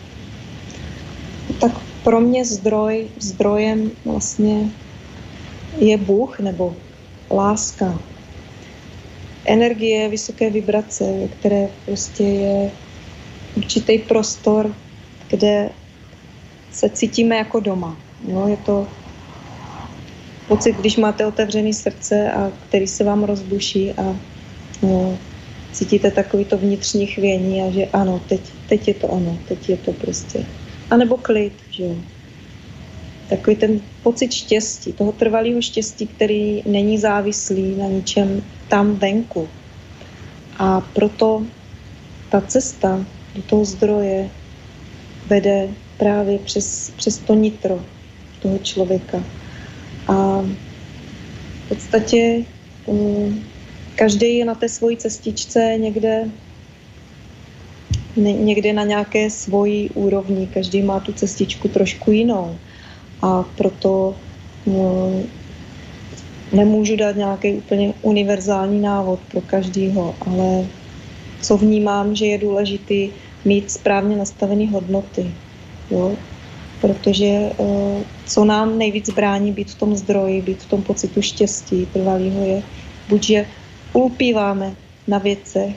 Tak 1.61 1.71
pro 2.03 2.19
mě 2.21 2.45
zdroj, 2.45 3.07
zdrojem 3.19 3.91
vlastně 4.05 4.69
je 5.77 5.97
Bůh 5.97 6.39
nebo 6.39 6.75
láska. 7.31 7.99
Energie 9.45 10.09
vysoké 10.09 10.49
vibrace, 10.49 11.05
které 11.39 11.67
prostě 11.85 12.23
je 12.23 12.71
určitý 13.55 13.99
prostor, 13.99 14.75
kde 15.27 15.69
se 16.71 16.89
cítíme 16.89 17.35
jako 17.35 17.59
doma. 17.59 17.97
Jo, 18.27 18.47
je 18.47 18.57
to 18.57 18.87
pocit, 20.47 20.75
když 20.75 20.97
máte 20.97 21.25
otevřený 21.25 21.73
srdce 21.73 22.31
a 22.31 22.51
který 22.69 22.87
se 22.87 23.03
vám 23.03 23.23
rozbuší 23.23 23.91
a 23.91 24.15
no, 24.81 25.17
cítíte 25.71 26.11
takový 26.11 26.45
to 26.45 26.57
vnitřní 26.57 27.07
chvění 27.07 27.61
a 27.61 27.71
že 27.71 27.85
ano, 27.85 28.21
teď, 28.29 28.41
teď 28.69 28.87
je 28.87 28.93
to 28.93 29.07
ono, 29.07 29.37
teď 29.47 29.69
je 29.69 29.77
to 29.77 29.93
prostě. 29.93 30.45
A 30.89 30.97
nebo 30.97 31.17
klid, 31.17 31.53
že 31.69 31.83
jo. 31.83 31.95
Takový 33.29 33.55
ten 33.55 33.81
pocit 34.03 34.33
štěstí, 34.33 34.93
toho 34.93 35.11
trvalého 35.11 35.61
štěstí, 35.61 36.07
který 36.07 36.63
není 36.65 36.97
závislý 36.97 37.75
na 37.75 37.87
ničem 37.87 38.43
tam 38.67 38.95
venku. 38.95 39.49
A 40.57 40.81
proto 40.81 41.45
ta 42.29 42.41
cesta 42.41 43.05
do 43.35 43.41
toho 43.41 43.65
zdroje 43.65 44.29
vede 45.27 45.69
právě 45.97 46.39
přes, 46.39 46.91
přes 46.95 47.17
to 47.17 47.33
nitro 47.33 47.85
toho 48.41 48.57
člověka. 48.57 49.23
A 50.07 50.41
v 51.65 51.69
podstatě 51.69 52.43
um, 52.85 53.43
každý 53.95 54.37
je 54.37 54.45
na 54.45 54.55
té 54.55 54.69
svojí 54.69 54.97
cestičce 54.97 55.77
někde 55.77 56.29
někde 58.15 58.73
na 58.73 58.83
nějaké 58.83 59.29
svojí 59.29 59.89
úrovni. 59.89 60.47
Každý 60.53 60.81
má 60.81 60.99
tu 60.99 61.13
cestičku 61.13 61.67
trošku 61.67 62.11
jinou. 62.11 62.57
A 63.21 63.43
proto 63.43 64.15
no, 64.65 65.11
nemůžu 66.51 66.95
dát 66.95 67.15
nějaký 67.15 67.53
úplně 67.53 67.93
univerzální 68.01 68.81
návod 68.81 69.19
pro 69.31 69.41
každýho, 69.41 70.15
ale 70.21 70.65
co 71.41 71.57
vnímám, 71.57 72.15
že 72.15 72.25
je 72.25 72.37
důležitý 72.37 73.09
mít 73.45 73.71
správně 73.71 74.15
nastavené 74.15 74.67
hodnoty. 74.67 75.31
Jo? 75.91 76.17
Protože 76.81 77.25
eh, 77.25 77.53
co 78.25 78.45
nám 78.45 78.77
nejvíc 78.77 79.09
brání 79.09 79.51
být 79.51 79.71
v 79.71 79.75
tom 79.75 79.95
zdroji, 79.95 80.41
být 80.41 80.63
v 80.63 80.69
tom 80.69 80.81
pocitu 80.81 81.21
štěstí 81.21 81.85
trvalého 81.93 82.45
je, 82.45 82.63
buď 83.09 83.23
že 83.23 83.45
ulpíváme 83.93 84.75
na 85.07 85.17
věcech, 85.17 85.75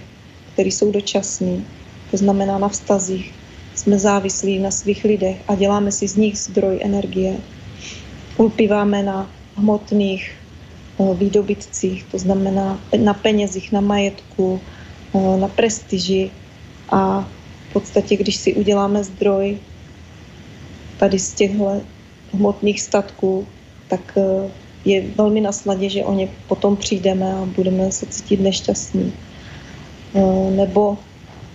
které 0.53 0.69
jsou 0.69 0.93
dočasné, 0.93 1.63
to 2.11 2.17
znamená 2.17 2.59
na 2.59 2.69
vztazích, 2.69 3.35
jsme 3.75 3.99
závislí 3.99 4.59
na 4.59 4.71
svých 4.71 5.05
lidech 5.05 5.37
a 5.49 5.55
děláme 5.55 5.93
si 5.93 6.09
z 6.09 6.17
nich 6.17 6.39
zdroj 6.39 6.79
energie. 6.83 7.37
Ulpíváme 8.37 9.03
na 9.03 9.31
hmotných 9.57 10.33
eh, 11.01 11.15
výdobytcích, 11.15 12.05
to 12.05 12.19
znamená 12.19 12.81
na 12.97 13.15
penězích, 13.15 13.73
na 13.73 13.81
majetku, 13.81 14.61
eh, 15.15 15.37
na 15.37 15.49
prestiži 15.49 16.31
a 16.91 17.29
v 17.71 17.73
podstatě, 17.73 18.17
když 18.17 18.37
si 18.37 18.55
uděláme 18.55 19.05
zdroj 19.05 19.59
tady 20.99 21.19
z 21.19 21.33
těchto 21.33 21.81
hmotných 22.33 22.81
statků, 22.81 23.47
tak 23.89 24.19
eh, 24.19 24.51
je 24.85 25.03
velmi 25.17 25.41
na 25.41 25.53
snadě, 25.53 25.89
že 25.89 26.05
o 26.05 26.15
ně 26.15 26.29
potom 26.49 26.77
přijdeme 26.77 27.33
a 27.33 27.45
budeme 27.57 27.93
se 27.93 28.07
cítit 28.07 28.41
nešťastní. 28.41 29.13
Nebo 30.57 30.99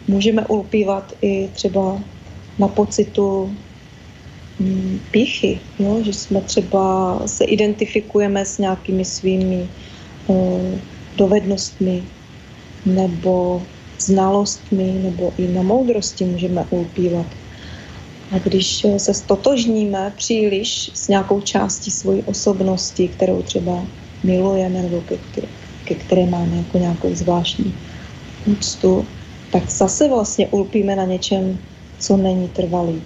můžeme 0.08 0.46
ulpívat 0.46 1.14
i 1.22 1.50
třeba 1.54 2.00
na 2.60 2.68
pocitu 2.68 3.56
mm, 4.60 5.00
píchy, 5.12 5.60
jo? 5.80 6.04
že 6.04 6.14
jsme 6.14 6.42
třeba 6.42 7.20
se 7.26 7.46
identifikujeme 7.46 8.46
s 8.46 8.58
nějakými 8.58 9.06
svými 9.06 9.68
uh, 10.28 10.62
dovednostmi 11.18 12.04
nebo 12.86 13.64
znalostmi 14.00 14.94
nebo 15.04 15.34
i 15.38 15.48
na 15.48 15.62
moudrosti 15.62 16.26
můžeme 16.26 16.66
ulpívat. 16.70 17.26
A 18.34 18.40
když 18.40 18.86
se 18.98 19.14
stotožníme 19.14 20.14
příliš 20.18 20.92
s 20.94 21.08
nějakou 21.08 21.42
částí 21.42 21.92
svojí 21.92 22.22
osobnosti, 22.22 23.08
kterou 23.08 23.42
třeba 23.42 23.86
milujeme 24.24 24.82
nebo 24.82 25.02
ke, 25.02 25.18
ke 25.86 25.96
které 25.96 26.26
máme 26.26 26.58
jako 26.58 26.78
nějakou 26.78 27.16
zvláštní 27.16 27.74
úctu, 28.46 29.06
tak 29.52 29.70
zase 29.70 30.10
vlastně 30.10 30.48
ulpíme 30.48 30.96
na 30.96 31.06
něčem, 31.06 31.58
co 32.00 32.18
není 32.18 32.48
trvalý. 32.48 33.02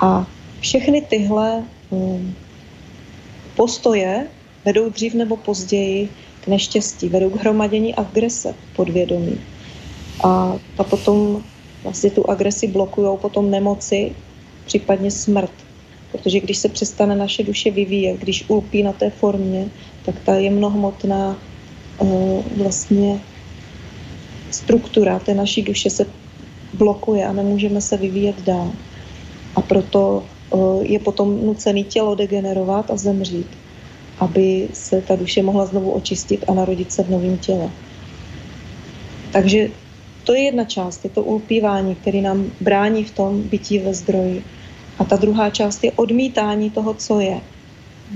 A 0.00 0.26
všechny 0.60 1.00
tyhle 1.00 1.64
um, 1.90 2.34
postoje 3.56 4.26
vedou 4.64 4.90
dřív 4.90 5.14
nebo 5.14 5.36
později 5.36 6.08
k 6.40 6.46
neštěstí, 6.46 7.08
vedou 7.08 7.30
k 7.30 7.40
hromadění 7.40 7.94
agrese 7.94 8.54
podvědomí. 8.76 9.40
A, 10.24 10.58
a 10.78 10.84
potom 10.84 11.42
vlastně 11.82 12.10
tu 12.10 12.30
agresi 12.30 12.66
blokují 12.66 13.18
potom 13.18 13.50
nemoci, 13.50 14.12
případně 14.66 15.10
smrt. 15.10 15.52
Protože 16.12 16.40
když 16.40 16.58
se 16.58 16.68
přestane 16.68 17.16
naše 17.16 17.42
duše 17.42 17.70
vyvíjet, 17.70 18.20
když 18.20 18.44
ulpí 18.48 18.82
na 18.82 18.92
té 18.92 19.10
formě, 19.10 19.68
tak 20.04 20.14
ta 20.24 20.34
jemnohmotná 20.34 21.36
uh, 21.98 22.42
vlastně 22.56 23.20
struktura 24.50 25.18
té 25.18 25.34
naší 25.34 25.62
duše 25.62 25.90
se 25.90 26.06
blokuje 26.74 27.26
a 27.26 27.32
nemůžeme 27.32 27.80
se 27.80 27.96
vyvíjet 27.96 28.42
dál. 28.42 28.72
A 29.56 29.60
proto 29.62 30.24
eh, 30.24 30.56
je 30.82 30.98
potom 30.98 31.46
nucený 31.46 31.84
tělo 31.84 32.14
degenerovat 32.14 32.90
a 32.90 32.96
zemřít, 32.96 33.46
aby 34.18 34.68
se 34.72 35.00
ta 35.00 35.16
duše 35.16 35.42
mohla 35.42 35.66
znovu 35.66 35.90
očistit 35.90 36.44
a 36.48 36.54
narodit 36.54 36.92
se 36.92 37.02
v 37.02 37.10
novém 37.10 37.38
těle. 37.38 37.70
Takže 39.32 39.68
to 40.24 40.34
je 40.34 40.42
jedna 40.42 40.64
část, 40.64 41.04
je 41.04 41.10
to 41.10 41.22
ulpívání, 41.22 41.94
který 41.94 42.20
nám 42.20 42.52
brání 42.60 43.04
v 43.04 43.10
tom 43.10 43.42
bytí 43.42 43.78
ve 43.78 43.94
zdroji. 43.94 44.44
A 44.98 45.04
ta 45.04 45.16
druhá 45.16 45.50
část 45.50 45.84
je 45.84 45.92
odmítání 45.92 46.70
toho, 46.70 46.94
co 46.94 47.20
je. 47.20 47.40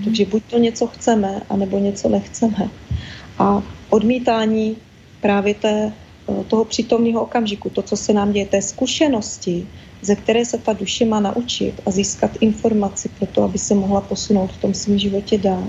Takže 0.04 0.26
buď 0.26 0.42
to 0.50 0.58
něco 0.58 0.86
chceme, 0.86 1.42
anebo 1.48 1.78
něco 1.78 2.08
nechceme. 2.08 2.70
A 3.38 3.62
odmítání 3.90 4.76
právě 5.20 5.54
té 5.54 5.92
Eh, 6.28 6.44
toho 6.44 6.64
přítomného 6.64 7.22
okamžiku, 7.22 7.70
to, 7.70 7.82
co 7.82 7.96
se 7.96 8.12
nám 8.12 8.32
děje, 8.32 8.46
té 8.46 8.62
zkušenosti, 8.62 9.66
ze 10.02 10.16
které 10.16 10.44
se 10.44 10.58
ta 10.58 10.72
duše 10.72 11.04
má 11.04 11.20
naučit 11.20 11.80
a 11.86 11.90
získat 11.90 12.30
informaci 12.40 13.08
pro 13.08 13.26
to, 13.26 13.42
aby 13.42 13.58
se 13.58 13.74
mohla 13.74 14.00
posunout 14.00 14.52
v 14.52 14.60
tom 14.60 14.74
svém 14.74 14.98
životě 14.98 15.38
dál, 15.38 15.66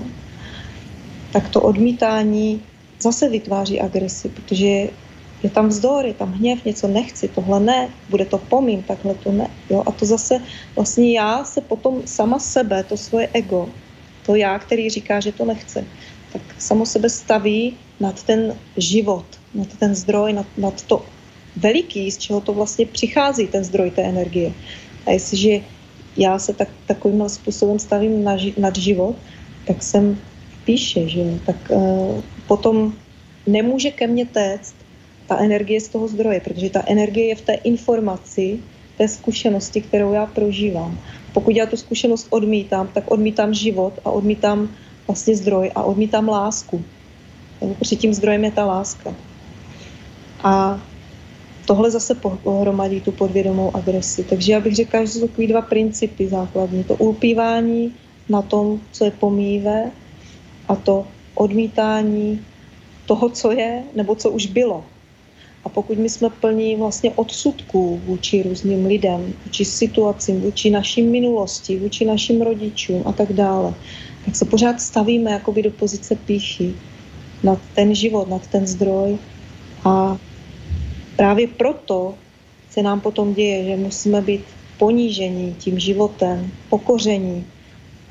tak 1.32 1.48
to 1.48 1.60
odmítání 1.60 2.60
zase 3.00 3.28
vytváří 3.28 3.80
agresi, 3.80 4.28
protože 4.28 4.88
je 5.42 5.50
tam 5.50 5.68
vzdor, 5.68 6.06
je 6.06 6.14
tam 6.14 6.32
hněv, 6.32 6.64
něco 6.64 6.88
nechci, 6.88 7.28
tohle 7.28 7.60
ne, 7.60 7.88
bude 8.10 8.24
to 8.24 8.38
pomím, 8.38 8.82
takhle 8.82 9.14
to 9.14 9.32
ne. 9.32 9.50
Jo? 9.70 9.82
A 9.86 9.92
to 9.92 10.06
zase 10.06 10.40
vlastně 10.76 11.12
já 11.12 11.44
se 11.44 11.60
potom 11.60 12.02
sama 12.04 12.38
sebe, 12.38 12.84
to 12.84 12.96
svoje 12.96 13.28
ego, 13.32 13.68
to 14.26 14.34
já, 14.34 14.58
který 14.58 14.90
říká, 14.90 15.20
že 15.20 15.32
to 15.32 15.44
nechce, 15.44 15.84
tak 16.32 16.42
samo 16.58 16.86
sebe 16.86 17.08
staví 17.08 17.76
nad 18.00 18.22
ten 18.22 18.56
život, 18.76 19.24
nad 19.54 19.68
ten 19.78 19.94
zdroj, 19.94 20.32
nad, 20.32 20.46
nad 20.58 20.82
to 20.82 21.04
veliký, 21.56 22.10
z 22.10 22.18
čeho 22.18 22.40
to 22.40 22.52
vlastně 22.52 22.86
přichází, 22.86 23.46
ten 23.46 23.64
zdroj 23.64 23.90
té 23.90 24.02
energie. 24.02 24.52
A 25.06 25.10
jestliže 25.10 25.60
já 26.16 26.38
se 26.38 26.52
tak, 26.52 26.68
takovým 26.86 27.28
způsobem 27.28 27.78
stavím 27.78 28.24
na, 28.24 28.36
nad 28.58 28.76
život, 28.76 29.16
tak 29.66 29.82
jsem 29.82 30.18
píše, 30.64 31.08
že 31.08 31.20
tak 31.46 31.56
uh, 31.68 32.20
potom 32.46 32.92
nemůže 33.46 33.90
ke 33.90 34.06
mně 34.06 34.26
téct 34.26 34.74
ta 35.30 35.38
energie 35.38 35.80
z 35.80 35.88
toho 35.88 36.08
zdroje, 36.10 36.40
protože 36.42 36.70
ta 36.70 36.82
energie 36.86 37.26
je 37.26 37.34
v 37.34 37.40
té 37.40 37.54
informaci, 37.54 38.58
té 38.98 39.08
zkušenosti, 39.08 39.80
kterou 39.80 40.12
já 40.12 40.26
prožívám. 40.26 40.98
Pokud 41.32 41.56
já 41.56 41.66
tu 41.66 41.76
zkušenost 41.76 42.26
odmítám, 42.30 42.90
tak 42.94 43.10
odmítám 43.10 43.54
život 43.54 43.94
a 44.04 44.10
odmítám 44.10 44.68
vlastně 45.06 45.36
zdroj 45.36 45.70
a 45.74 45.82
odmítám 45.82 46.28
lásku. 46.28 46.82
Protože 47.78 47.96
tím 47.96 48.14
zdrojem 48.14 48.44
je 48.44 48.50
ta 48.50 48.66
láska. 48.66 49.14
A 50.42 50.82
tohle 51.66 51.90
zase 51.90 52.14
pohromadí 52.42 53.00
tu 53.00 53.12
podvědomou 53.12 53.76
agresi. 53.76 54.24
Takže 54.24 54.52
já 54.52 54.60
bych 54.60 54.74
řekla, 54.74 55.04
že 55.04 55.08
jsou 55.12 55.28
takový 55.28 55.46
dva 55.46 55.62
principy 55.62 56.28
základní. 56.28 56.84
To 56.84 56.94
ulpívání 56.94 57.94
na 58.28 58.42
tom, 58.42 58.80
co 58.92 59.04
je 59.04 59.10
pomíjivé 59.10 59.90
a 60.68 60.76
to 60.76 61.06
odmítání 61.34 62.44
toho, 63.06 63.30
co 63.30 63.50
je, 63.50 63.82
nebo 63.94 64.14
co 64.14 64.30
už 64.30 64.46
bylo. 64.46 64.84
A 65.64 65.68
pokud 65.68 65.98
my 65.98 66.08
jsme 66.08 66.30
plní 66.30 66.76
vlastně 66.76 67.10
odsudků 67.10 68.00
vůči 68.04 68.42
různým 68.42 68.86
lidem, 68.86 69.32
vůči 69.44 69.64
situacím, 69.64 70.40
vůči 70.40 70.70
našim 70.70 71.10
minulosti, 71.10 71.78
vůči 71.78 72.04
našim 72.04 72.42
rodičům 72.42 73.02
a 73.06 73.12
tak 73.12 73.32
dále, 73.32 73.74
tak 74.24 74.36
se 74.36 74.44
pořád 74.44 74.80
stavíme 74.80 75.30
jakoby 75.30 75.62
do 75.62 75.70
pozice 75.70 76.16
píchy 76.16 76.74
nad 77.42 77.58
ten 77.74 77.94
život, 77.94 78.28
nad 78.28 78.46
ten 78.46 78.66
zdroj 78.66 79.18
a 79.84 80.16
právě 81.16 81.46
proto 81.46 82.14
se 82.70 82.82
nám 82.82 83.00
potom 83.00 83.34
děje, 83.34 83.64
že 83.64 83.76
musíme 83.76 84.22
být 84.22 84.44
ponížení 84.78 85.54
tím 85.58 85.78
životem, 85.78 86.50
pokoření, 86.70 87.44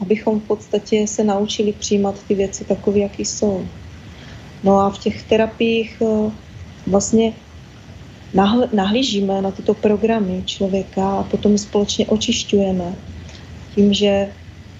abychom 0.01 0.39
v 0.39 0.43
podstatě 0.43 1.07
se 1.07 1.23
naučili 1.23 1.73
přijímat 1.73 2.23
ty 2.27 2.35
věci 2.35 2.65
takové, 2.65 2.99
jaký 2.99 3.25
jsou. 3.25 3.65
No 4.63 4.79
a 4.79 4.89
v 4.89 4.97
těch 4.97 5.23
terapiích 5.23 6.01
vlastně 6.89 7.33
nahlížíme 8.73 9.41
na 9.41 9.51
tyto 9.51 9.73
programy 9.73 10.43
člověka 10.45 11.19
a 11.19 11.23
potom 11.23 11.57
společně 11.57 12.05
očišťujeme 12.07 12.95
tím, 13.75 13.93
že 13.93 14.27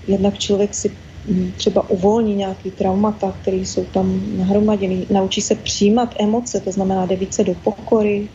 jednak 0.08 0.40
člověk 0.40 0.74
si 0.76 0.92
hm, 1.26 1.52
třeba 1.58 1.90
uvolní 1.90 2.36
nějaký 2.36 2.72
traumata, 2.72 3.32
které 3.42 3.58
jsou 3.58 3.86
tam 3.86 4.22
nahromaděny, 4.38 5.06
naučí 5.10 5.42
se 5.42 5.56
přijímat 5.56 6.16
emoce, 6.20 6.60
to 6.60 6.72
znamená 6.72 7.06
jde 7.06 7.16
více 7.16 7.44
do 7.44 7.56
pokory 7.56 8.30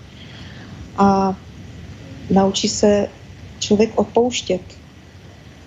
a 0.97 1.37
naučí 2.31 2.68
se 2.68 3.09
člověk 3.59 3.99
odpouštět, 3.99 4.62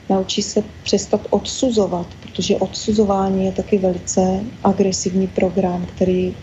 naučí 0.09 0.41
se 0.41 0.63
přestat 0.83 1.21
odsuzovat, 1.29 2.07
protože 2.21 2.57
odsuzování 2.57 3.45
je 3.45 3.51
taky 3.51 3.77
velice 3.77 4.39
agresivní 4.63 5.27
program, 5.27 5.85
který 5.95 6.35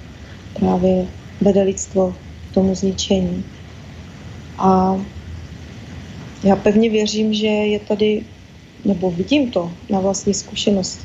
právě 0.60 1.06
vede 1.44 1.62
lidstvo 1.62 2.14
k 2.50 2.54
tomu 2.54 2.74
zničení. 2.74 3.44
A 4.58 5.00
já 6.44 6.56
pevně 6.56 6.90
věřím, 6.90 7.34
že 7.34 7.46
je 7.46 7.78
tady, 7.78 8.22
nebo 8.84 9.10
vidím 9.10 9.50
to 9.50 9.72
na 9.90 10.00
vlastní 10.00 10.34
zkušenost, 10.34 11.00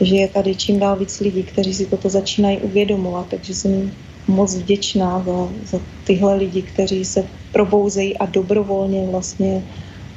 že 0.00 0.16
je 0.16 0.28
tady 0.28 0.54
čím 0.54 0.78
dál 0.78 0.96
víc 0.96 1.20
lidí, 1.20 1.42
kteří 1.42 1.74
si 1.74 1.86
toto 1.86 2.08
začínají 2.08 2.58
uvědomovat, 2.58 3.26
takže 3.30 3.54
jsem 3.54 3.92
moc 4.28 4.54
vděčná 4.54 5.22
za, 5.26 5.48
za 5.70 5.78
tyhle 6.04 6.34
lidi, 6.34 6.62
kteří 6.62 7.04
se 7.04 7.26
probouzejí 7.52 8.18
a 8.18 8.26
dobrovolně 8.26 9.06
vlastně 9.06 9.62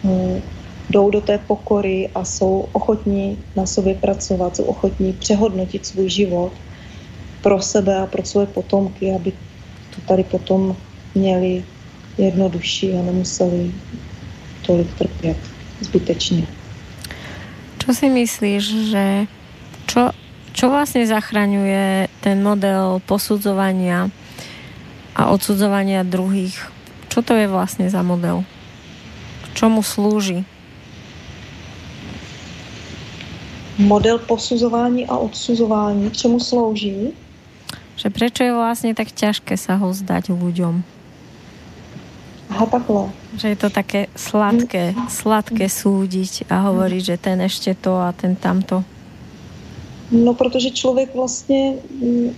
uh, 0.03 0.39
jdou 0.89 1.09
do 1.09 1.21
té 1.21 1.37
pokory 1.37 2.09
a 2.15 2.25
jsou 2.25 2.65
ochotní 2.71 3.37
na 3.55 3.65
sobě 3.65 3.95
pracovat, 3.95 4.55
jsou 4.55 4.63
ochotní 4.63 5.13
přehodnotit 5.13 5.85
svůj 5.85 6.09
život 6.09 6.51
pro 7.41 7.61
sebe 7.61 7.97
a 7.97 8.05
pro 8.05 8.25
své 8.25 8.45
potomky, 8.45 9.11
aby 9.11 9.33
to 9.97 10.01
tady 10.07 10.23
potom 10.23 10.75
měli 11.15 11.63
jednodušší 12.17 12.93
a 12.93 13.01
nemuseli 13.01 13.71
tolik 14.65 14.93
trpět 14.93 15.37
zbytečně. 15.81 16.47
Co 17.85 17.93
si 17.93 18.09
myslíš, 18.09 18.63
že 18.91 19.25
čo, 19.87 20.11
čo 20.51 20.69
vlastně 20.69 21.07
zachraňuje 21.07 22.07
ten 22.19 22.43
model 22.43 23.01
posudzovania 23.07 24.11
a 25.15 25.31
odsudzovania 25.31 26.03
druhých? 26.03 26.59
Čo 27.07 27.21
to 27.21 27.33
je 27.33 27.47
vlastně 27.47 27.89
za 27.89 28.03
model? 28.03 28.43
K 29.41 29.53
čomu 29.53 29.83
slúži? 29.83 30.43
Model 33.77 34.19
posuzování 34.19 35.07
a 35.07 35.17
odsuzování, 35.17 36.09
k 36.09 36.17
čemu 36.17 36.39
slouží? 36.39 37.13
Že 37.97 38.09
prečo 38.09 38.43
je 38.43 38.53
vlastně 38.53 38.93
tak 38.93 39.11
ťažké 39.11 39.57
sa 39.57 39.75
ho 39.75 39.89
zdať 39.89 40.29
ľuďom? 40.29 40.85
Aha, 42.49 42.65
takhle. 42.65 43.11
Že 43.35 43.47
je 43.47 43.57
to 43.57 43.69
také 43.69 44.01
sladké, 44.15 44.95
sladké 45.09 45.65
súdiť 45.69 46.47
a 46.47 46.69
hovoriť, 46.69 47.01
že 47.03 47.17
ten 47.17 47.41
ešte 47.41 47.75
to 47.75 47.97
a 47.97 48.13
ten 48.13 48.35
tamto. 48.37 48.83
No, 50.11 50.33
protože 50.33 50.71
člověk 50.71 51.15
vlastně 51.15 51.73
mm, 52.01 52.29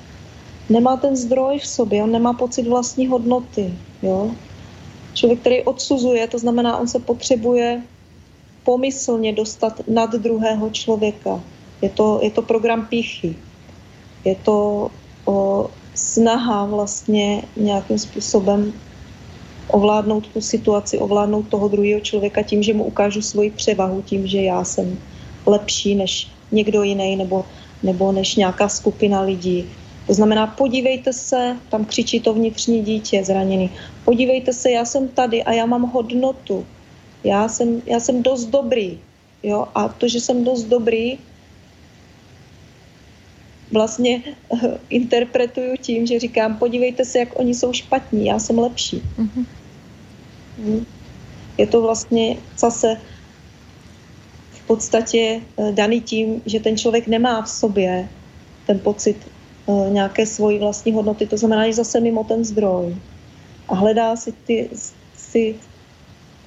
nemá 0.69 0.97
ten 0.97 1.15
zdroj 1.15 1.59
v 1.59 1.67
sobě, 1.67 2.03
on 2.03 2.11
nemá 2.11 2.33
pocit 2.33 2.67
vlastní 2.67 3.07
hodnoty. 3.07 3.73
Jo? 4.01 4.31
Člověk, 5.13 5.39
který 5.39 5.63
odsuzuje, 5.63 6.27
to 6.27 6.39
znamená, 6.39 6.77
on 6.77 6.87
se 6.87 6.99
potřebuje 6.99 7.81
pomyslně 8.63 9.33
dostat 9.33 9.81
nad 9.87 10.11
druhého 10.15 10.69
člověka. 10.69 11.39
Je 11.81 11.89
to, 11.89 12.19
je 12.23 12.31
to 12.31 12.41
program 12.41 12.85
píchy. 12.85 13.35
Je 14.25 14.35
to 14.35 14.89
o, 15.29 15.69
snaha 15.93 16.65
vlastně 16.65 17.43
nějakým 17.55 17.97
způsobem 17.97 18.73
ovládnout 19.67 20.27
tu 20.27 20.41
situaci, 20.41 20.97
ovládnout 20.97 21.47
toho 21.53 21.67
druhého 21.67 21.99
člověka 21.99 22.41
tím, 22.41 22.63
že 22.63 22.73
mu 22.73 22.83
ukážu 22.83 23.21
svoji 23.21 23.51
převahu, 23.51 24.01
tím, 24.01 24.27
že 24.27 24.41
já 24.41 24.63
jsem 24.63 24.97
lepší 25.45 25.95
než 25.95 26.27
někdo 26.51 26.83
jiný 26.83 27.15
nebo, 27.15 27.45
nebo 27.83 28.11
než 28.11 28.35
nějaká 28.35 28.69
skupina 28.69 29.21
lidí. 29.21 29.69
To 30.07 30.13
znamená, 30.13 30.47
podívejte 30.47 31.13
se, 31.13 31.57
tam 31.69 31.85
křičí 31.85 32.19
to 32.19 32.33
vnitřní 32.33 32.81
dítě 32.81 33.23
zraněný, 33.23 33.69
podívejte 34.05 34.53
se, 34.53 34.71
já 34.71 34.85
jsem 34.85 35.07
tady 35.07 35.43
a 35.43 35.53
já 35.53 35.65
mám 35.65 35.85
hodnotu. 35.93 36.65
Já 37.23 37.47
jsem, 37.47 37.81
já 37.85 37.99
jsem 37.99 38.23
dost 38.23 38.45
dobrý. 38.45 38.97
Jo? 39.43 39.67
A 39.75 39.87
to, 39.87 40.07
že 40.07 40.17
jsem 40.21 40.43
dost 40.43 40.63
dobrý, 40.63 41.17
vlastně 43.71 44.23
uh, 44.49 44.59
interpretuju 44.89 45.77
tím, 45.77 46.07
že 46.07 46.19
říkám, 46.19 46.57
podívejte 46.57 47.05
se, 47.05 47.19
jak 47.19 47.39
oni 47.39 47.55
jsou 47.55 47.73
špatní, 47.73 48.25
já 48.25 48.39
jsem 48.39 48.59
lepší. 48.59 49.01
Mm-hmm. 49.19 50.85
Je 51.57 51.67
to 51.67 51.81
vlastně 51.81 52.37
zase 52.57 52.97
v 54.51 54.67
podstatě 54.67 55.41
uh, 55.55 55.71
daný 55.71 56.01
tím, 56.01 56.41
že 56.45 56.59
ten 56.59 56.77
člověk 56.77 57.07
nemá 57.07 57.41
v 57.41 57.49
sobě 57.49 58.09
ten 58.67 58.79
pocit 58.79 59.17
uh, 59.65 59.89
nějaké 59.91 60.25
svojí 60.25 60.59
vlastní 60.59 60.91
hodnoty, 60.91 61.27
to 61.27 61.37
znamená, 61.37 61.67
že 61.67 61.73
zase 61.73 61.99
mimo 61.99 62.23
ten 62.23 62.45
zdroj 62.45 62.95
a 63.67 63.75
hledá 63.75 64.15
si, 64.15 64.31
ty, 64.31 64.69
si 65.17 65.55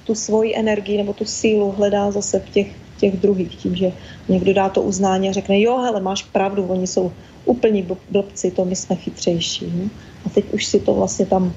tu 0.03 0.15
svoji 0.15 0.55
energii 0.55 0.97
nebo 0.97 1.13
tu 1.13 1.25
sílu 1.25 1.71
hledá 1.71 2.11
zase 2.11 2.39
v 2.39 2.49
těch 2.49 2.82
těch 3.03 3.19
druhých, 3.19 3.55
tím, 3.55 3.75
že 3.75 3.91
někdo 4.29 4.53
dá 4.53 4.69
to 4.69 4.81
uznání 4.81 5.29
a 5.29 5.35
řekne, 5.35 5.59
jo, 5.59 5.77
hele, 5.77 5.99
máš 5.99 6.23
pravdu, 6.23 6.63
oni 6.63 6.87
jsou 6.87 7.11
úplní 7.45 7.83
blbci, 7.83 8.51
to 8.51 8.65
my 8.65 8.75
jsme 8.75 8.95
chytřejší. 8.95 9.65
Hm? 9.67 9.89
A 10.25 10.29
teď 10.29 10.53
už 10.53 10.65
si 10.65 10.79
to 10.79 10.93
vlastně 10.93 11.25
tam 11.25 11.51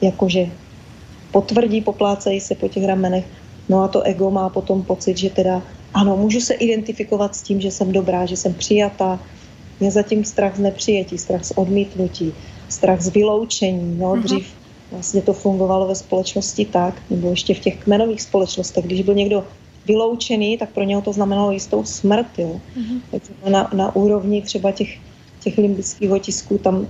jakože 0.00 0.52
potvrdí, 1.32 1.80
poplácejí 1.80 2.40
se 2.40 2.54
po 2.54 2.68
těch 2.68 2.84
ramenech. 2.84 3.24
No 3.68 3.80
a 3.80 3.88
to 3.88 4.02
ego 4.04 4.30
má 4.30 4.48
potom 4.48 4.82
pocit, 4.84 5.16
že 5.16 5.30
teda 5.30 5.62
ano, 5.94 6.16
můžu 6.16 6.40
se 6.40 6.54
identifikovat 6.54 7.32
s 7.32 7.42
tím, 7.42 7.60
že 7.60 7.70
jsem 7.70 7.92
dobrá, 7.92 8.26
že 8.26 8.36
jsem 8.36 8.54
přijatá. 8.54 9.20
Je 9.80 9.90
zatím 9.90 10.24
strach 10.24 10.56
z 10.56 10.60
nepřijetí, 10.60 11.18
strach 11.18 11.44
z 11.44 11.52
odmítnutí, 11.56 12.34
strach 12.68 13.00
z 13.00 13.08
vyloučení. 13.08 13.96
No, 13.96 14.12
uh-huh. 14.12 14.22
Dřív 14.22 14.52
vlastně 14.92 15.22
to 15.22 15.32
fungovalo 15.32 15.88
ve 15.88 15.94
společnosti 15.94 16.64
tak, 16.64 17.00
nebo 17.10 17.30
ještě 17.30 17.54
v 17.54 17.58
těch 17.58 17.76
kmenových 17.88 18.22
společnostech, 18.22 18.84
když 18.84 19.02
byl 19.02 19.14
někdo 19.14 19.44
vyloučený, 19.86 20.58
tak 20.58 20.70
pro 20.70 20.84
něho 20.84 21.02
to 21.02 21.12
znamenalo 21.12 21.52
jistou 21.52 21.84
smrt. 21.84 22.38
Jo. 22.38 22.60
Mm-hmm. 22.76 23.00
Takže 23.10 23.32
na, 23.50 23.70
na 23.74 23.96
úrovni 23.96 24.42
třeba 24.42 24.72
těch, 24.72 24.98
těch 25.40 25.58
limbických 25.58 26.10
otisků 26.10 26.58
tam 26.58 26.86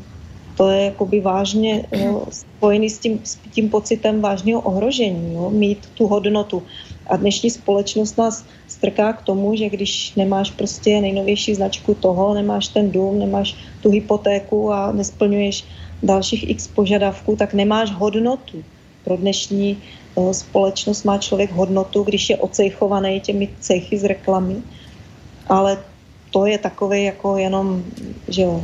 to 0.60 0.70
je 0.70 0.84
jakoby 0.84 1.20
vážně 1.20 1.86
jo, 1.92 2.26
spojený 2.30 2.90
s 2.90 2.98
tím, 2.98 3.20
s 3.24 3.38
tím 3.50 3.68
pocitem 3.68 4.20
vážného 4.20 4.60
ohrožení, 4.60 5.34
jo, 5.34 5.50
mít 5.50 5.88
tu 5.94 6.06
hodnotu. 6.06 6.62
A 7.06 7.16
dnešní 7.16 7.50
společnost 7.50 8.18
nás 8.18 8.44
strká 8.68 9.12
k 9.12 9.22
tomu, 9.22 9.56
že 9.56 9.68
když 9.68 10.14
nemáš 10.14 10.50
prostě 10.50 11.00
nejnovější 11.00 11.54
značku 11.54 11.94
toho, 11.94 12.34
nemáš 12.34 12.68
ten 12.68 12.90
dům, 12.90 13.18
nemáš 13.18 13.56
tu 13.82 13.90
hypotéku 13.90 14.72
a 14.72 14.92
nesplňuješ 14.92 15.64
dalších 16.02 16.50
x 16.50 16.68
požadavků, 16.68 17.36
tak 17.36 17.54
nemáš 17.54 17.90
hodnotu. 17.90 18.64
Pro 19.04 19.16
dnešní 19.16 19.78
společnost 20.32 21.04
má 21.04 21.18
člověk 21.18 21.52
hodnotu, 21.52 22.02
když 22.02 22.30
je 22.30 22.36
ocejchovaný 22.36 23.20
těmi 23.20 23.48
cechy 23.60 23.98
z 23.98 24.04
reklamy, 24.04 24.56
ale 25.46 25.78
to 26.30 26.46
je 26.46 26.58
takový 26.58 27.04
jako 27.04 27.36
jenom, 27.36 27.82
že 28.28 28.42
jo, 28.42 28.62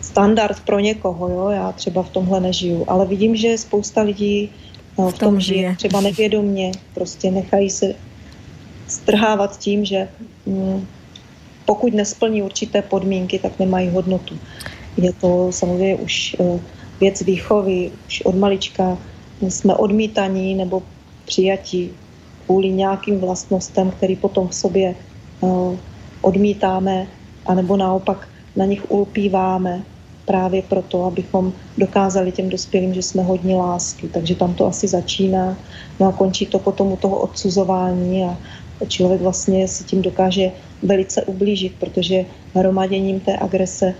standard 0.00 0.60
pro 0.60 0.78
někoho, 0.78 1.28
jo, 1.28 1.48
já 1.48 1.72
třeba 1.72 2.02
v 2.02 2.10
tomhle 2.10 2.40
nežiju, 2.40 2.84
ale 2.88 3.06
vidím, 3.06 3.36
že 3.36 3.58
spousta 3.58 4.02
lidí 4.02 4.50
no, 4.98 5.10
v, 5.10 5.14
v 5.14 5.18
tom, 5.18 5.28
tom 5.28 5.40
žije, 5.40 5.76
třeba 5.76 6.00
nevědomně, 6.00 6.72
prostě 6.94 7.30
nechají 7.30 7.70
se 7.70 7.94
strhávat 8.86 9.58
tím, 9.58 9.84
že 9.84 10.08
hm, 10.46 10.86
pokud 11.64 11.94
nesplní 11.94 12.42
určité 12.42 12.82
podmínky, 12.82 13.38
tak 13.38 13.58
nemají 13.58 13.88
hodnotu. 13.88 14.38
Je 14.96 15.12
to 15.12 15.52
samozřejmě 15.52 15.96
už 15.96 16.36
uh, 16.38 16.60
věc 17.00 17.22
výchovy, 17.22 17.90
už 18.06 18.22
od 18.24 18.34
malička 18.34 18.98
jsme 19.40 19.74
odmítaní 19.74 20.54
nebo 20.54 20.82
přijatí 21.26 21.90
kvůli 22.46 22.70
nějakým 22.70 23.20
vlastnostem, 23.20 23.90
který 23.90 24.16
potom 24.16 24.48
v 24.48 24.54
sobě 24.54 24.94
uh, 25.40 25.76
odmítáme, 26.20 27.06
anebo 27.46 27.76
naopak 27.76 28.28
na 28.56 28.64
nich 28.64 28.90
ulpíváme 28.90 29.82
právě 30.24 30.62
proto, 30.62 31.04
abychom 31.04 31.52
dokázali 31.78 32.32
těm 32.32 32.48
dospělým, 32.48 32.94
že 32.94 33.02
jsme 33.02 33.22
hodní 33.22 33.54
lásky. 33.54 34.08
Takže 34.08 34.34
tam 34.34 34.54
to 34.54 34.66
asi 34.66 34.88
začíná. 34.88 35.56
No 36.00 36.08
a 36.08 36.12
končí 36.12 36.46
to 36.46 36.58
potom 36.58 36.92
u 36.92 36.96
toho 36.96 37.18
odsuzování 37.18 38.24
a 38.24 38.36
člověk 38.88 39.20
vlastně 39.20 39.68
si 39.68 39.84
tím 39.84 40.02
dokáže 40.02 40.52
velice 40.82 41.22
ublížit, 41.22 41.74
protože 41.80 42.24
hromaděním 42.54 43.20
té 43.20 43.38
agrese 43.38 43.94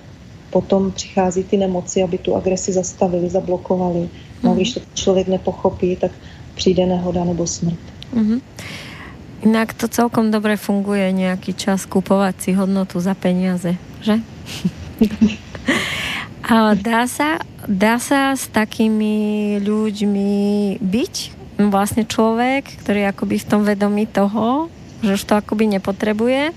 potom 0.51 0.93
přichází 0.93 1.45
ty 1.45 1.57
nemoci, 1.57 2.03
aby 2.03 2.19
tu 2.19 2.37
agresi 2.37 2.73
zastavili, 2.73 3.31
zablokovali. 3.31 4.09
No, 4.43 4.55
když 4.55 4.75
to 4.75 4.81
člověk 4.95 5.29
nepochopí, 5.29 5.97
tak 5.97 6.11
přijde 6.55 6.87
nehoda 6.87 7.25
nebo 7.25 7.47
smrt. 7.47 7.79
Mm-hmm. 8.15 8.41
Inak 9.43 9.73
to 9.73 9.89
celkom 9.89 10.31
dobre 10.31 10.57
funguje 10.57 11.13
nějaký 11.13 11.55
čas 11.55 11.87
kupovat 11.87 12.43
si 12.43 12.53
hodnotu 12.53 13.01
za 13.01 13.15
peniaze, 13.15 13.77
že? 14.03 14.19
A 16.49 16.73
dá 16.75 17.05
sa, 17.05 17.45
dá 17.69 18.01
sa 18.01 18.33
s 18.33 18.49
takými 18.49 19.61
ľuďmi 19.61 20.81
byť 20.81 21.15
vlastne 21.69 22.09
človek, 22.09 22.65
ktorý 22.81 23.05
je 23.05 23.11
akoby 23.13 23.37
v 23.37 23.49
tom 23.53 23.63
vedomí 23.69 24.09
toho, 24.09 24.73
že 25.05 25.15
už 25.15 25.23
to 25.29 25.35
akoby 25.37 25.79
nepotrebuje 25.79 26.51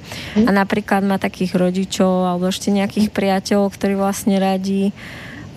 a 0.47 0.49
napríklad 0.49 1.05
má 1.05 1.19
takých 1.19 1.53
rodičov 1.59 2.25
alebo 2.25 2.49
ešte 2.49 2.71
nejakých 2.73 3.11
priateľov, 3.11 3.75
ktorí 3.75 3.93
vlastne 3.99 4.39
radi 4.39 4.95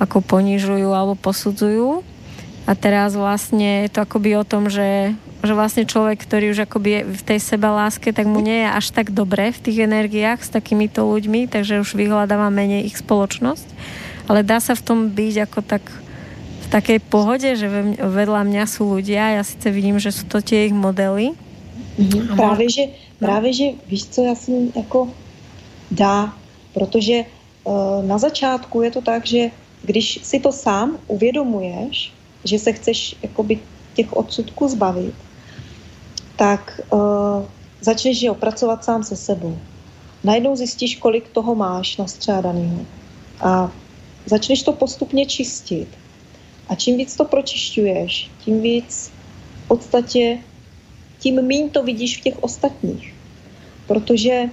ako 0.03 0.21
ponižujú 0.21 0.91
alebo 0.91 1.15
posudzujú 1.15 2.03
a 2.65 2.73
teraz 2.73 3.13
vlastne 3.13 3.85
je 3.85 3.93
to 3.93 4.01
akoby 4.09 4.41
o 4.41 4.45
tom, 4.45 4.73
že, 4.73 5.13
že 5.45 5.53
vlastne 5.53 5.85
človek, 5.85 6.17
ktorý 6.17 6.57
už 6.57 6.65
akoby 6.65 6.89
je 6.91 7.01
v 7.13 7.23
tej 7.29 7.39
seba 7.45 7.69
láske, 7.69 8.09
tak 8.09 8.25
mu 8.25 8.41
nie 8.41 8.65
je 8.65 8.69
až 8.73 8.87
tak 8.89 9.13
dobre 9.13 9.53
v 9.53 9.61
tých 9.61 9.85
energiách 9.85 10.41
s 10.41 10.49
takýmito 10.49 11.05
ľuďmi, 11.05 11.45
takže 11.53 11.85
už 11.85 11.93
vyhľadáva 11.93 12.49
menej 12.49 12.89
ich 12.89 12.97
spoločnosť. 12.97 13.69
Ale 14.33 14.41
dá 14.41 14.65
sa 14.65 14.73
v 14.73 14.81
tom 14.81 14.99
byť 15.13 15.35
ako 15.45 15.61
tak 15.61 15.85
v 16.65 16.67
takej 16.73 16.99
pohode, 17.05 17.45
že 17.53 17.69
vedľa 18.01 18.49
mňa 18.49 18.65
sú 18.65 18.97
ľudia, 18.97 19.37
ja 19.37 19.45
sice 19.45 19.69
vidím, 19.69 20.01
že 20.01 20.09
sú 20.09 20.25
to 20.25 20.41
tie 20.41 20.65
ich 20.65 20.73
modely. 20.73 21.37
Mm-hmm. 22.01 22.37
Právě, 22.37 22.67
že, 22.71 22.85
právě, 23.19 23.53
že 23.53 23.67
víš 23.87 24.05
co, 24.07 24.25
já 24.25 24.35
jsem 24.35 24.73
jako 24.77 25.09
dá, 25.91 26.33
protože 26.75 27.29
uh, 27.65 28.01
na 28.07 28.19
začátku 28.19 28.83
je 28.83 28.91
to 28.91 29.01
tak, 29.01 29.27
že 29.27 29.51
když 29.85 30.21
si 30.23 30.41
to 30.41 30.53
sám 30.53 30.97
uvědomuješ, 31.07 32.13
že 32.45 32.59
se 32.59 32.73
chceš 32.73 33.17
jakoby 33.23 33.61
těch 33.95 34.13
odsudků 34.13 34.69
zbavit, 34.69 35.15
tak 36.37 36.81
uh, 36.93 37.01
začneš 37.81 38.23
jo, 38.23 38.35
pracovat 38.35 38.85
sám 38.85 39.05
se 39.05 39.17
sebou. 39.17 39.59
Najednou 40.25 40.57
zjistíš, 40.57 40.97
kolik 40.97 41.29
toho 41.29 41.55
máš 41.55 41.97
nastřádaného. 41.97 42.87
A 43.41 43.73
začneš 44.27 44.63
to 44.63 44.73
postupně 44.73 45.27
čistit. 45.27 45.89
A 46.69 46.75
čím 46.75 46.97
víc 46.97 47.17
to 47.17 47.25
pročišťuješ, 47.25 48.31
tím 48.45 48.61
víc 48.61 49.13
v 49.65 49.69
podstatě, 49.69 50.39
tím 51.19 51.43
míň 51.43 51.71
to 51.71 51.83
vidíš 51.83 52.19
v 52.19 52.21
těch 52.21 52.43
ostatních. 52.43 53.15
Protože 53.87 54.51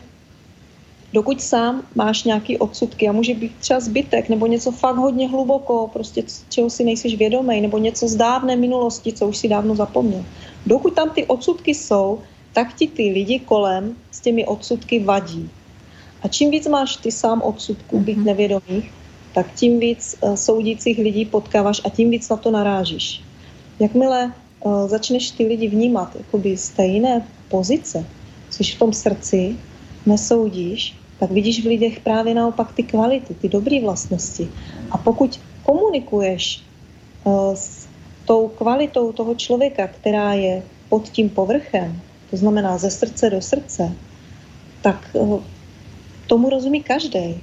dokud 1.14 1.42
sám 1.42 1.84
máš 1.96 2.24
nějaký 2.24 2.58
odsudky 2.58 3.10
a 3.10 3.12
může 3.12 3.34
být 3.34 3.52
třeba 3.60 3.80
zbytek 3.80 4.30
nebo 4.30 4.48
něco 4.48 4.72
fakt 4.72 4.96
hodně 4.96 5.28
hluboko, 5.28 5.90
prostě 5.94 6.24
čeho 6.50 6.70
si 6.70 6.84
nejsiš 6.84 7.16
vědomý, 7.16 7.62
nebo 7.62 7.78
něco 7.78 8.08
z 8.08 8.16
dávné 8.16 8.56
minulosti, 8.56 9.14
co 9.14 9.28
už 9.28 9.38
si 9.38 9.48
dávno 9.48 9.76
zapomněl. 9.76 10.26
Dokud 10.66 10.94
tam 10.94 11.10
ty 11.10 11.26
odsudky 11.26 11.76
jsou, 11.76 12.20
tak 12.54 12.74
ti 12.74 12.88
ty 12.88 13.12
lidi 13.12 13.40
kolem 13.40 13.96
s 14.12 14.20
těmi 14.20 14.46
odsudky 14.46 15.00
vadí. 15.00 15.50
A 16.24 16.28
čím 16.28 16.52
víc 16.52 16.68
máš 16.68 16.96
ty 16.96 17.12
sám 17.12 17.42
odsudků 17.42 18.00
být 18.00 18.18
mhm. 18.18 18.26
nevědomých, 18.26 18.92
tak 19.34 19.54
tím 19.56 19.80
víc 19.80 20.16
uh, 20.22 20.36
soudících 20.36 20.98
lidí 20.98 21.26
potkáváš 21.26 21.82
a 21.84 21.90
tím 21.90 22.10
víc 22.10 22.30
na 22.30 22.38
to 22.38 22.52
narážíš. 22.52 23.22
Jakmile 23.80 24.34
uh, 24.60 24.88
začneš 24.88 25.32
ty 25.32 25.48
lidi 25.48 25.68
vnímat 25.68 26.16
jakoby 26.16 26.58
z 26.58 26.70
té 26.70 26.86
jiné 26.86 27.28
pozice, 27.50 28.06
jsi 28.50 28.64
v 28.64 28.80
tom 28.80 28.94
srdci, 28.94 29.56
nesoudíš, 30.06 31.01
tak 31.22 31.32
vidíš 31.32 31.64
v 31.64 31.68
lidech 31.78 32.00
právě 32.00 32.34
naopak 32.34 32.74
ty 32.74 32.84
kvality, 32.84 33.34
ty 33.34 33.50
dobré 33.50 33.82
vlastnosti. 33.82 34.50
A 34.92 34.98
pokud 34.98 35.40
komunikuješ 35.64 36.64
uh, 37.24 37.54
s 37.54 37.88
tou 38.26 38.48
kvalitou 38.48 39.12
toho 39.12 39.36
člověka, 39.36 39.88
která 39.88 40.34
je 40.34 40.64
pod 40.90 41.10
tím 41.10 41.30
povrchem, 41.30 42.02
to 42.30 42.38
znamená 42.38 42.78
ze 42.78 42.90
srdce 42.90 43.30
do 43.30 43.42
srdce, 43.42 43.94
tak 44.82 45.10
uh, 45.14 45.44
tomu 46.28 46.50
rozumí 46.50 46.82
každý. 46.82 47.38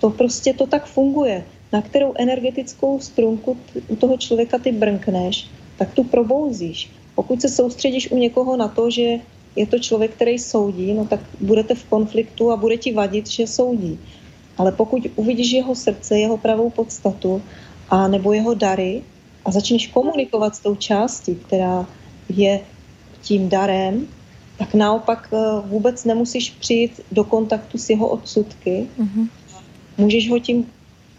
To 0.00 0.10
prostě 0.10 0.52
to 0.52 0.66
tak 0.66 0.86
funguje. 0.86 1.44
Na 1.72 1.82
kterou 1.82 2.12
energetickou 2.18 3.00
strunku 3.00 3.56
u 3.88 3.96
toho 3.96 4.16
člověka 4.16 4.58
ty 4.58 4.72
brnkneš, 4.72 5.48
tak 5.78 5.94
tu 5.94 6.04
probouzíš. 6.04 6.90
Pokud 7.14 7.40
se 7.40 7.48
soustředíš 7.48 8.10
u 8.10 8.16
někoho 8.16 8.56
na 8.56 8.68
to, 8.68 8.90
že 8.90 9.24
je 9.56 9.66
to 9.66 9.78
člověk, 9.78 10.10
který 10.10 10.38
soudí, 10.38 10.94
no 10.94 11.04
tak 11.06 11.20
budete 11.40 11.74
v 11.74 11.84
konfliktu 11.84 12.52
a 12.52 12.56
bude 12.56 12.76
ti 12.76 12.92
vadit, 12.92 13.30
že 13.30 13.46
soudí. 13.46 13.98
Ale 14.58 14.72
pokud 14.72 15.06
uvidíš 15.16 15.52
jeho 15.52 15.74
srdce, 15.74 16.18
jeho 16.18 16.36
pravou 16.36 16.70
podstatu 16.70 17.42
a 17.90 18.08
nebo 18.08 18.32
jeho 18.32 18.54
dary 18.54 19.02
a 19.44 19.50
začneš 19.50 19.86
komunikovat 19.86 20.56
s 20.56 20.60
tou 20.60 20.74
částí, 20.74 21.34
která 21.34 21.86
je 22.28 22.60
tím 23.22 23.48
darem, 23.48 24.06
tak 24.58 24.74
naopak 24.74 25.28
eh, 25.32 25.36
vůbec 25.66 26.04
nemusíš 26.04 26.50
přijít 26.50 27.00
do 27.12 27.24
kontaktu 27.24 27.78
s 27.78 27.90
jeho 27.90 28.08
odsudky. 28.08 28.86
Mm-hmm. 28.98 29.28
Můžeš 29.98 30.30
ho 30.30 30.38
tím 30.38 30.66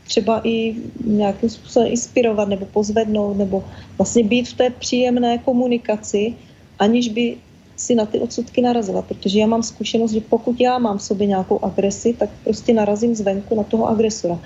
třeba 0.08 0.42
i 0.44 0.76
nějakým 1.06 1.50
způsobem 1.50 1.88
inspirovat 1.88 2.48
nebo 2.48 2.66
pozvednout, 2.66 3.38
nebo 3.38 3.64
vlastně 3.98 4.24
být 4.24 4.50
v 4.50 4.54
té 4.54 4.70
příjemné 4.70 5.38
komunikaci, 5.38 6.34
aniž 6.80 7.10
by 7.10 7.38
si 7.82 7.96
na 7.96 8.06
ty 8.06 8.20
odsudky 8.20 8.62
narazila, 8.62 9.02
protože 9.02 9.40
já 9.40 9.48
mám 9.48 9.64
zkušenost, 9.64 10.12
že 10.12 10.22
pokud 10.22 10.62
já 10.62 10.78
mám 10.78 10.98
v 10.98 11.02
sobě 11.02 11.28
nějakou 11.28 11.66
agresi, 11.66 12.14
tak 12.14 12.30
prostě 12.44 12.74
narazím 12.74 13.16
zvenku 13.16 13.56
na 13.56 13.64
toho 13.64 13.88
agresora. 13.88 14.40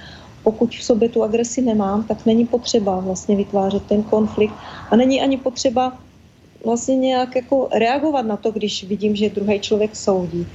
Pokud 0.43 0.75
v 0.75 0.83
sobě 0.83 1.09
tu 1.09 1.23
agresi 1.23 1.61
nemám, 1.61 2.03
tak 2.03 2.25
není 2.25 2.45
potřeba 2.45 2.99
vlastně 2.99 3.35
vytvářet 3.35 3.83
ten 3.83 4.03
konflikt 4.03 4.53
a 4.91 4.95
není 4.95 5.21
ani 5.21 5.37
potřeba 5.37 5.97
vlastně 6.65 6.95
nějak 6.95 7.35
jako 7.35 7.67
reagovat 7.73 8.25
na 8.25 8.37
to, 8.37 8.51
když 8.51 8.83
vidím, 8.83 9.15
že 9.15 9.29
druhý 9.29 9.59
člověk 9.59 9.95
soudí. 9.95 10.47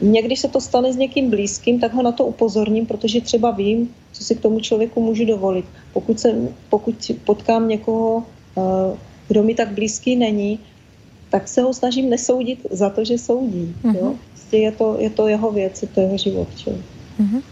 Někdy 0.00 0.36
se 0.36 0.48
to 0.48 0.60
stane 0.60 0.92
s 0.92 0.96
někým 0.96 1.30
blízkým, 1.30 1.80
tak 1.80 1.94
ho 1.94 2.02
na 2.02 2.12
to 2.12 2.26
upozorním, 2.26 2.86
protože 2.86 3.20
třeba 3.20 3.50
vím, 3.50 3.94
co 4.12 4.24
si 4.24 4.34
k 4.34 4.40
tomu 4.40 4.60
člověku 4.60 5.02
můžu 5.02 5.24
dovolit. 5.24 5.64
Pokud, 5.92 6.20
se, 6.20 6.34
pokud 6.70 6.94
potkám 7.24 7.68
někoho, 7.68 8.22
eh, 8.58 8.96
kdo 9.28 9.42
mi 9.42 9.54
tak 9.54 9.72
blízký 9.72 10.16
není, 10.16 10.58
tak 11.34 11.48
se 11.48 11.62
ho 11.62 11.74
snažím 11.74 12.10
nesoudit 12.10 12.66
za 12.70 12.90
to, 12.90 13.04
že 13.04 13.18
soudí. 13.18 13.74
Mm-hmm. 13.82 13.96
Jo? 13.96 14.14
Prostě 14.30 14.56
je, 14.56 14.72
to, 14.72 14.96
je 14.98 15.10
to 15.10 15.28
jeho 15.28 15.52
věc, 15.52 15.82
je 15.82 15.88
to 15.88 16.00
jeho 16.00 16.18
život. 16.18 16.48
Mm-hmm. 17.20 17.42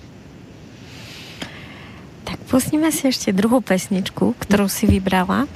Tak 2.25 2.39
pustíme 2.51 2.93
si 2.93 3.07
ještě 3.07 3.33
druhou 3.33 3.61
pesničku, 3.61 4.35
kterou 4.39 4.69
si 4.69 4.87
vybrala. 4.87 5.47
Tak, 5.47 5.49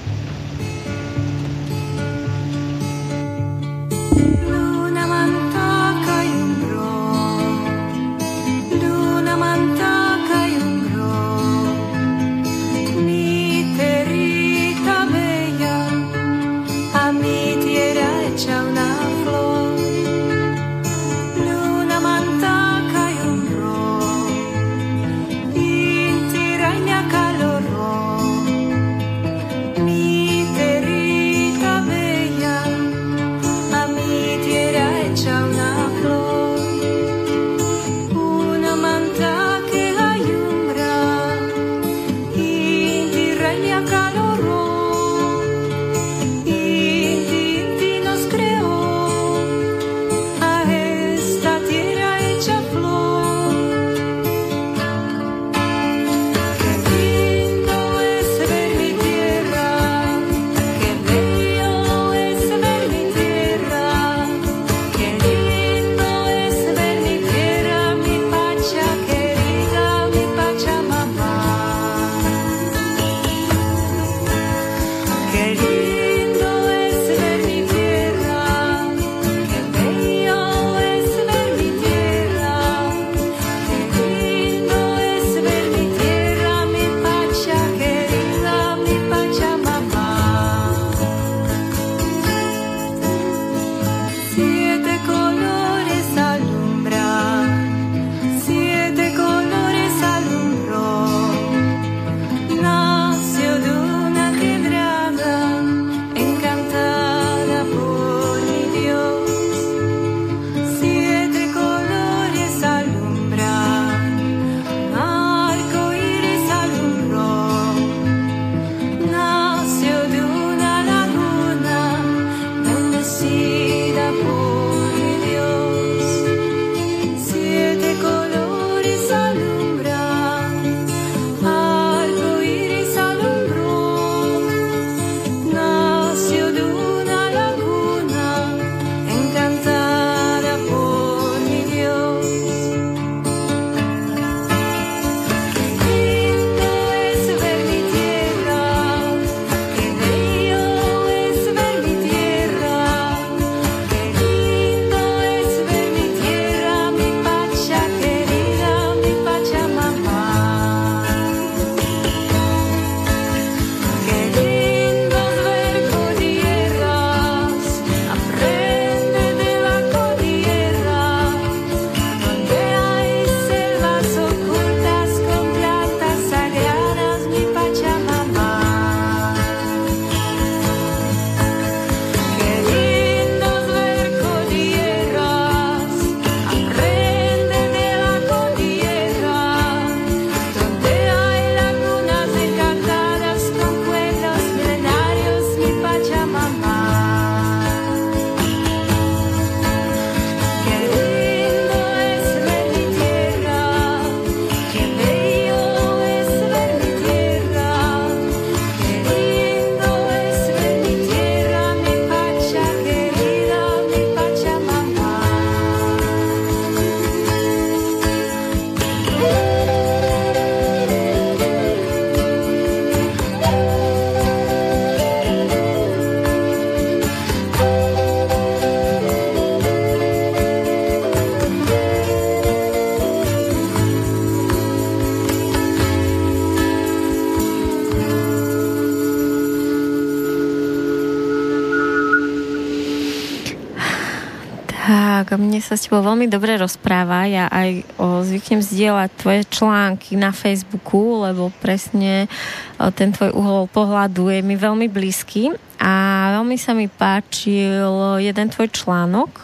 sa 245.67 245.75
s 245.75 245.83
tebou 245.83 245.99
veľmi 245.99 246.31
dobre 246.31 246.55
rozpráva. 246.55 247.27
Ja 247.27 247.51
aj 247.51 247.83
o, 247.99 248.23
zvyknem 248.23 248.63
zdieľať 248.63 249.11
tvoje 249.19 249.43
články 249.51 250.15
na 250.15 250.31
Facebooku, 250.31 251.27
lebo 251.27 251.51
presne 251.59 252.31
o, 252.79 252.87
ten 252.95 253.11
tvoj 253.11 253.35
uhol 253.35 253.67
pohľadu 253.67 254.31
je 254.31 254.39
mi 254.39 254.55
veľmi 254.55 254.87
blízky 254.87 255.51
a 255.75 255.91
veľmi 256.39 256.55
sa 256.55 256.71
mi 256.71 256.87
páčil 256.87 258.23
jeden 258.23 258.47
tvoj 258.47 258.71
článok. 258.71 259.43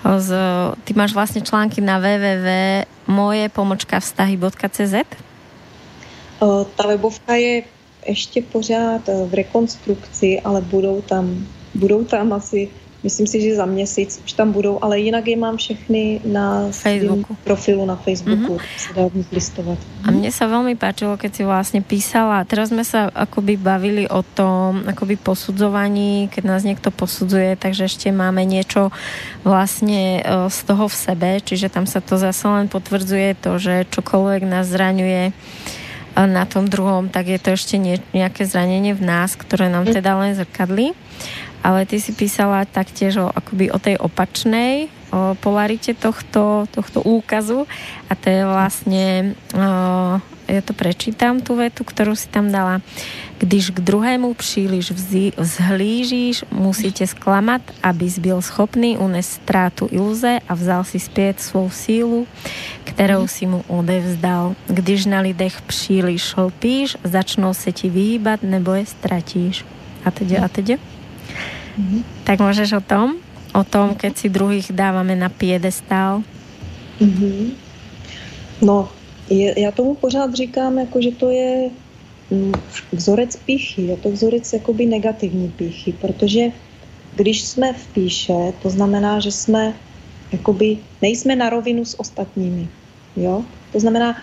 Z, 0.00 0.32
ty 0.88 0.96
máš 0.96 1.12
vlastne 1.12 1.44
články 1.44 1.84
na 1.84 2.00
www.mojepomočkavztahy.cz 2.00 4.94
Ta 6.72 6.84
webovka 6.88 7.36
je 7.36 7.68
ještě 8.08 8.42
pořád 8.42 9.02
v 9.28 9.34
rekonstrukci, 9.34 10.40
ale 10.40 10.60
budou 10.60 11.02
tam, 11.04 11.46
budou 11.74 12.04
tam 12.04 12.32
asi 12.32 12.68
Myslím 13.00 13.26
si, 13.26 13.40
že 13.40 13.56
za 13.56 13.64
měsíc 13.64 14.20
už 14.24 14.32
tam 14.32 14.52
budou, 14.52 14.78
ale 14.84 15.00
jinak 15.00 15.24
je 15.28 15.36
mám 15.36 15.56
všechny 15.56 16.20
na 16.24 16.68
Facebooku. 16.70 17.36
profilu 17.44 17.86
na 17.86 17.96
Facebooku, 17.96 18.60
mm-hmm. 18.60 18.76
se 18.76 18.94
dá 18.94 19.02
listovat. 19.32 19.78
A 20.04 20.12
mne 20.12 20.28
sa 20.28 20.44
veľmi 20.44 20.76
páčilo, 20.76 21.16
keď 21.16 21.30
si 21.32 21.42
vlastne 21.44 21.80
písala, 21.80 22.44
teraz 22.44 22.68
sme 22.68 22.84
sa 22.84 23.08
akoby 23.08 23.56
bavili 23.56 24.04
o 24.04 24.20
tom 24.20 24.84
akoby 24.84 25.16
posudzovaní, 25.16 26.28
keď 26.28 26.42
nás 26.44 26.62
niekto 26.64 26.92
posudzuje, 26.92 27.56
takže 27.56 27.88
ešte 27.88 28.12
máme 28.12 28.44
niečo 28.44 28.92
vlastne 29.44 30.20
e, 30.20 30.48
z 30.52 30.58
toho 30.68 30.84
v 30.84 30.96
sebe, 30.96 31.30
čiže 31.40 31.72
tam 31.72 31.88
sa 31.88 32.04
to 32.04 32.20
zase 32.20 32.44
len 32.44 32.68
potvrdzuje 32.68 33.40
to, 33.40 33.56
že 33.56 33.88
čokoľvek 33.92 34.44
nás 34.44 34.68
zraňuje 34.68 35.22
e, 35.28 35.32
na 36.20 36.44
tom 36.44 36.68
druhom, 36.68 37.08
tak 37.08 37.32
je 37.32 37.40
to 37.40 37.56
ešte 37.56 37.80
nejaké 38.12 38.44
zranenie 38.44 38.92
v 38.92 39.04
nás, 39.04 39.40
ktoré 39.40 39.72
nám 39.72 39.88
mhm. 39.88 39.94
teda 39.96 40.12
len 40.20 40.32
zrkadlí 40.36 40.92
ale 41.60 41.86
ty 41.86 42.00
si 42.00 42.12
písala 42.12 42.64
taktiež 42.64 43.16
o, 43.16 43.26
akoby 43.28 43.70
o 43.70 43.78
tej 43.78 43.96
opačnej 44.00 44.88
o 45.10 45.34
polarite 45.34 45.94
tohto, 45.94 46.70
tohto 46.70 47.02
úkazu 47.02 47.66
a 48.06 48.12
to 48.14 48.26
je 48.30 48.42
vlastne 48.46 49.06
o, 49.52 50.22
ja 50.50 50.62
to 50.66 50.74
prečítam 50.74 51.38
tú 51.38 51.54
vetu, 51.54 51.86
ktorú 51.86 52.18
si 52.18 52.26
tam 52.26 52.50
dala. 52.50 52.82
Když 53.38 53.70
k 53.70 53.80
druhému 53.80 54.34
příliš 54.34 54.90
vzhlížíš, 55.38 56.44
musíte 56.50 57.06
sklamat, 57.06 57.62
aby 57.82 58.10
byl 58.18 58.42
schopný 58.42 58.98
unést 58.98 59.40
ztrátu 59.40 59.88
iluze 59.90 60.38
a 60.48 60.52
vzal 60.54 60.84
si 60.84 60.98
zpět 60.98 61.40
svou 61.40 61.70
sílu, 61.70 62.26
kterou 62.84 63.26
si 63.26 63.46
mu 63.46 63.64
odevzdal. 63.68 64.54
Když 64.66 65.06
na 65.06 65.20
lidech 65.20 65.62
příliš 65.62 66.22
šlpíš, 66.22 66.96
začnou 67.04 67.54
se 67.54 67.72
ti 67.72 67.90
vyhýbat 67.90 68.42
nebo 68.42 68.74
je 68.74 68.86
ztratíš. 68.86 69.64
A 70.04 70.10
teď, 70.10 70.42
a 70.42 70.48
teď? 70.48 70.80
Mm-hmm. 71.78 72.00
Tak 72.24 72.36
môžeš 72.40 72.78
o 72.78 72.82
tom? 72.82 73.18
O 73.50 73.62
tom, 73.66 73.98
keď 73.98 74.12
si 74.16 74.26
druhých 74.30 74.70
dávame 74.70 75.18
na 75.18 75.28
piedestál? 75.28 76.22
Mm-hmm. 77.02 77.54
No, 78.62 78.88
je, 79.30 79.60
já 79.60 79.70
tomu 79.70 79.94
pořád 79.94 80.34
říkám, 80.34 80.78
jako, 80.78 81.02
že 81.02 81.12
to 81.12 81.30
je 81.30 81.70
mm, 82.30 82.52
vzorec 82.92 83.36
píchy, 83.36 83.82
je 83.82 83.96
to 83.96 84.10
vzorec 84.10 84.52
jakoby 84.52 84.86
negativní 84.86 85.48
píchy, 85.48 85.92
protože 85.92 86.52
když 87.16 87.42
jsme 87.42 87.72
v 87.72 87.86
píše, 87.86 88.52
to 88.62 88.70
znamená, 88.70 89.20
že 89.20 89.32
jsme 89.32 89.74
jakoby 90.32 90.78
nejsme 91.02 91.36
na 91.36 91.50
rovinu 91.50 91.84
s 91.84 92.00
ostatními. 92.00 92.68
Jo? 93.16 93.44
To 93.72 93.80
znamená, 93.80 94.16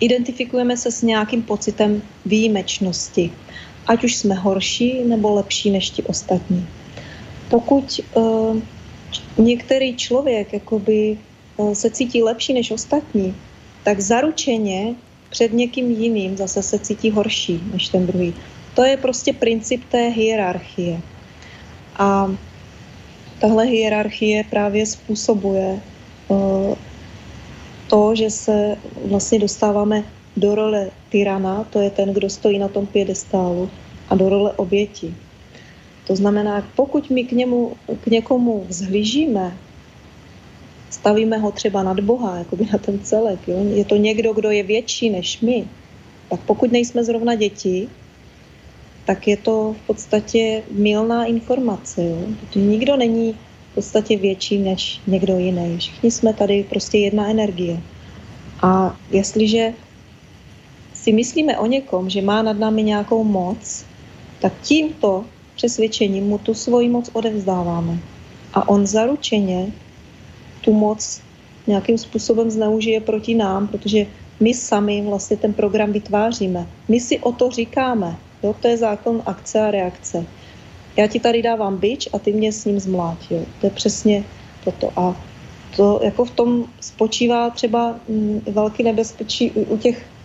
identifikujeme 0.00 0.76
se 0.76 0.90
s 0.90 1.02
nějakým 1.02 1.42
pocitem 1.42 2.02
výjimečnosti 2.26 3.30
ať 3.88 4.04
už 4.04 4.16
jsme 4.16 4.34
horší 4.34 5.04
nebo 5.04 5.34
lepší 5.34 5.70
než 5.70 5.90
ti 5.90 6.02
ostatní. 6.02 6.68
Pokud 7.50 8.00
uh, 8.14 8.56
některý 9.38 9.96
člověk 9.96 10.52
jakoby, 10.52 11.18
uh, 11.56 11.72
se 11.72 11.90
cítí 11.90 12.22
lepší 12.22 12.52
než 12.52 12.70
ostatní, 12.70 13.34
tak 13.84 14.00
zaručeně 14.00 14.94
před 15.30 15.52
někým 15.52 15.90
jiným 15.90 16.36
zase 16.36 16.62
se 16.62 16.78
cítí 16.78 17.10
horší 17.10 17.60
než 17.72 17.88
ten 17.88 18.06
druhý. 18.06 18.34
To 18.74 18.84
je 18.84 18.96
prostě 18.96 19.32
princip 19.32 19.84
té 19.88 20.08
hierarchie. 20.08 21.00
A 21.96 22.34
tahle 23.40 23.64
hierarchie 23.64 24.44
právě 24.50 24.86
způsobuje 24.86 25.80
uh, 26.28 26.74
to, 27.88 28.14
že 28.14 28.30
se 28.30 28.76
vlastně 29.04 29.38
dostáváme 29.38 30.04
do 30.38 30.54
role 30.54 30.90
tyrana, 31.08 31.64
to 31.64 31.80
je 31.80 31.90
ten, 31.90 32.14
kdo 32.14 32.30
stojí 32.30 32.58
na 32.58 32.68
tom 32.68 32.86
piedestálu, 32.86 33.70
a 34.08 34.14
do 34.14 34.28
role 34.28 34.52
oběti. 34.52 35.14
To 36.06 36.16
znamená, 36.16 36.68
pokud 36.76 37.10
my 37.10 37.24
k, 37.24 37.32
němu, 37.32 37.72
k 38.00 38.06
někomu 38.06 38.64
vzhlížíme, 38.68 39.56
stavíme 40.90 41.38
ho 41.38 41.52
třeba 41.52 41.82
nad 41.82 42.00
Boha, 42.00 42.38
jakoby 42.38 42.68
na 42.72 42.78
ten 42.78 42.98
celek, 42.98 43.48
jo? 43.48 43.64
je 43.74 43.84
to 43.84 43.96
někdo, 43.96 44.32
kdo 44.32 44.50
je 44.50 44.62
větší 44.62 45.10
než 45.10 45.40
my, 45.40 45.64
tak 46.30 46.40
pokud 46.40 46.72
nejsme 46.72 47.04
zrovna 47.04 47.34
děti, 47.34 47.88
tak 49.04 49.28
je 49.28 49.36
to 49.36 49.76
v 49.82 49.86
podstatě 49.86 50.62
milná 50.70 51.24
informace. 51.24 52.04
Jo? 52.04 52.18
Nikdo 52.54 52.96
není 52.96 53.32
v 53.72 53.74
podstatě 53.74 54.16
větší 54.16 54.58
než 54.58 55.00
někdo 55.06 55.38
jiný. 55.38 55.78
Všichni 55.78 56.10
jsme 56.10 56.32
tady 56.32 56.66
prostě 56.68 56.98
jedna 56.98 57.28
energie. 57.30 57.80
A 58.62 58.96
jestliže 59.10 59.72
si 61.08 61.12
myslíme 61.12 61.58
o 61.58 61.66
někom, 61.66 62.10
že 62.10 62.20
má 62.22 62.42
nad 62.42 62.58
námi 62.58 62.82
nějakou 62.82 63.24
moc, 63.24 63.84
tak 64.44 64.52
tímto 64.62 65.24
přesvědčením 65.56 66.28
mu 66.28 66.38
tu 66.38 66.54
svoji 66.54 66.88
moc 66.88 67.10
odevzdáváme. 67.12 67.98
A 68.54 68.68
on 68.68 68.86
zaručeně 68.86 69.72
tu 70.60 70.72
moc 70.72 71.20
nějakým 71.66 71.98
způsobem 71.98 72.50
zneužije 72.50 73.00
proti 73.00 73.34
nám, 73.34 73.68
protože 73.68 74.06
my 74.40 74.54
sami 74.54 75.00
vlastně 75.00 75.36
ten 75.36 75.52
program 75.52 75.92
vytváříme. 75.92 76.66
My 76.88 77.00
si 77.00 77.18
o 77.18 77.32
to 77.32 77.50
říkáme. 77.50 78.16
Jo? 78.42 78.52
To 78.60 78.68
je 78.68 78.76
zákon 78.76 79.22
akce 79.26 79.60
a 79.60 79.70
reakce. 79.70 80.26
Já 80.96 81.06
ti 81.06 81.20
tady 81.20 81.42
dávám 81.42 81.76
byč 81.76 82.08
a 82.12 82.18
ty 82.18 82.32
mě 82.32 82.52
s 82.52 82.64
ním 82.64 82.80
zmlát. 82.80 83.18
Jo? 83.30 83.40
To 83.60 83.66
je 83.66 83.70
přesně 83.70 84.24
toto. 84.64 84.92
A 84.96 85.16
to 85.76 86.00
jako 86.04 86.24
v 86.24 86.30
tom 86.30 86.64
spočívá 86.80 87.50
třeba 87.50 87.96
mm, 88.08 88.40
velký 88.52 88.82
nebezpečí 88.82 89.50
u, 89.50 89.76
těch 89.76 90.17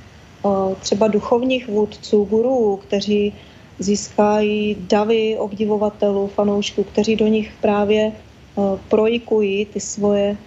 třeba 0.79 1.07
duchovních 1.07 1.67
vůdců, 1.67 2.23
gurů, 2.23 2.79
kteří 2.87 3.33
získají 3.79 4.77
davy 4.79 5.37
obdivovatelů, 5.37 6.27
fanoušků, 6.27 6.83
kteří 6.83 7.15
do 7.15 7.27
nich 7.27 7.53
právě 7.61 8.11
uh, 8.55 8.79
projikují 8.89 9.65
ty 9.65 9.79
svoje 9.79 10.37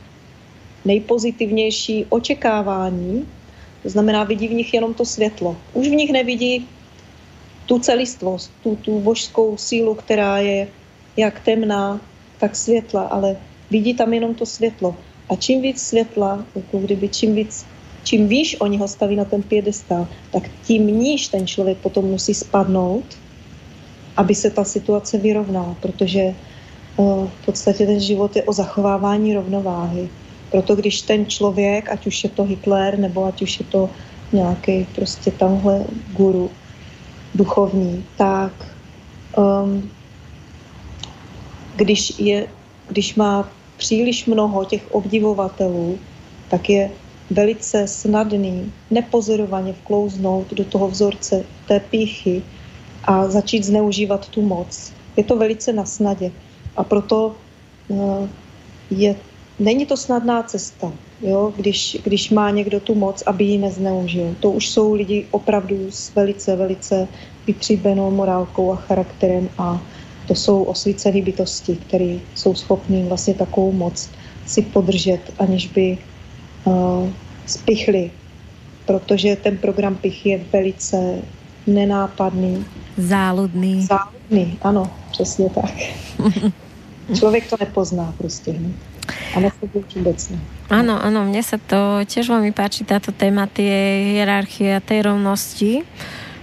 nejpozitivnější 0.85 2.07
očekávání. 2.09 3.29
To 3.83 3.89
znamená, 3.89 4.25
vidí 4.25 4.49
v 4.49 4.53
nich 4.53 4.75
jenom 4.75 4.95
to 4.95 5.05
světlo. 5.05 5.57
Už 5.75 5.89
v 5.89 5.95
nich 5.95 6.13
nevidí 6.13 6.69
tu 7.67 7.79
celistvost, 7.79 8.51
tu, 8.63 8.77
tu 8.77 9.01
božskou 9.01 9.57
sílu, 9.57 9.95
která 9.95 10.39
je 10.39 10.69
jak 11.17 11.41
temná, 11.41 12.01
tak 12.39 12.57
světla, 12.57 13.03
ale 13.03 13.37
vidí 13.71 13.95
tam 13.95 14.15
jenom 14.15 14.35
to 14.35 14.47
světlo. 14.47 14.97
A 15.29 15.37
čím 15.37 15.63
víc 15.63 15.83
světla, 15.83 16.45
jako 16.55 16.79
kdyby 16.79 17.09
čím 17.09 17.35
víc 17.35 17.67
čím 18.07 18.31
výš 18.31 18.57
oni 18.63 18.79
ho 18.79 18.89
staví 18.89 19.17
na 19.17 19.25
ten 19.25 19.43
piedestál, 19.43 20.07
tak 20.31 20.43
tím 20.63 20.87
níž 20.87 21.29
ten 21.29 21.47
člověk 21.47 21.79
potom 21.79 22.05
musí 22.05 22.35
spadnout, 22.35 23.05
aby 24.17 24.35
se 24.35 24.51
ta 24.51 24.65
situace 24.65 25.19
vyrovnala, 25.19 25.77
protože 25.83 26.21
eh, 26.21 26.35
v 27.27 27.45
podstatě 27.45 27.87
ten 27.87 28.01
život 28.01 28.37
je 28.37 28.43
o 28.43 28.53
zachovávání 28.53 29.35
rovnováhy. 29.35 30.09
Proto 30.51 30.77
když 30.77 31.03
ten 31.03 31.27
člověk, 31.27 31.91
ať 31.91 32.07
už 32.07 32.25
je 32.25 32.31
to 32.31 32.45
Hitler, 32.45 32.99
nebo 32.99 33.25
ať 33.25 33.43
už 33.43 33.61
je 33.61 33.67
to 33.67 33.91
nějaký 34.33 34.87
prostě 34.95 35.31
tamhle 35.31 35.85
guru 36.15 36.51
duchovní, 37.35 38.05
tak 38.17 38.53
um, 39.37 39.91
když, 41.77 42.19
je, 42.19 42.47
když 42.89 43.15
má 43.15 43.49
příliš 43.77 44.27
mnoho 44.27 44.65
těch 44.65 44.95
obdivovatelů, 44.95 45.99
tak 46.49 46.71
je 46.71 46.91
velice 47.31 47.87
snadný 47.87 48.73
nepozorovaně 48.91 49.73
vklouznout 49.73 50.55
do 50.55 50.65
toho 50.65 50.89
vzorce 50.89 51.45
té 51.69 51.81
píchy 51.81 52.43
a 53.05 53.29
začít 53.29 53.65
zneužívat 53.65 54.29
tu 54.29 54.43
moc. 54.43 54.93
Je 55.17 55.25
to 55.25 55.37
velice 55.37 55.73
na 55.73 55.85
snadě 55.85 56.33
a 56.77 56.85
proto 56.85 57.37
eh, 57.91 58.29
je, 58.91 59.17
není 59.59 59.87
to 59.87 59.97
snadná 59.97 60.43
cesta, 60.43 60.93
jo? 61.21 61.53
Když, 61.57 61.99
když 62.05 62.31
má 62.31 62.51
někdo 62.51 62.81
tu 62.81 62.95
moc, 62.95 63.23
aby 63.27 63.45
ji 63.45 63.59
nezneužil. 63.59 64.37
To 64.41 64.51
už 64.51 64.69
jsou 64.69 64.95
lidi 64.95 65.27
opravdu 65.31 65.91
s 65.91 66.15
velice, 66.15 66.57
velice 66.57 67.09
vytříbenou 67.47 68.11
morálkou 68.11 68.73
a 68.73 68.77
charakterem 68.77 69.49
a 69.59 69.83
to 70.29 70.35
jsou 70.35 70.63
osvícené 70.63 71.23
bytosti, 71.23 71.77
které 71.77 72.19
jsou 72.35 72.55
schopní 72.55 73.03
vlastně 73.03 73.35
takovou 73.35 73.73
moc 73.73 74.11
si 74.47 74.63
podržet, 74.63 75.21
aniž 75.39 75.67
by 75.67 75.99
uh, 76.67 77.09
spichli, 77.47 78.11
protože 78.87 79.37
ten 79.37 79.57
program 79.57 79.95
pich 79.97 80.27
je 80.27 80.41
velice 80.53 81.23
nenápadný. 81.67 82.65
Záludný. 82.99 83.87
Záludný, 83.87 84.59
ano, 84.63 84.91
přesně 85.11 85.51
tak. 85.51 85.73
Člověk 87.15 87.51
to 87.51 87.57
nepozná 87.61 88.15
prostě. 88.19 88.53
Ne? 88.53 88.71
A 89.37 89.41
na 89.41 89.51
sebe 89.51 89.85
vůbec 89.95 90.29
ne. 90.29 90.39
Áno, 90.67 90.99
áno, 90.99 91.23
mne 91.23 91.43
sa 91.47 91.63
to 91.63 92.03
tiež 92.03 92.27
veľmi 92.27 92.51
páči 92.51 92.83
táto 92.83 93.15
téma 93.15 93.47
tie 93.47 94.03
hierarchie 94.19 94.75
a 94.75 94.83
tej 94.83 95.07
rovnosti. 95.07 95.87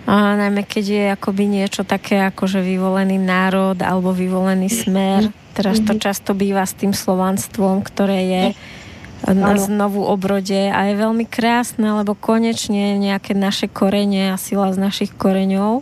A 0.07 0.39
najmä 0.39 0.63
keď 0.63 0.85
je 0.87 1.03
akoby 1.11 1.43
niečo 1.47 1.83
také 1.83 2.23
ako 2.23 2.47
že 2.47 2.63
vyvolený 2.63 3.19
národ 3.19 3.75
alebo 3.83 4.15
vyvolený 4.15 4.71
smer. 4.71 5.27
Teraz 5.51 5.83
to 5.83 5.99
často 5.99 6.31
býva 6.31 6.63
s 6.63 6.73
tým 6.75 6.95
slovanstvom, 6.95 7.83
ktoré 7.83 8.19
je 8.31 8.43
na 9.31 9.55
znovu 9.55 10.03
obrode 10.03 10.67
a 10.67 10.91
je 10.91 10.99
veľmi 10.99 11.23
krásne, 11.23 11.87
lebo 11.87 12.11
konečne 12.11 12.99
nejaké 12.99 13.31
naše 13.31 13.71
korene 13.71 14.35
a 14.35 14.35
sila 14.35 14.75
z 14.75 14.77
našich 14.83 15.15
koreňov 15.15 15.79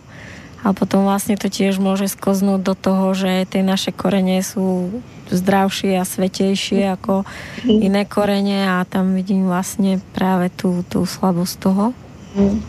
a 0.62 0.70
potom 0.70 1.02
vlastne 1.02 1.34
to 1.34 1.50
tiež 1.50 1.82
môže 1.82 2.06
skoznúť 2.06 2.62
do 2.62 2.74
toho, 2.78 3.10
že 3.18 3.50
tie 3.50 3.66
naše 3.66 3.90
korene 3.90 4.38
sú 4.46 4.94
zdravšie 5.26 5.98
a 5.98 6.06
svetejšie 6.06 6.86
ako 6.94 7.26
mhm. 7.66 7.78
iné 7.82 8.02
korene 8.06 8.70
a 8.70 8.86
tam 8.86 9.14
vidím 9.14 9.46
vlastně 9.46 10.00
právě 10.12 10.48
tu, 10.50 10.84
tu 10.88 11.06
slabost 11.06 11.58
toho. 11.58 11.94
Mhm. 12.36 12.62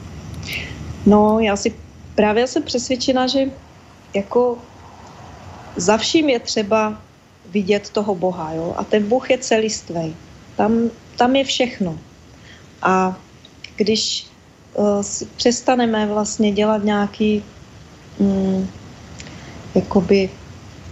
No, 1.05 1.39
já 1.39 1.55
si 1.55 1.74
právě 2.15 2.47
jsem 2.47 2.63
přesvědčena, 2.63 3.28
že 3.28 3.51
jako 4.13 4.57
za 5.76 5.97
vším 5.97 6.30
je 6.30 6.39
třeba 6.39 6.97
vidět 7.51 7.89
toho 7.89 8.15
Boha, 8.15 8.53
jo? 8.53 8.74
A 8.78 8.84
ten 8.84 9.03
Bůh 9.03 9.30
je 9.30 9.38
celistvý. 9.38 10.15
Tam, 10.56 10.89
tam 11.18 11.36
je 11.36 11.43
všechno. 11.43 11.99
A 12.82 13.18
když 13.76 14.28
uh, 14.74 15.04
přestaneme 15.36 16.08
vlastně 16.08 16.51
dělat 16.51 16.84
nějaký 16.84 17.43
mm, 18.20 18.68
jakoby 19.76 20.30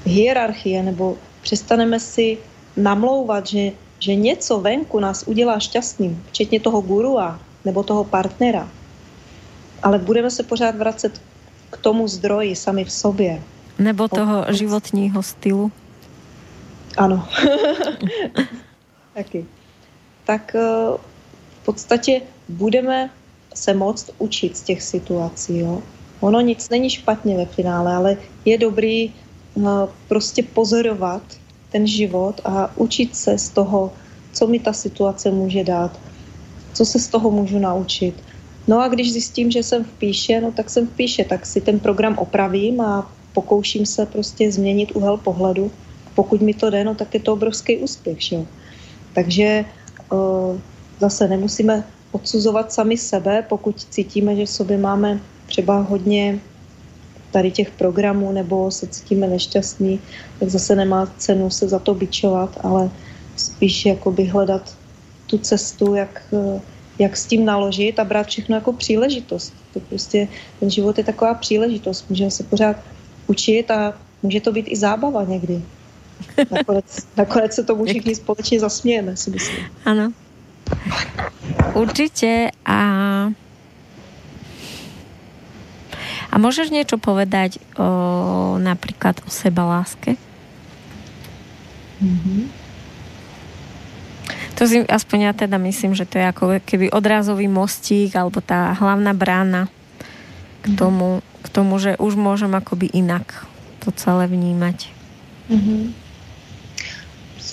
hierarchie 0.06 0.84
nebo 0.84 1.18
přestaneme 1.42 2.00
si 2.00 2.38
namlouvat, 2.78 3.48
že, 3.48 3.72
že 4.00 4.16
něco 4.16 4.60
venku 4.60 5.00
nás 5.00 5.24
udělá 5.28 5.60
šťastným, 5.60 6.24
včetně 6.28 6.60
toho 6.60 6.82
gurua 6.82 7.40
nebo 7.66 7.84
toho 7.84 8.04
partnera, 8.04 8.70
ale 9.84 10.00
budeme 10.00 10.32
se 10.32 10.44
pořád 10.44 10.76
vracet 10.76 11.22
k 11.70 11.78
tomu 11.78 12.08
zdroji 12.08 12.56
sami 12.56 12.86
v 12.86 12.92
sobě. 12.92 13.42
Nebo 13.80 14.08
toho 14.08 14.46
životního 14.50 15.24
stylu. 15.24 15.72
Ano. 16.98 17.28
Taky. 19.14 19.46
Tak 20.26 20.56
eh, 20.56 20.62
v 21.62 21.66
podstatě 21.66 22.22
budeme 22.50 23.10
se 23.54 23.74
moct 23.74 24.12
učit 24.18 24.58
z 24.58 24.62
těch 24.62 24.82
situací. 24.82 25.60
Jo? 25.60 25.84
Ono 26.20 26.42
nic 26.42 26.70
není 26.70 26.90
špatně 26.90 27.38
ve 27.38 27.46
finále, 27.46 27.96
ale 27.96 28.18
je 28.46 28.58
dobrý 28.58 29.14
No, 29.56 29.90
prostě 30.08 30.44
pozorovat 30.44 31.22
ten 31.72 31.88
život 31.88 32.42
a 32.44 32.78
učit 32.78 33.16
se 33.16 33.38
z 33.38 33.50
toho, 33.50 33.94
co 34.34 34.48
mi 34.48 34.60
ta 34.60 34.74
situace 34.74 35.32
může 35.32 35.64
dát, 35.64 36.00
co 36.74 36.86
se 36.86 37.00
z 37.00 37.08
toho 37.08 37.32
můžu 37.32 37.60
naučit. 37.60 38.24
No 38.68 38.82
a 38.82 38.88
když 38.88 39.12
zjistím, 39.12 39.52
že 39.52 39.64
jsem 39.64 39.84
v 39.84 39.92
píše, 39.92 40.42
no 40.42 40.52
tak 40.52 40.70
jsem 40.70 40.88
v 40.88 40.92
píše, 40.92 41.24
tak 41.24 41.46
si 41.46 41.62
ten 41.62 41.80
program 41.80 42.18
opravím 42.18 42.82
a 42.82 43.12
pokouším 43.34 43.86
se 43.86 44.06
prostě 44.06 44.52
změnit 44.52 44.92
úhel 44.92 45.18
pohledu. 45.18 45.72
Pokud 46.16 46.42
mi 46.42 46.54
to 46.54 46.70
jde, 46.70 46.84
no 46.84 46.96
tak 46.96 47.14
je 47.14 47.20
to 47.20 47.34
obrovský 47.34 47.78
úspěch. 47.78 48.22
Že? 48.22 48.46
Takže 49.14 49.66
uh, 50.12 50.58
zase 51.00 51.28
nemusíme 51.28 51.84
odsuzovat 52.12 52.74
sami 52.74 52.98
sebe, 52.98 53.46
pokud 53.50 53.86
cítíme, 53.90 54.36
že 54.36 54.46
v 54.46 54.50
sobě 54.50 54.78
máme 54.78 55.20
třeba 55.46 55.80
hodně 55.80 56.40
tady 57.32 57.52
těch 57.52 57.72
programů 57.72 58.32
nebo 58.32 58.72
se 58.72 58.88
cítíme 58.88 59.28
nešťastní, 59.28 60.00
tak 60.40 60.50
zase 60.50 60.76
nemá 60.76 61.06
cenu 61.18 61.50
se 61.50 61.68
za 61.68 61.80
to 61.80 61.94
bičovat, 61.94 62.60
ale 62.64 62.90
spíš 63.36 63.86
jakoby 63.86 64.26
hledat 64.26 64.78
tu 65.28 65.38
cestu, 65.38 65.96
jak, 65.96 66.24
jak 67.00 67.18
s 67.18 67.26
tím 67.26 67.46
naložit 67.46 68.00
a 68.00 68.04
brát 68.04 68.28
všechno 68.28 68.56
jako 68.56 68.74
příležitost. 68.74 69.54
To 69.74 69.80
prostě, 69.80 70.28
ten 70.60 70.70
život 70.70 70.98
je 70.98 71.04
taková 71.04 71.34
příležitost. 71.34 72.06
Můžeme 72.10 72.32
se 72.32 72.44
pořád 72.44 72.76
učit 73.28 73.72
a 73.72 73.94
může 74.24 74.42
to 74.42 74.52
být 74.52 74.68
i 74.70 74.76
zábava 74.76 75.24
někdy. 75.24 75.62
Nakonec, 76.52 77.08
nakonec 77.18 77.54
se 77.54 77.64
tomu 77.64 77.86
všichni 77.86 78.16
společně 78.16 78.60
zasmějeme, 78.60 79.18
si 79.18 79.30
myslím. 79.30 79.66
Ano. 79.86 80.12
Určitě 81.74 82.52
a 82.66 82.82
A 86.32 86.40
môžeš 86.40 86.72
niečo 86.72 86.96
povedať 86.96 87.60
o, 87.76 88.56
napríklad 88.56 89.20
o 89.28 89.30
sebaláske? 89.30 90.16
Mm-hmm. 92.00 92.42
To 94.56 94.64
si 94.64 94.80
aspoň 94.88 95.18
ja 95.28 95.34
teda 95.36 95.60
myslím, 95.60 95.92
že 95.92 96.08
to 96.08 96.24
je 96.24 96.26
ako 96.32 96.44
keby 96.64 96.88
odrazový 96.88 97.52
mostík 97.52 98.16
alebo 98.16 98.40
tá 98.40 98.72
hlavná 98.80 99.12
brána 99.12 99.68
k 100.64 100.72
mhm. 100.72 100.78
tomu, 100.80 101.08
k 101.44 101.48
tomu 101.52 101.76
že 101.84 102.00
už 102.00 102.16
môžem 102.16 102.56
akoby 102.56 102.88
inak 102.96 103.44
to 103.84 103.92
celé 103.92 104.30
vnímať. 104.32 104.88
Mm-hmm. 105.52 105.82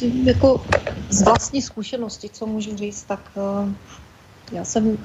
Jako 0.02 0.60
z 1.10 1.22
vlastní 1.22 1.62
zkušenosti, 1.62 2.28
co 2.28 2.46
můžu 2.46 2.76
říct, 2.76 3.02
tak 3.02 3.20
uh, 3.36 3.72
já 4.52 4.64
jsem 4.64 4.98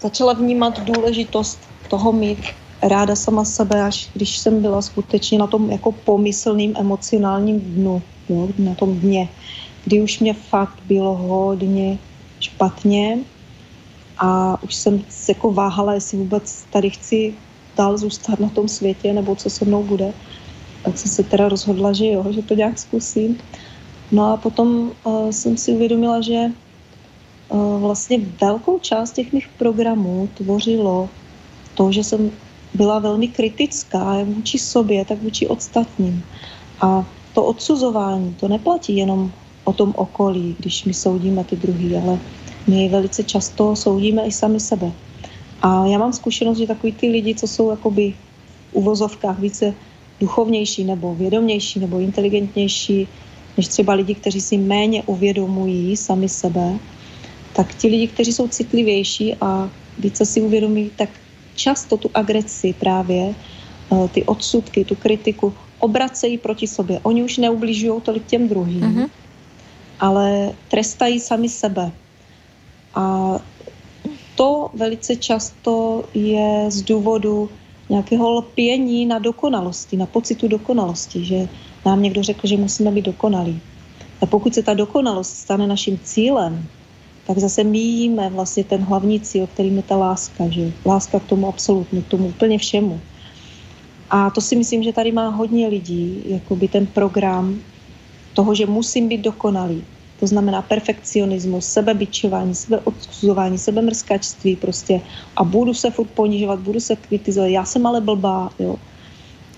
začala 0.00 0.32
vnímat 0.32 0.80
důležitost 0.80 1.60
toho 1.88 2.12
mít 2.12 2.38
ráda 2.82 3.16
sama 3.16 3.44
sebe, 3.44 3.82
až 3.82 4.10
když 4.14 4.38
jsem 4.38 4.62
byla 4.62 4.82
skutečně 4.82 5.38
na 5.38 5.46
tom 5.46 5.70
jako 5.70 5.92
pomyslným 5.92 6.74
emocionálním 6.76 7.60
dnu, 7.60 8.02
jo, 8.28 8.48
na 8.58 8.74
tom 8.74 9.00
dně, 9.00 9.28
kdy 9.84 10.02
už 10.02 10.20
mě 10.20 10.34
fakt 10.34 10.78
bylo 10.84 11.14
hodně 11.14 11.98
špatně 12.40 13.18
a 14.18 14.62
už 14.62 14.74
jsem 14.74 15.04
se 15.08 15.32
jako 15.32 15.52
váhala, 15.52 15.94
jestli 15.94 16.18
vůbec 16.18 16.64
tady 16.72 16.90
chci 16.90 17.34
dál 17.76 17.98
zůstat 17.98 18.40
na 18.40 18.48
tom 18.48 18.68
světě, 18.68 19.12
nebo 19.12 19.36
co 19.36 19.50
se 19.50 19.64
mnou 19.64 19.82
bude. 19.82 20.12
Tak 20.82 20.98
jsem 20.98 21.12
se 21.12 21.22
teda 21.22 21.48
rozhodla, 21.48 21.92
že 21.92 22.06
jo, 22.06 22.24
že 22.30 22.42
to 22.42 22.54
nějak 22.54 22.78
zkusím. 22.78 23.38
No 24.12 24.32
a 24.32 24.36
potom 24.36 24.92
uh, 25.04 25.30
jsem 25.30 25.56
si 25.56 25.72
uvědomila, 25.72 26.20
že 26.20 26.44
uh, 27.48 27.80
vlastně 27.80 28.18
velkou 28.40 28.78
část 28.78 29.12
těch 29.12 29.32
mých 29.32 29.48
programů 29.58 30.28
tvořilo 30.34 31.08
to, 31.74 31.92
že 31.92 32.04
jsem 32.04 32.30
byla 32.74 32.98
velmi 32.98 33.28
kritická 33.28 34.14
jak 34.14 34.28
vůči 34.28 34.58
sobě, 34.58 35.04
tak 35.04 35.22
vůči 35.22 35.46
ostatním. 35.46 36.24
A 36.80 37.04
to 37.34 37.44
odsuzování, 37.44 38.34
to 38.40 38.48
neplatí 38.48 38.96
jenom 38.96 39.32
o 39.64 39.72
tom 39.72 39.92
okolí, 39.96 40.56
když 40.58 40.84
my 40.84 40.94
soudíme 40.94 41.44
ty 41.44 41.56
druhý, 41.56 41.96
ale 41.96 42.18
my 42.66 42.88
velice 42.88 43.24
často 43.24 43.76
soudíme 43.76 44.22
i 44.26 44.32
sami 44.32 44.60
sebe. 44.60 44.92
A 45.62 45.86
já 45.86 45.98
mám 45.98 46.12
zkušenost, 46.12 46.58
že 46.58 46.66
takový 46.66 46.92
ty 46.92 47.08
lidi, 47.08 47.34
co 47.34 47.46
jsou 47.46 47.70
jakoby 47.70 48.14
v 48.72 48.74
uvozovkách 48.74 49.38
více 49.38 49.74
duchovnější 50.20 50.84
nebo 50.84 51.14
vědomější 51.14 51.80
nebo 51.80 51.98
inteligentnější, 51.98 53.08
než 53.58 53.68
třeba 53.68 53.92
lidi, 53.94 54.14
kteří 54.14 54.40
si 54.40 54.56
méně 54.58 55.02
uvědomují 55.02 55.96
sami 55.96 56.28
sebe, 56.28 56.78
tak 57.52 57.74
ti 57.74 57.88
lidi, 57.88 58.06
kteří 58.06 58.32
jsou 58.32 58.48
citlivější 58.48 59.34
a 59.40 59.70
více 59.98 60.26
si 60.26 60.40
uvědomí, 60.40 60.90
tak 60.96 61.10
často 61.54 61.96
tu 61.96 62.10
agresi 62.14 62.74
právě, 62.78 63.34
eh, 63.34 64.08
ty 64.14 64.24
odsudky, 64.24 64.84
tu 64.84 64.94
kritiku 64.94 65.52
obracejí 65.78 66.38
proti 66.38 66.66
sobě. 66.66 67.00
Oni 67.02 67.22
už 67.22 67.42
neubližují 67.42 68.00
tolik 68.00 68.26
těm 68.26 68.48
druhým, 68.48 68.80
mm-hmm. 68.80 69.08
ale 70.00 70.54
trestají 70.70 71.20
sami 71.20 71.48
sebe. 71.48 71.90
A 72.94 73.34
to 74.34 74.70
velice 74.74 75.16
často 75.16 76.04
je 76.14 76.70
z 76.70 76.82
důvodu 76.82 77.50
nějakého 77.90 78.30
lpění 78.30 79.06
na 79.06 79.18
dokonalosti, 79.18 79.96
na 79.96 80.06
pocitu 80.06 80.48
dokonalosti, 80.48 81.24
že 81.24 81.48
nám 81.88 82.02
někdo 82.02 82.22
řekl, 82.22 82.46
že 82.46 82.56
musíme 82.56 82.90
být 82.90 83.04
dokonalí. 83.04 83.60
A 84.20 84.26
pokud 84.26 84.54
se 84.54 84.62
ta 84.62 84.74
dokonalost 84.74 85.36
stane 85.36 85.66
naším 85.66 85.98
cílem, 86.04 86.66
tak 87.26 87.38
zase 87.38 87.64
míjíme 87.64 88.30
vlastně 88.30 88.64
ten 88.64 88.80
hlavní 88.80 89.20
cíl, 89.20 89.46
kterým 89.46 89.76
je 89.76 89.82
ta 89.82 89.96
láska, 89.96 90.48
že 90.48 90.72
láska 90.86 91.20
k 91.20 91.24
tomu 91.24 91.48
absolutně, 91.48 92.02
k 92.02 92.06
tomu 92.06 92.28
úplně 92.28 92.58
všemu. 92.58 93.00
A 94.10 94.30
to 94.30 94.40
si 94.40 94.56
myslím, 94.56 94.82
že 94.82 94.92
tady 94.92 95.12
má 95.12 95.28
hodně 95.28 95.68
lidí, 95.68 96.22
jakoby 96.26 96.68
ten 96.68 96.86
program 96.86 97.60
toho, 98.34 98.54
že 98.54 98.66
musím 98.66 99.08
být 99.08 99.20
dokonalý. 99.20 99.84
To 100.20 100.26
znamená 100.26 100.62
perfekcionismus, 100.62 101.66
sebebičování, 101.66 102.54
sebeodsuzování, 102.54 103.58
sebemrskačství 103.58 104.56
prostě 104.56 105.00
a 105.36 105.44
budu 105.44 105.74
se 105.74 105.90
furt 105.90 106.10
ponižovat, 106.10 106.58
budu 106.58 106.80
se 106.80 106.96
kritizovat, 106.96 107.46
já 107.46 107.64
jsem 107.64 107.86
ale 107.86 108.00
blbá, 108.00 108.50
jo, 108.58 108.76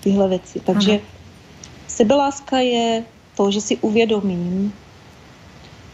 tyhle 0.03 0.27
věci. 0.27 0.59
Takže. 0.59 0.99
Sebeláska 1.91 2.59
je 2.59 3.03
to, 3.37 3.51
že 3.51 3.61
si 3.61 3.77
uvědomím, 3.77 4.73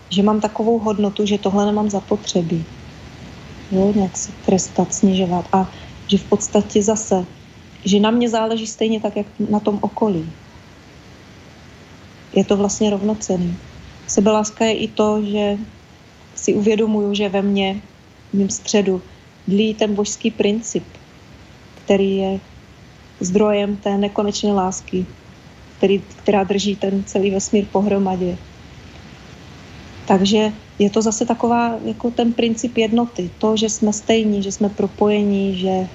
že 0.10 0.24
mám 0.24 0.41
takovou 0.41 0.80
hodnotu, 0.80 1.26
že 1.26 1.38
tohle 1.38 1.65
nemám 1.65 1.90
zapotřebí. 1.90 2.65
Jo, 3.72 3.94
nějak 3.95 4.18
se 4.18 4.32
trestat, 4.45 4.94
snižovat. 4.94 5.45
A 5.52 5.72
že 6.07 6.18
v 6.18 6.24
podstatě 6.24 6.84
zase, 6.84 7.26
že 7.86 7.99
na 7.99 8.11
mě 8.11 8.30
záleží 8.30 8.68
stejně 8.68 8.99
tak, 8.99 9.15
jak 9.15 9.28
na 9.49 9.60
tom 9.60 9.80
okolí. 9.82 10.30
Je 12.34 12.45
to 12.45 12.57
vlastně 12.57 12.90
rovnocený. 12.90 13.57
Sebeláska 14.07 14.65
je 14.65 14.74
i 14.74 14.88
to, 14.88 15.22
že 15.26 15.57
si 16.36 16.53
uvědomuju, 16.53 17.14
že 17.14 17.30
ve 17.30 17.41
mně, 17.41 17.82
v 18.34 18.38
mém 18.38 18.49
středu, 18.49 19.02
dlí 19.48 19.74
ten 19.74 19.95
božský 19.95 20.32
princip, 20.32 20.84
který 21.84 22.18
je 22.18 22.40
zdrojem 23.19 23.76
té 23.76 23.98
nekonečné 23.98 24.53
lásky, 24.53 25.06
který, 25.78 26.04
která 26.16 26.44
drží 26.44 26.76
ten 26.76 27.04
celý 27.04 27.32
vesmír 27.32 27.66
pohromadě. 27.66 28.38
Takže 30.08 30.54
je 30.80 30.90
to 30.90 31.02
zase 31.02 31.26
taková, 31.26 31.76
jako 31.86 32.12
ten 32.12 32.34
princip 32.34 32.78
jednoty. 32.78 33.30
To, 33.38 33.58
že 33.58 33.70
jsme 33.70 33.94
stejní, 33.94 34.44
že 34.44 34.52
jsme 34.52 34.70
propojení, 34.70 35.58
že 35.58 35.88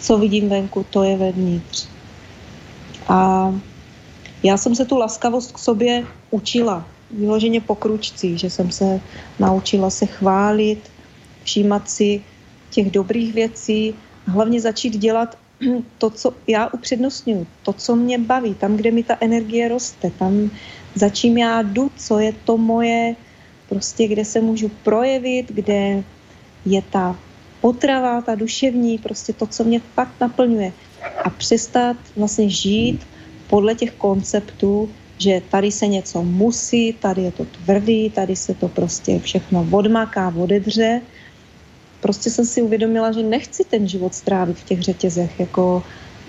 co 0.00 0.18
vidím 0.18 0.48
venku, 0.48 0.86
to 0.90 1.02
je 1.02 1.16
vevnitř. 1.16 1.88
A 3.08 3.52
já 4.42 4.56
jsem 4.56 4.74
se 4.74 4.84
tu 4.84 4.96
laskavost 4.96 5.52
k 5.52 5.58
sobě 5.58 6.06
učila, 6.30 6.84
vyloženě 7.10 7.60
po 7.60 7.74
že 8.38 8.50
jsem 8.50 8.70
se 8.70 9.00
naučila 9.38 9.90
se 9.90 10.06
chválit, 10.06 10.90
všímat 11.44 11.90
si 11.90 12.22
těch 12.70 12.90
dobrých 12.90 13.34
věcí, 13.34 13.94
hlavně 14.26 14.60
začít 14.60 14.96
dělat 14.96 15.38
to, 15.98 16.10
co 16.10 16.34
já 16.46 16.68
upřednostňuji, 16.72 17.46
to, 17.62 17.72
co 17.72 17.96
mě 17.96 18.18
baví, 18.18 18.54
tam, 18.54 18.76
kde 18.76 18.90
mi 18.90 19.02
ta 19.02 19.16
energie 19.20 19.68
roste, 19.68 20.10
tam, 20.10 20.50
za 20.94 21.08
čím 21.08 21.38
já 21.38 21.62
jdu, 21.62 21.90
co 21.96 22.18
je 22.18 22.32
to 22.44 22.58
moje, 22.58 23.16
prostě 23.68 24.08
kde 24.08 24.24
se 24.24 24.40
můžu 24.40 24.68
projevit, 24.68 25.52
kde 25.52 26.02
je 26.64 26.82
ta 26.90 27.18
potrava, 27.60 28.20
ta 28.20 28.34
duševní, 28.34 28.98
prostě 28.98 29.32
to, 29.32 29.46
co 29.46 29.64
mě 29.64 29.80
fakt 29.94 30.20
naplňuje. 30.20 30.72
A 31.24 31.30
přestat 31.30 31.96
vlastně 32.16 32.50
žít 32.50 33.06
podle 33.46 33.74
těch 33.74 33.92
konceptů, 33.92 34.90
že 35.18 35.42
tady 35.50 35.72
se 35.72 35.86
něco 35.86 36.22
musí, 36.22 36.92
tady 36.92 37.22
je 37.22 37.32
to 37.32 37.44
tvrdý, 37.44 38.10
tady 38.10 38.36
se 38.36 38.54
to 38.54 38.68
prostě 38.68 39.18
všechno 39.18 39.68
odmaká, 39.70 40.34
odedře. 40.36 41.00
Prostě 42.00 42.30
jsem 42.30 42.44
si 42.44 42.62
uvědomila, 42.62 43.12
že 43.12 43.22
nechci 43.22 43.64
ten 43.64 43.88
život 43.88 44.14
strávit 44.14 44.58
v 44.58 44.64
těch 44.64 44.82
řetězech, 44.82 45.40
jako 45.40 45.82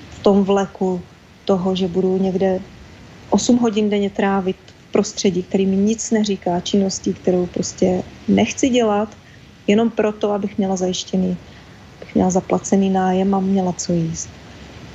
v 0.10 0.24
tom 0.24 0.44
vleku 0.44 1.02
toho, 1.46 1.76
že 1.76 1.88
budu 1.88 2.18
někde 2.18 2.60
8 3.30 3.58
hodin 3.58 3.90
denně 3.90 4.10
trávit 4.10 4.58
v 4.90 4.91
prostředí, 4.91 5.44
který 5.44 5.66
mi 5.66 5.76
nic 5.76 6.12
neříká, 6.12 6.60
činností, 6.60 7.14
kterou 7.14 7.46
prostě 7.46 8.04
nechci 8.28 8.70
dělat, 8.70 9.18
jenom 9.68 9.90
proto, 9.90 10.32
abych 10.32 10.58
měla 10.58 10.76
zajištěný, 10.76 11.38
abych 11.98 12.16
měla 12.16 12.30
zaplacený 12.30 12.90
nájem 12.90 13.36
a 13.36 13.40
měla 13.40 13.74
co 13.74 13.94
jíst. 13.94 14.30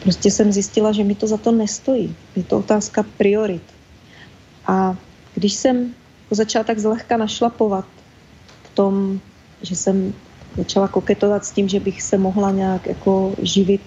Prostě 0.02 0.30
jsem 0.30 0.52
zjistila, 0.52 0.92
že 0.92 1.04
mi 1.04 1.14
to 1.14 1.26
za 1.26 1.36
to 1.36 1.52
nestojí. 1.52 2.16
Je 2.36 2.42
to 2.42 2.58
otázka 2.58 3.04
priorit. 3.16 3.62
A 4.66 4.96
když 5.34 5.54
jsem 5.54 5.94
začala 6.30 6.64
tak 6.64 6.78
zlehka 6.78 7.16
našlapovat 7.16 7.84
v 8.62 8.74
tom, 8.74 9.20
že 9.62 9.76
jsem 9.76 10.14
začala 10.56 10.88
koketovat 10.88 11.44
s 11.44 11.50
tím, 11.50 11.68
že 11.68 11.80
bych 11.80 12.02
se 12.02 12.18
mohla 12.18 12.50
nějak 12.50 12.86
jako 12.86 13.34
živit 13.42 13.82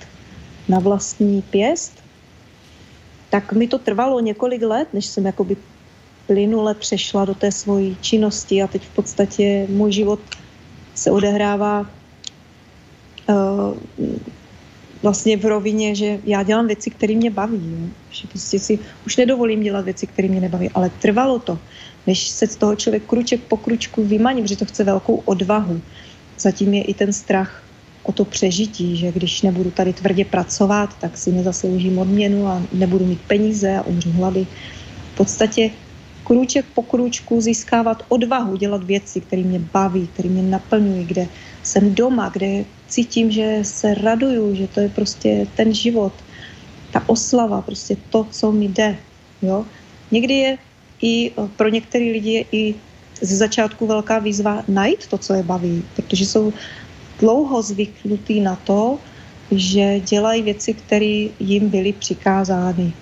na 0.70 0.80
vlastní 0.80 1.42
pěst, 1.42 1.94
tak 3.30 3.54
mi 3.54 3.68
to 3.68 3.78
trvalo 3.78 4.20
několik 4.20 4.62
let, 4.62 4.88
než 4.94 5.06
jsem 5.06 5.26
jakoby 5.26 5.58
plynule 6.28 6.74
přešla 6.74 7.26
do 7.26 7.36
té 7.36 7.52
svojí 7.52 7.98
činnosti 8.02 8.64
a 8.64 8.68
teď 8.68 8.82
v 8.82 8.96
podstatě 8.96 9.68
můj 9.70 9.92
život 9.92 10.20
se 10.96 11.12
odehrává 11.12 11.86
uh, 13.30 13.78
vlastně 15.02 15.38
v 15.38 15.46
rovině, 15.46 15.96
že 15.96 16.20
já 16.26 16.44
dělám 16.44 16.68
věci, 16.68 16.90
které 16.90 17.16
mě 17.16 17.32
baví. 17.32 17.62
Jo? 17.64 17.88
Že 18.12 18.28
prostě 18.28 18.60
si 18.60 18.80
už 19.06 19.18
nedovolím 19.18 19.64
dělat 19.64 19.86
věci, 19.86 20.08
které 20.08 20.28
mě 20.28 20.42
nebaví, 20.42 20.70
ale 20.74 20.90
trvalo 20.90 21.40
to, 21.40 21.60
než 22.08 22.28
se 22.28 22.48
z 22.48 22.56
toho 22.56 22.76
člověk 22.76 23.04
kruček 23.04 23.42
po 23.42 23.58
kručku 23.58 24.04
vymaní, 24.04 24.42
protože 24.42 24.58
to 24.58 24.66
chce 24.66 24.84
velkou 24.84 25.16
odvahu. 25.26 25.82
Zatím 26.40 26.74
je 26.74 26.84
i 26.84 26.94
ten 26.94 27.14
strach 27.14 27.64
o 28.04 28.12
to 28.12 28.26
přežití, 28.26 28.98
že 28.98 29.12
když 29.12 29.42
nebudu 29.42 29.72
tady 29.72 29.94
tvrdě 29.94 30.26
pracovat, 30.26 30.98
tak 31.02 31.18
si 31.18 31.32
nezasloužím 31.32 31.98
odměnu 31.98 32.48
a 32.48 32.64
nebudu 32.74 33.06
mít 33.06 33.20
peníze 33.28 33.78
a 33.78 33.82
umřu 33.82 34.12
hlady. 34.12 34.48
V 35.14 35.18
podstatě 35.18 35.70
krůček 36.24 36.66
po 36.74 36.82
krůčku 36.82 37.42
získávat 37.42 38.04
odvahu 38.08 38.56
dělat 38.56 38.84
věci, 38.84 39.22
které 39.22 39.42
mě 39.42 39.60
baví, 39.60 40.08
které 40.08 40.30
mě 40.30 40.44
naplňují, 40.44 41.06
kde 41.06 41.28
jsem 41.64 41.96
doma, 41.96 42.30
kde 42.30 42.66
cítím, 42.88 43.32
že 43.32 43.60
se 43.62 43.94
raduju, 43.94 44.56
že 44.56 44.68
to 44.68 44.80
je 44.80 44.90
prostě 44.90 45.48
ten 45.56 45.74
život, 45.74 46.14
ta 46.92 47.10
oslava, 47.10 47.62
prostě 47.62 47.98
to, 48.10 48.28
co 48.32 48.52
mi 48.52 48.68
jde. 48.68 48.96
Jo? 49.42 49.66
Někdy 50.12 50.34
je 50.34 50.58
i 51.02 51.32
pro 51.56 51.70
některé 51.70 52.06
lidi 52.06 52.32
je 52.32 52.44
i 52.52 52.76
ze 53.22 53.36
začátku 53.36 53.88
velká 53.88 54.20
výzva 54.20 54.64
najít 54.68 55.08
to, 55.08 55.18
co 55.18 55.34
je 55.34 55.44
baví, 55.44 55.84
protože 55.96 56.26
jsou 56.26 56.54
dlouho 57.20 57.62
zvyknutí 57.62 58.42
na 58.42 58.56
to, 58.56 59.00
že 59.52 60.00
dělají 60.00 60.42
věci, 60.42 60.74
které 60.74 61.28
jim 61.40 61.70
byly 61.70 61.94
přikázány. 61.94 62.94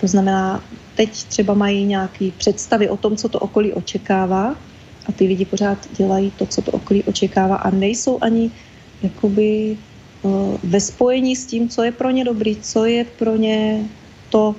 To 0.00 0.06
znamená, 0.06 0.64
teď 0.94 1.24
třeba 1.24 1.54
mají 1.54 1.84
nějaké 1.84 2.30
představy 2.38 2.88
o 2.88 2.96
tom, 2.96 3.16
co 3.16 3.28
to 3.28 3.38
okolí 3.38 3.72
očekává 3.72 4.56
a 5.06 5.12
ty 5.12 5.24
lidi 5.24 5.44
pořád 5.44 5.78
dělají 5.96 6.32
to, 6.36 6.46
co 6.46 6.62
to 6.62 6.72
okolí 6.72 7.02
očekává 7.02 7.56
a 7.56 7.70
nejsou 7.70 8.18
ani 8.20 8.50
jakoby 9.02 9.76
uh, 10.22 10.56
ve 10.62 10.80
spojení 10.80 11.36
s 11.36 11.46
tím, 11.46 11.68
co 11.68 11.82
je 11.82 11.92
pro 11.92 12.10
ně 12.10 12.24
dobrý, 12.24 12.56
co 12.56 12.84
je 12.84 13.04
pro 13.04 13.36
ně 13.36 13.84
to, 14.30 14.54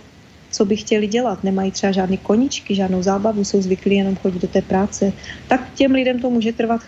co 0.52 0.66
by 0.66 0.76
chtěli 0.76 1.08
dělat. 1.08 1.44
Nemají 1.44 1.72
třeba 1.72 1.92
žádné 1.92 2.18
koničky, 2.18 2.76
žádnou 2.76 3.04
zábavu, 3.04 3.44
jsou 3.44 3.62
zvyklí 3.62 3.96
jenom 3.96 4.16
chodit 4.16 4.42
do 4.42 4.48
té 4.48 4.62
práce. 4.62 5.14
Tak 5.48 5.74
těm 5.76 5.92
lidem 5.92 6.20
to 6.20 6.30
může 6.30 6.54
trvat 6.54 6.82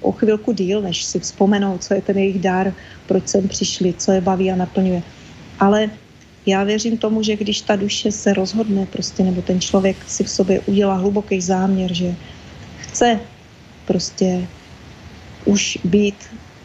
o 0.00 0.12
chvilku 0.12 0.52
díl, 0.52 0.82
než 0.82 1.04
si 1.04 1.20
vzpomenou, 1.20 1.78
co 1.78 1.94
je 1.94 2.02
ten 2.02 2.18
jejich 2.18 2.38
dar, 2.38 2.74
proč 3.06 3.28
sem 3.28 3.48
přišli, 3.48 3.94
co 3.98 4.12
je 4.12 4.20
baví 4.20 4.50
a 4.50 4.56
naplňuje. 4.56 5.02
Ale 5.60 5.90
já 6.46 6.64
věřím 6.64 6.98
tomu, 6.98 7.22
že 7.22 7.36
když 7.36 7.60
ta 7.60 7.76
duše 7.76 8.12
se 8.12 8.34
rozhodne 8.34 8.86
prostě, 8.86 9.22
nebo 9.22 9.42
ten 9.42 9.60
člověk 9.60 9.96
si 10.08 10.24
v 10.24 10.30
sobě 10.30 10.60
udělá 10.60 10.94
hluboký 10.94 11.40
záměr, 11.40 11.92
že 11.92 12.14
chce 12.78 13.20
prostě 13.86 14.46
už 15.44 15.78
být 15.84 16.16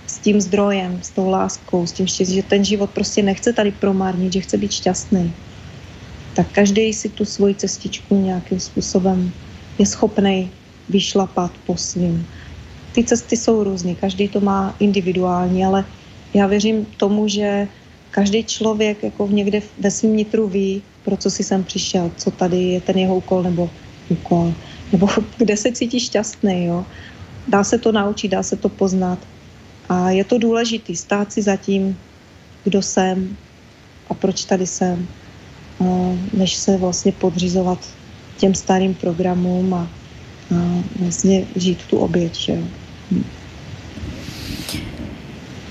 s 0.08 0.18
tím 0.18 0.42
zdrojem, 0.42 1.00
s 1.02 1.10
tou 1.10 1.30
láskou, 1.30 1.88
s 1.88 1.92
tím 1.92 2.08
štěstím, 2.08 2.36
že 2.36 2.44
ten 2.44 2.66
život 2.66 2.90
prostě 2.90 3.24
nechce 3.24 3.54
tady 3.54 3.72
promárnit, 3.72 4.34
že 4.34 4.42
chce 4.42 4.58
být 4.58 4.72
šťastný, 4.72 5.34
tak 6.36 6.48
každý 6.52 6.94
si 6.94 7.10
tu 7.10 7.26
svoji 7.26 7.56
cestičku 7.56 8.16
nějakým 8.16 8.60
způsobem 8.60 9.32
je 9.80 9.86
schopný 9.86 10.52
vyšlapat 10.90 11.52
po 11.66 11.78
svým. 11.78 12.28
Ty 12.92 13.04
cesty 13.04 13.38
jsou 13.38 13.64
různé, 13.64 13.96
každý 13.96 14.28
to 14.28 14.40
má 14.40 14.76
individuální, 14.80 15.66
ale 15.66 15.86
já 16.34 16.48
věřím 16.48 16.86
tomu, 16.86 17.28
že 17.28 17.68
každý 18.12 18.44
člověk 18.44 19.04
jako 19.04 19.28
někde 19.28 19.62
ve 19.80 19.92
svém 19.92 20.16
nitru 20.16 20.48
ví, 20.48 20.82
pro 21.04 21.18
co 21.18 21.30
si 21.30 21.44
sem 21.44 21.64
přišel, 21.64 22.12
co 22.18 22.32
tady 22.32 22.58
je 22.58 22.82
ten 22.82 22.98
jeho 22.98 23.16
úkol 23.16 23.44
nebo 23.44 23.70
úkol, 24.10 24.54
nebo 24.92 25.08
kde 25.38 25.58
se 25.58 25.72
cítí 25.72 26.00
šťastný. 26.00 26.66
Jo? 26.66 26.86
Dá 27.48 27.64
se 27.64 27.78
to 27.78 27.92
naučit, 27.92 28.28
dá 28.28 28.44
se 28.44 28.56
to 28.56 28.70
poznat. 28.70 29.20
A 29.90 30.10
je 30.10 30.24
to 30.24 30.38
důležité 30.38 30.96
stát 30.96 31.34
si 31.34 31.42
za 31.42 31.56
tím, 31.56 31.98
kdo 32.64 32.82
jsem 32.82 33.38
a 34.10 34.14
proč 34.14 34.46
tady 34.46 34.68
jsem, 34.68 35.08
než 36.34 36.56
se 36.56 36.78
vlastně 36.78 37.12
podřizovat 37.12 37.80
těm 38.38 38.56
starým 38.56 38.94
programům 38.94 39.74
a, 39.74 39.78
a 39.78 39.88
vlastně 41.00 41.46
žít 41.56 41.80
tu 41.90 41.98
oběť. 41.98 42.36
Že? 42.36 42.54
Hm. 43.12 43.26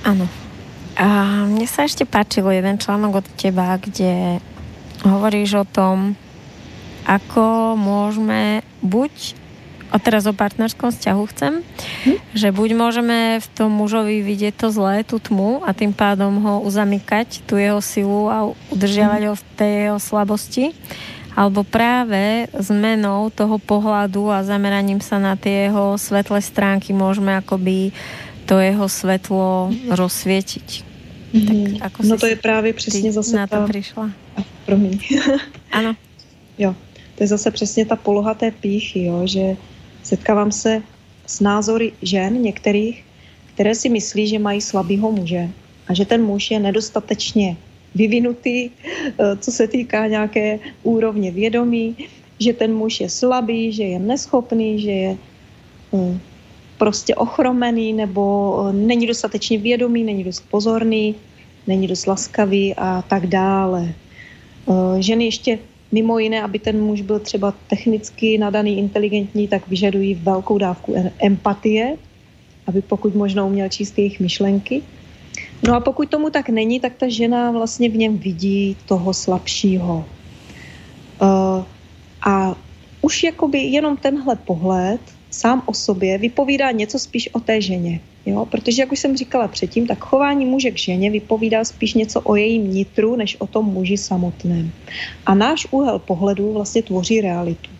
Ano, 0.04 0.28
a 1.00 1.08
mne 1.48 1.64
sa 1.64 1.88
ešte 1.88 2.04
páčilo 2.04 2.52
jeden 2.52 2.76
článok 2.76 3.24
od 3.24 3.26
teba, 3.36 3.76
kde 3.80 4.40
hovoríš 5.00 5.64
o 5.64 5.64
tom, 5.64 6.12
ako 7.08 7.76
môžeme 7.76 8.60
buď 8.84 9.39
a 9.90 9.96
teraz 9.98 10.24
o 10.26 10.32
partnerskom 10.32 10.94
vzťahu 10.94 11.22
chcem, 11.34 11.52
hm? 12.06 12.16
že 12.34 12.48
buď 12.54 12.70
môžeme 12.78 13.18
v 13.42 13.46
tom 13.52 13.74
mužovi 13.74 14.22
vidieť 14.22 14.54
to 14.54 14.68
zlé, 14.70 15.02
tú 15.02 15.18
tmu 15.18 15.66
a 15.66 15.74
tým 15.74 15.90
pádom 15.90 16.38
ho 16.42 16.54
uzamykať, 16.62 17.42
tú 17.44 17.58
jeho 17.58 17.82
silu 17.82 18.30
a 18.30 18.46
udržiavať 18.70 19.22
hm. 19.22 19.28
ho 19.28 19.34
v 19.34 19.44
tej 19.58 19.72
jeho 19.90 19.98
slabosti, 19.98 20.64
alebo 21.34 21.62
práve 21.62 22.50
zmenou 22.58 23.30
toho 23.30 23.58
pohľadu 23.58 24.30
a 24.30 24.46
zameraním 24.46 24.98
sa 24.98 25.22
na 25.22 25.38
tie 25.38 25.70
jeho 25.70 25.94
svetlé 25.94 26.42
stránky 26.42 26.90
môžeme 26.90 27.34
akoby 27.38 27.94
to 28.50 28.58
jeho 28.58 28.90
svetlo 28.90 29.70
rozsvietiť. 29.94 30.68
Mm-hmm. 31.30 31.46
Tak 31.46 31.54
mhm. 31.54 31.82
ako 31.86 31.98
no 32.02 32.16
to 32.18 32.26
je 32.26 32.36
právě 32.36 32.72
přesně 32.72 33.12
zase 33.12 33.36
na 33.36 33.46
to 33.46 33.56
ta... 33.56 33.66
přišla. 33.66 34.10
A, 34.36 34.40
promiň. 34.66 34.98
ano. 35.72 35.94
Jo, 36.60 36.76
to 37.16 37.24
je 37.24 37.28
zase 37.28 37.50
přesně 37.50 37.86
ta 37.86 37.96
poloha 37.96 38.34
té 38.34 38.50
píchy, 38.50 39.04
jo, 39.04 39.22
že 39.24 39.56
setkávám 40.02 40.52
se 40.52 40.82
s 41.26 41.40
názory 41.40 41.92
žen 42.02 42.42
některých, 42.42 43.04
které 43.54 43.74
si 43.74 43.88
myslí, 43.88 44.26
že 44.26 44.38
mají 44.38 44.60
slabýho 44.60 45.12
muže 45.12 45.48
a 45.88 45.94
že 45.94 46.04
ten 46.04 46.22
muž 46.24 46.50
je 46.50 46.58
nedostatečně 46.60 47.56
vyvinutý, 47.94 48.70
eh, 48.70 49.36
co 49.36 49.50
se 49.52 49.68
týká 49.68 50.06
nějaké 50.06 50.58
úrovně 50.82 51.30
vědomí, 51.30 51.96
že 52.38 52.52
ten 52.52 52.74
muž 52.74 53.00
je 53.00 53.08
slabý, 53.10 53.72
že 53.72 53.82
je 53.82 53.98
neschopný, 53.98 54.80
že 54.80 54.90
je 54.90 55.12
hm, 55.92 56.18
prostě 56.78 57.14
ochromený 57.14 57.92
nebo 57.92 58.24
eh, 58.24 58.72
není 58.72 59.06
dostatečně 59.06 59.58
vědomý, 59.58 60.04
není 60.04 60.24
dost 60.24 60.44
pozorný, 60.50 61.14
není 61.66 61.86
dost 61.86 62.06
laskavý 62.06 62.74
a 62.74 63.02
tak 63.02 63.26
dále. 63.26 63.92
Eh, 63.92 65.02
ženy 65.02 65.24
ještě 65.24 65.58
mimo 65.92 66.18
jiné, 66.18 66.42
aby 66.42 66.58
ten 66.58 66.82
muž 66.84 67.00
byl 67.00 67.18
třeba 67.18 67.54
technicky 67.66 68.38
nadaný, 68.38 68.78
inteligentní, 68.78 69.48
tak 69.48 69.68
vyžadují 69.68 70.14
velkou 70.14 70.58
dávku 70.58 70.94
empatie, 71.18 71.96
aby 72.66 72.82
pokud 72.82 73.14
možno 73.14 73.46
uměl 73.46 73.68
číst 73.68 73.98
jejich 73.98 74.20
myšlenky. 74.20 74.82
No 75.66 75.74
a 75.74 75.80
pokud 75.80 76.08
tomu 76.08 76.30
tak 76.30 76.48
není, 76.48 76.80
tak 76.80 76.94
ta 76.96 77.08
žena 77.08 77.50
vlastně 77.50 77.88
v 77.88 77.96
něm 77.96 78.18
vidí 78.18 78.76
toho 78.86 79.14
slabšího. 79.14 80.04
Uh, 81.22 81.64
a 82.26 82.56
už 83.00 83.22
jakoby 83.22 83.58
jenom 83.58 83.96
tenhle 83.96 84.36
pohled 84.36 85.00
sám 85.30 85.62
o 85.66 85.74
sobě 85.74 86.18
vypovídá 86.18 86.70
něco 86.70 86.98
spíš 86.98 87.28
o 87.32 87.40
té 87.40 87.60
ženě. 87.60 88.00
Jo? 88.26 88.46
Protože, 88.46 88.82
jak 88.82 88.92
už 88.92 88.98
jsem 88.98 89.16
říkala 89.16 89.48
předtím, 89.48 89.86
tak 89.86 89.98
chování 89.98 90.46
muže 90.46 90.70
k 90.70 90.78
ženě 90.78 91.10
vypovídá 91.10 91.64
spíš 91.64 91.94
něco 91.94 92.20
o 92.20 92.36
jejím 92.36 92.74
nitru, 92.74 93.16
než 93.16 93.36
o 93.40 93.46
tom 93.46 93.66
muži 93.66 93.96
samotném. 93.96 94.72
A 95.26 95.34
náš 95.34 95.66
úhel 95.70 95.98
pohledu 95.98 96.52
vlastně 96.52 96.82
tvoří 96.82 97.20
realitu. 97.20 97.70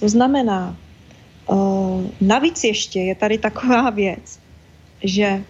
To 0.00 0.08
znamená, 0.08 0.76
uh, 1.46 2.04
navíc 2.20 2.64
ještě 2.64 3.00
je 3.00 3.14
tady 3.14 3.38
taková 3.38 3.90
věc, 3.90 4.38
že 5.04 5.42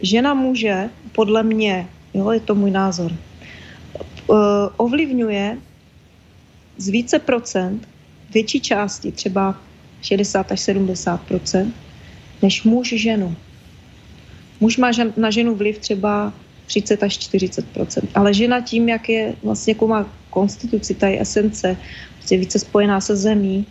žena 0.00 0.34
muže, 0.34 0.90
podle 1.12 1.42
mě, 1.42 1.88
jo, 2.14 2.30
je 2.30 2.40
to 2.40 2.54
můj 2.54 2.70
názor, 2.70 3.12
uh, 4.26 4.36
ovlivňuje 4.76 5.58
z 6.76 6.88
více 6.88 7.18
procent 7.18 7.88
větší 8.34 8.60
části, 8.60 9.12
třeba 9.12 9.58
60 10.02 10.52
až 10.52 10.60
70 10.60 11.20
než 12.42 12.62
muž 12.62 12.94
ženu. 12.96 13.36
Muž 14.60 14.76
má 14.76 14.90
na 15.16 15.30
ženu 15.30 15.54
vliv 15.54 15.78
třeba 15.78 16.32
30 16.66 17.02
až 17.02 17.18
40% 17.18 18.08
ale 18.14 18.34
žena 18.34 18.60
tím, 18.60 18.88
jak 18.88 19.08
je 19.08 19.34
vlastně, 19.42 19.70
jakou 19.70 19.88
má 19.88 20.06
konstituci, 20.30 20.94
ta 20.94 21.08
je 21.08 21.20
esence, 21.20 21.76
prostě 22.16 22.36
více 22.36 22.58
spojená 22.58 23.00
se 23.00 23.16
zemí, 23.16 23.66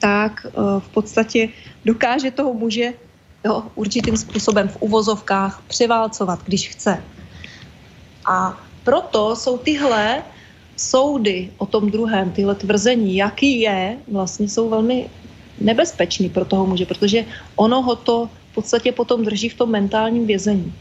tak 0.00 0.46
uh, 0.46 0.80
v 0.80 0.88
podstatě 0.88 1.48
dokáže 1.84 2.30
toho 2.30 2.54
muže 2.54 2.92
jo, 3.44 3.62
určitým 3.74 4.16
způsobem 4.16 4.68
v 4.68 4.76
uvozovkách 4.80 5.62
převálcovat, 5.68 6.44
když 6.44 6.68
chce. 6.68 7.02
A 8.28 8.60
proto 8.84 9.36
jsou 9.36 9.58
tyhle 9.58 10.22
soudy 10.76 11.50
o 11.58 11.66
tom 11.66 11.90
druhém, 11.90 12.30
tyhle 12.30 12.54
tvrzení, 12.54 13.16
jaký 13.16 13.60
je, 13.60 13.96
vlastně 14.08 14.48
jsou 14.48 14.68
velmi 14.68 15.08
nebezpečný 15.60 16.28
pro 16.28 16.44
toho 16.44 16.66
muže, 16.66 16.86
protože 16.86 17.24
ono 17.56 17.82
ho 17.82 17.96
to 17.96 18.28
v 18.50 18.54
podstatě 18.54 18.92
potom 18.92 19.24
drží 19.24 19.48
v 19.48 19.54
tom 19.54 19.70
mentálním 19.70 20.26
vězení. 20.26 20.72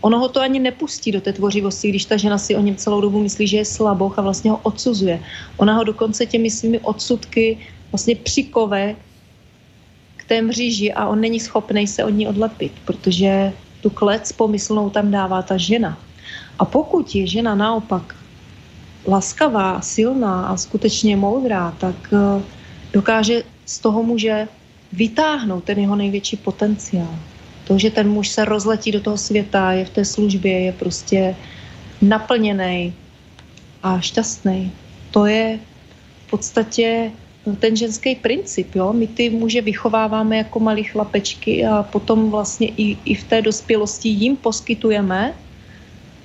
Ono 0.00 0.18
ho 0.18 0.28
to 0.28 0.40
ani 0.40 0.60
nepustí 0.60 1.12
do 1.12 1.20
té 1.20 1.32
tvořivosti, 1.32 1.88
když 1.88 2.04
ta 2.04 2.16
žena 2.16 2.38
si 2.38 2.56
o 2.56 2.60
něm 2.60 2.76
celou 2.76 3.00
dobu 3.00 3.22
myslí, 3.22 3.46
že 3.46 3.56
je 3.56 3.64
slaboch 3.64 4.18
a 4.18 4.22
vlastně 4.22 4.50
ho 4.50 4.60
odsuzuje. 4.62 5.20
Ona 5.56 5.74
ho 5.74 5.84
dokonce 5.84 6.26
těmi 6.26 6.50
svými 6.50 6.78
odsudky 6.80 7.58
vlastně 7.92 8.16
přikove 8.16 8.96
k 10.16 10.24
té 10.24 10.42
mříži 10.42 10.92
a 10.92 11.08
on 11.08 11.20
není 11.20 11.40
schopný 11.40 11.86
se 11.86 12.04
od 12.04 12.10
ní 12.10 12.28
odlepit, 12.28 12.72
protože 12.84 13.52
tu 13.80 13.90
klec 13.90 14.32
pomyslnou 14.32 14.90
tam 14.90 15.10
dává 15.10 15.42
ta 15.42 15.56
žena. 15.56 15.98
A 16.58 16.64
pokud 16.64 17.14
je 17.14 17.26
žena 17.26 17.54
naopak 17.54 18.16
laskavá, 19.06 19.80
silná 19.80 20.46
a 20.46 20.56
skutečně 20.56 21.16
moudrá, 21.16 21.74
tak 21.78 21.96
eh, 22.12 22.42
dokáže 22.94 23.42
z 23.66 23.78
toho 23.78 24.02
muže 24.02 24.48
vytáhnout 24.92 25.64
ten 25.64 25.78
jeho 25.78 25.96
největší 25.96 26.36
potenciál. 26.36 27.18
To, 27.66 27.78
že 27.78 27.90
ten 27.90 28.08
muž 28.08 28.28
se 28.28 28.44
rozletí 28.44 28.92
do 28.92 29.00
toho 29.00 29.18
světa, 29.18 29.72
je 29.72 29.84
v 29.84 29.90
té 29.90 30.04
službě, 30.04 30.60
je 30.60 30.72
prostě 30.72 31.36
naplněný 32.02 32.94
a 33.82 34.00
šťastný. 34.00 34.72
To 35.10 35.26
je 35.26 35.58
v 36.26 36.30
podstatě 36.30 37.10
ten 37.58 37.76
ženský 37.76 38.14
princip. 38.14 38.74
Jo? 38.74 38.92
My 38.92 39.06
ty 39.06 39.30
muže 39.30 39.60
vychováváme 39.60 40.36
jako 40.36 40.60
malí 40.60 40.84
chlapečky 40.84 41.66
a 41.66 41.82
potom 41.82 42.30
vlastně 42.30 42.68
i, 42.76 42.96
i 43.04 43.14
v 43.14 43.24
té 43.24 43.42
dospělosti 43.42 44.08
jim 44.08 44.36
poskytujeme 44.36 45.34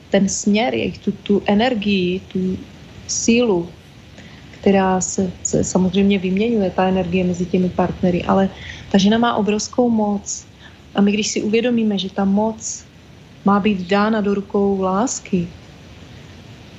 ten 0.09 0.29
směr, 0.29 0.73
jejich 0.73 0.97
tu, 0.97 1.11
tu 1.11 1.41
energii, 1.45 2.19
tu 2.19 2.57
sílu, 3.07 3.69
která 4.59 5.01
se, 5.01 5.31
se 5.43 5.63
samozřejmě 5.63 6.19
vyměňuje, 6.19 6.69
ta 6.69 6.87
energie 6.87 7.23
mezi 7.23 7.45
těmi 7.45 7.69
partnery, 7.69 8.23
ale 8.23 8.49
ta 8.91 8.97
žena 8.97 9.17
má 9.17 9.35
obrovskou 9.35 9.89
moc. 9.89 10.45
A 10.95 11.01
my, 11.01 11.11
když 11.11 11.27
si 11.27 11.41
uvědomíme, 11.41 11.97
že 11.97 12.09
ta 12.09 12.25
moc 12.25 12.83
má 13.45 13.59
být 13.59 13.87
dána 13.87 14.21
do 14.21 14.33
rukou 14.33 14.81
lásky, 14.81 15.47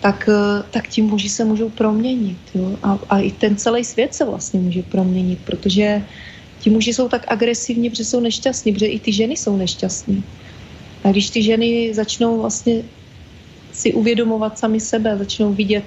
tak, 0.00 0.28
eh, 0.28 0.62
tak 0.70 0.88
ti 0.88 1.02
muži 1.02 1.28
se 1.28 1.44
můžou 1.44 1.68
proměnit. 1.70 2.38
Jo? 2.54 2.76
A, 2.82 2.98
a 3.08 3.20
i 3.20 3.30
ten 3.30 3.56
celý 3.56 3.84
svět 3.84 4.14
se 4.14 4.24
vlastně 4.24 4.60
může 4.60 4.82
proměnit, 4.82 5.38
protože 5.44 6.04
ti 6.60 6.70
muži 6.70 6.92
jsou 6.92 7.08
tak 7.08 7.24
agresivní, 7.28 7.90
protože 7.90 8.04
jsou 8.04 8.20
nešťastní, 8.20 8.72
protože 8.72 8.86
i 8.86 8.98
ty 9.00 9.12
ženy 9.12 9.36
jsou 9.36 9.56
nešťastní. 9.56 10.24
A 11.04 11.10
když 11.10 11.30
ty 11.30 11.42
ženy 11.42 11.94
začnou 11.94 12.40
vlastně 12.40 12.82
si 13.72 13.92
uvědomovat 13.92 14.58
sami 14.58 14.80
sebe, 14.80 15.16
začnou 15.16 15.52
vidět 15.52 15.84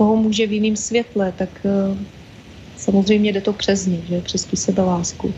toho 0.00 0.16
muže 0.16 0.46
v 0.46 0.52
jiném 0.52 0.76
světle, 0.76 1.28
tak 1.36 1.52
uh, 1.60 1.92
samozřejmě 2.76 3.32
jde 3.32 3.40
to 3.40 3.52
přes 3.52 3.86
ně, 3.86 4.00
že? 4.08 4.20
přes 4.20 4.44
tu 4.48 4.56
sebelásku. 4.56 5.28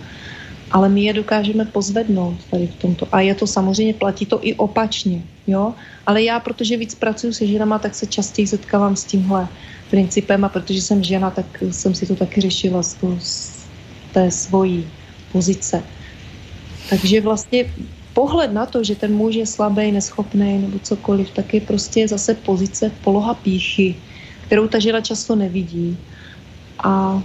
Ale 0.71 0.87
my 0.89 1.03
je 1.03 1.13
dokážeme 1.13 1.65
pozvednout 1.67 2.39
tady 2.51 2.67
v 2.67 2.75
tomto. 2.79 3.11
A 3.13 3.21
je 3.21 3.35
to 3.35 3.47
samozřejmě, 3.47 3.95
platí 3.95 4.27
to 4.27 4.39
i 4.47 4.55
opačně. 4.55 5.23
Jo? 5.51 5.75
Ale 6.07 6.23
já, 6.23 6.39
protože 6.41 6.79
víc 6.79 6.95
pracuji 6.95 7.35
se 7.35 7.47
ženama, 7.47 7.79
tak 7.83 7.95
se 7.95 8.07
častěji 8.07 8.47
setkávám 8.47 8.97
s 8.97 9.05
tímhle 9.05 9.49
principem 9.91 10.39
a 10.45 10.49
protože 10.49 10.79
jsem 10.83 11.03
žena, 11.03 11.31
tak 11.35 11.47
jsem 11.71 11.95
si 11.95 12.07
to 12.07 12.15
taky 12.15 12.41
řešila 12.41 12.83
z, 12.87 12.95
toho, 12.95 13.19
z 13.19 13.67
té 14.15 14.31
svojí 14.31 14.87
pozice. 15.33 15.83
Takže 16.87 17.21
vlastně 17.21 17.67
pohled 18.15 18.55
na 18.55 18.67
to, 18.67 18.79
že 18.85 18.95
ten 18.95 19.11
muž 19.11 19.35
je 19.35 19.47
slabý, 19.47 19.91
neschopný 19.91 20.59
nebo 20.59 20.79
cokoliv, 20.79 21.35
tak 21.35 21.51
je 21.51 21.61
prostě 21.61 22.09
zase 22.09 22.35
pozice 22.47 22.95
poloha 23.03 23.35
píchy 23.35 23.99
kterou 24.53 24.69
ta 24.69 24.77
žena 24.77 25.01
často 25.01 25.33
nevidí. 25.33 25.97
A 26.85 27.17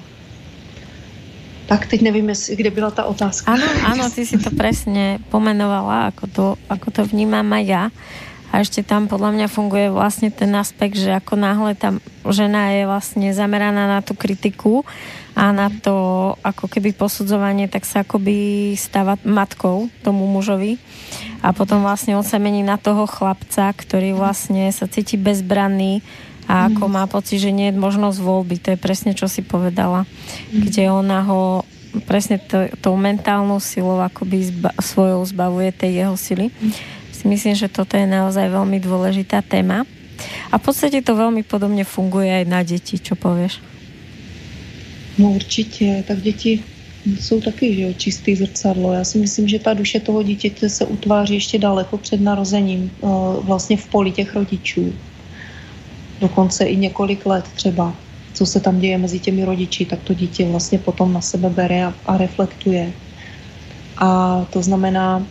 tak 1.68 1.91
teď 1.91 2.08
nevím, 2.08 2.32
kde 2.32 2.72
byla 2.72 2.88
ta 2.91 3.04
otázka. 3.04 3.52
Ano, 3.52 3.68
ano, 3.84 4.08
ty 4.08 4.24
si 4.24 4.40
to 4.40 4.48
presne 4.56 5.20
pomenovala, 5.28 6.16
ako 6.16 6.26
to, 6.32 6.45
ako 6.72 6.88
to 6.88 7.02
vnímam 7.04 7.44
aj 7.52 7.64
ja. 7.68 7.84
A 8.56 8.64
ešte 8.64 8.80
tam 8.80 9.12
podľa 9.12 9.36
mňa 9.36 9.48
funguje 9.52 9.91
vlastne 9.91 10.32
ten 10.32 10.56
aspekt, 10.56 10.95
že 10.95 11.20
ako 11.20 11.36
náhle 11.36 11.76
tá 11.76 11.91
žena 12.32 12.72
je 12.72 12.88
vlastne 12.88 13.36
zameraná 13.36 13.91
na 13.91 13.99
tú 13.99 14.16
kritiku 14.16 14.88
a 15.36 15.52
na 15.52 15.68
to 15.68 16.32
ako 16.48 16.72
keby 16.72 16.95
posudzovanie, 16.95 17.68
tak 17.68 17.84
sa 17.84 18.08
akoby 18.08 18.72
stáva 18.80 19.20
matkou 19.28 19.91
tomu 19.99 20.24
mužovi 20.32 20.80
a 21.44 21.52
potom 21.52 21.84
vlastne 21.84 22.16
on 22.16 22.24
sa 22.24 22.40
mení 22.40 22.64
na 22.64 22.80
toho 22.80 23.04
chlapca, 23.04 23.76
ktorý 23.76 24.16
vlastne 24.16 24.72
sa 24.72 24.88
cíti 24.88 25.20
bezbranný, 25.20 25.99
a 26.48 26.72
ako 26.72 26.88
mm. 26.88 26.91
má 26.95 27.03
pocit, 27.11 27.44
že 27.44 27.52
nie 27.52 27.69
je 27.69 27.76
možnosť 27.76 28.24
voľby. 28.24 28.56
To 28.64 28.68
je 28.74 28.80
presne, 28.80 29.11
čo 29.11 29.28
si 29.28 29.44
povedala. 29.44 30.07
Mm. 30.49 30.72
Kde 30.72 30.84
ona 30.88 31.19
ho 31.28 31.68
presne 32.07 32.40
to, 32.40 32.72
tou 32.80 32.95
mentálnou 32.95 33.60
silou 33.60 33.99
akoby 33.99 34.48
zba, 34.48 34.72
svojou 34.80 35.22
zbavuje 35.28 35.76
tej 35.76 36.07
jeho 36.07 36.15
sily. 36.15 36.48
Mm. 36.48 36.72
Si 37.11 37.24
myslím, 37.28 37.56
že 37.60 37.68
toto 37.68 37.99
je 37.99 38.07
naozaj 38.07 38.48
veľmi 38.48 38.80
dôležitá 38.80 39.44
téma. 39.44 39.84
A 40.49 40.56
v 40.56 40.64
podstate 40.64 41.03
to 41.03 41.14
veľmi 41.14 41.44
podobne 41.44 41.84
funguje 41.84 42.32
aj 42.32 42.45
na 42.48 42.64
deti. 42.64 42.95
Čo 42.98 43.19
povieš? 43.19 43.60
No 45.18 45.32
určitě, 45.32 46.03
tak 46.07 46.22
děti 46.22 46.64
jsou 47.19 47.41
taky 47.41 47.76
že 47.76 47.82
jo, 47.82 47.94
čistý 47.94 48.36
zrcadlo. 48.36 48.94
Já 48.94 49.03
si 49.03 49.18
myslím, 49.18 49.48
že 49.48 49.60
ta 49.60 49.74
duše 49.74 49.99
toho 49.99 50.24
dítěte 50.24 50.69
se 50.69 50.86
utváří 50.86 51.34
ještě 51.34 51.60
daleko 51.60 51.98
před 51.98 52.22
narozením, 52.22 52.91
vlastně 53.41 53.78
v 53.78 53.88
poli 53.88 54.11
těch 54.11 54.36
rodičů 54.36 54.94
dokonce 56.19 56.65
i 56.65 56.77
několik 56.77 57.26
let 57.26 57.45
třeba, 57.56 57.94
co 58.34 58.45
se 58.45 58.60
tam 58.60 58.80
děje 58.80 58.98
mezi 58.98 59.19
těmi 59.19 59.45
rodiči, 59.45 59.85
tak 59.85 59.99
to 60.03 60.14
dítě 60.14 60.45
vlastně 60.45 60.80
potom 60.80 61.14
na 61.14 61.22
sebe 61.22 61.49
bere 61.49 61.85
a, 61.85 61.94
a 62.06 62.18
reflektuje. 62.18 62.94
A 63.98 64.41
to 64.49 64.61
znamená, 64.61 65.26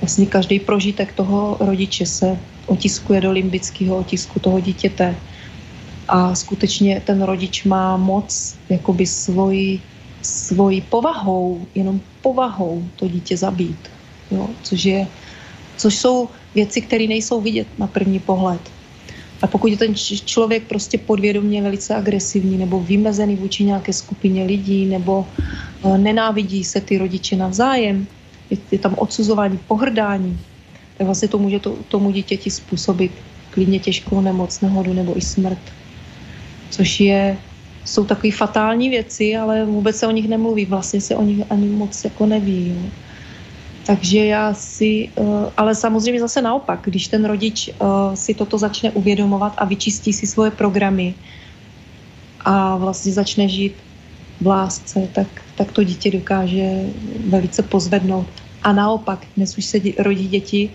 vlastně 0.00 0.26
každý 0.26 0.60
prožitek 0.60 1.12
toho 1.12 1.56
rodiče 1.60 2.06
se 2.06 2.38
otiskuje 2.66 3.20
do 3.20 3.32
limbického 3.32 3.96
otisku 3.96 4.40
toho 4.40 4.60
dítěte. 4.60 5.14
A 6.08 6.34
skutečně 6.34 7.02
ten 7.04 7.22
rodič 7.22 7.64
má 7.64 7.96
moc 7.96 8.56
jakoby 8.68 9.06
svoji, 9.06 9.80
svoji 10.22 10.80
povahou, 10.80 11.66
jenom 11.74 12.00
povahou 12.22 12.84
to 12.96 13.08
dítě 13.08 13.36
zabít. 13.36 13.90
Jo? 14.30 14.48
Což, 14.62 14.84
je, 14.84 15.06
což 15.76 15.94
jsou 15.94 16.28
věci, 16.54 16.80
které 16.80 17.06
nejsou 17.06 17.40
vidět 17.40 17.68
na 17.78 17.86
první 17.86 18.18
pohled. 18.20 18.60
A 19.42 19.46
pokud 19.46 19.66
je 19.70 19.76
ten 19.76 19.94
člověk 20.24 20.62
prostě 20.62 20.98
podvědomě 20.98 21.62
velice 21.62 21.94
agresivní 21.94 22.58
nebo 22.58 22.80
vymezený 22.80 23.36
vůči 23.36 23.64
nějaké 23.64 23.92
skupině 23.92 24.44
lidí 24.44 24.86
nebo 24.86 25.26
eh, 25.84 25.98
nenávidí 25.98 26.64
se 26.64 26.80
ty 26.80 26.98
rodiče 26.98 27.36
navzájem, 27.36 28.06
je, 28.50 28.56
je 28.70 28.78
tam 28.78 28.94
odsuzování, 28.98 29.58
pohrdání, 29.68 30.38
tak 30.98 31.06
vlastně 31.06 31.28
to 31.28 31.38
může 31.38 31.58
to, 31.58 31.76
tomu 31.88 32.10
dítěti 32.10 32.50
způsobit 32.50 33.12
klidně 33.50 33.78
těžkou 33.78 34.20
nemoc, 34.20 34.60
nehodu 34.60 34.92
nebo 34.92 35.18
i 35.18 35.20
smrt. 35.20 35.58
Což 36.70 37.00
je, 37.00 37.38
jsou 37.84 38.04
takové 38.04 38.32
fatální 38.32 38.88
věci, 38.88 39.36
ale 39.36 39.64
vůbec 39.64 39.96
se 39.96 40.06
o 40.06 40.10
nich 40.10 40.28
nemluví, 40.28 40.64
vlastně 40.64 41.00
se 41.00 41.16
o 41.16 41.22
nich 41.22 41.46
ani 41.50 41.66
moc 41.66 42.04
jako 42.04 42.26
neví. 42.26 42.68
Jo. 42.68 42.90
Takže 43.88 44.24
já 44.26 44.54
si, 44.54 45.08
eh, 45.16 45.22
ale 45.56 45.74
samozřejmě 45.74 46.20
zase 46.20 46.42
naopak, 46.42 46.80
když 46.84 47.08
ten 47.08 47.24
rodič 47.24 47.68
eh, 47.68 47.72
si 48.16 48.34
toto 48.34 48.58
začne 48.58 48.90
uvědomovat 48.90 49.54
a 49.56 49.64
vyčistí 49.64 50.12
si 50.12 50.26
svoje 50.26 50.50
programy 50.50 51.14
a 52.44 52.76
vlastně 52.76 53.12
začne 53.12 53.48
žít 53.48 53.72
v 54.40 54.46
lásce, 54.46 55.08
tak, 55.12 55.26
tak 55.56 55.72
to 55.72 55.84
dítě 55.84 56.10
dokáže 56.10 56.84
velice 57.32 57.62
pozvednout. 57.62 58.28
A 58.62 58.72
naopak, 58.72 59.24
dnes 59.36 59.58
už 59.58 59.64
se 59.64 59.78
rodí 59.98 60.28
děti, 60.28 60.70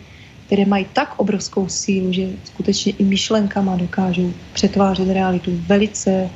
které 0.45 0.65
mají 0.65 0.85
tak 0.93 1.13
obrovskou 1.21 1.69
sílu, 1.69 2.13
že 2.13 2.33
skutečně 2.43 2.93
i 2.97 3.03
myšlenkama 3.03 3.75
dokážou 3.75 4.33
přetvářet 4.53 5.09
realitu 5.09 5.51
velice, 5.69 6.29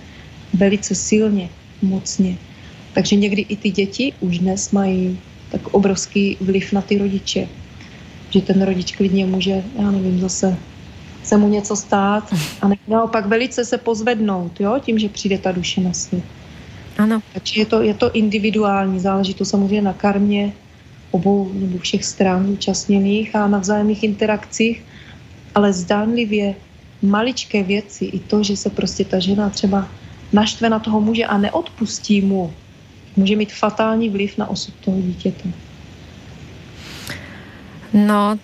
velice 0.54 0.96
silně, 0.96 1.50
mocně. 1.82 2.38
Takže 2.94 3.16
někdy 3.16 3.42
i 3.42 3.56
ty 3.56 3.70
děti 3.72 4.14
už 4.22 4.40
dnes 4.40 4.72
mají 4.72 5.18
tak 5.52 5.68
obrovský 5.68 6.38
vliv 6.42 6.74
na 6.74 6.82
ty 6.82 6.98
rodiče. 6.98 7.48
Že 8.30 8.42
ten 8.42 8.62
rodič 8.62 8.96
klidně 8.96 9.26
může, 9.26 9.64
já 9.80 9.92
nevím, 9.92 10.20
zase 10.20 10.58
se 11.24 11.38
mu 11.38 11.48
něco 11.48 11.76
stát 11.76 12.34
a 12.62 12.70
naopak 12.88 13.26
velice 13.26 13.66
se 13.66 13.78
pozvednout, 13.78 14.60
jo, 14.60 14.80
tím, 14.82 15.00
že 15.00 15.10
přijde 15.10 15.38
ta 15.38 15.52
duše 15.52 15.82
na 15.82 15.94
svět. 15.94 16.24
Ano. 16.98 17.20
Takže 17.34 17.60
je 17.60 17.66
to, 17.66 17.82
je 17.82 17.94
to 17.94 18.12
individuální, 18.12 19.00
záleží 19.00 19.34
to 19.34 19.46
samozřejmě 19.46 19.82
na 19.82 19.94
karmě 19.94 20.54
obou 21.12 21.52
nebo 21.54 21.78
všech 21.78 22.06
stran 22.06 22.50
účastněných 22.50 23.36
a 23.36 23.48
na 23.48 23.60
vzájemných 23.60 24.04
interakcích, 24.04 24.84
ale 25.56 25.74
zdánlivě 25.74 26.56
maličké 27.02 27.64
věci, 27.64 28.06
i 28.06 28.20
to, 28.20 28.44
že 28.44 28.58
se 28.58 28.70
prostě 28.70 29.06
ta 29.06 29.20
žena 29.20 29.50
třeba 29.50 29.88
naštve 30.34 30.70
na 30.70 30.80
toho 30.80 31.02
muže 31.02 31.26
a 31.26 31.38
neodpustí 31.38 32.22
mu, 32.22 32.54
může 33.18 33.36
mít 33.36 33.54
fatální 33.54 34.10
vliv 34.10 34.38
na 34.38 34.50
osud 34.50 34.74
toho 34.86 35.02
dítěte. 35.02 35.50
No, 37.94 38.38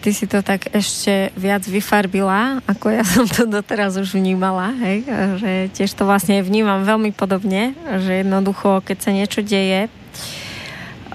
ty 0.00 0.14
si 0.14 0.26
to 0.26 0.42
tak 0.42 0.68
ešte 0.74 1.32
viac 1.38 1.64
vyfarbila, 1.64 2.60
ako 2.68 2.92
ja 2.92 3.02
som 3.14 3.24
to 3.24 3.48
doteraz 3.48 3.96
už 3.96 4.14
vnímala, 4.14 4.74
hej, 4.82 5.06
že 5.40 5.52
tiež 5.72 5.90
to 5.96 6.04
vlastne 6.04 6.42
vnímam 6.44 6.84
veľmi 6.84 7.14
podobne, 7.14 7.72
že 8.02 8.22
jednoducho, 8.26 8.84
keď 8.84 8.96
sa 9.00 9.10
niečo 9.14 9.40
deje, 9.40 9.88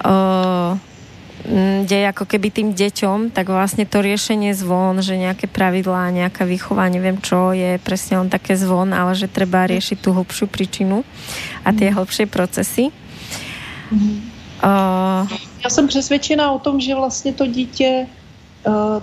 o, 0.02 0.16
deje 1.86 2.06
ako 2.10 2.26
keby 2.26 2.50
tým 2.50 2.70
deťom, 2.74 3.32
tak 3.32 3.54
vlastne 3.54 3.86
to 3.86 4.02
riešenie 4.02 4.52
zvon, 4.58 5.00
že 5.06 5.16
nejaké 5.16 5.46
pravidlá, 5.46 6.10
nejaká 6.12 6.44
výchova, 6.44 6.90
neviem 6.90 7.22
čo, 7.22 7.54
je 7.54 7.78
presne 7.84 8.26
len 8.26 8.30
také 8.30 8.58
zvon, 8.58 8.92
ale 8.92 9.14
že 9.14 9.30
treba 9.30 9.70
riešiť 9.70 9.98
tú 10.02 10.12
hlbšiu 10.18 10.50
príčinu 10.50 11.06
a 11.62 11.70
tie 11.72 11.94
hlbšie 11.94 12.26
procesy. 12.26 12.90
Uh... 14.64 15.24
Já 15.64 15.70
jsem 15.70 15.88
přesvědčená 15.88 16.52
o 16.52 16.60
tom, 16.60 16.80
že 16.80 16.96
vlastně 16.96 17.34
to 17.34 17.46
dítě, 17.46 18.08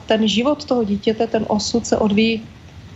ten 0.07 0.29
život 0.29 0.65
toho 0.65 0.85
dítěte, 0.85 1.27
ten 1.27 1.45
osud 1.49 1.87
se 1.87 1.97
odvíjí 1.97 2.43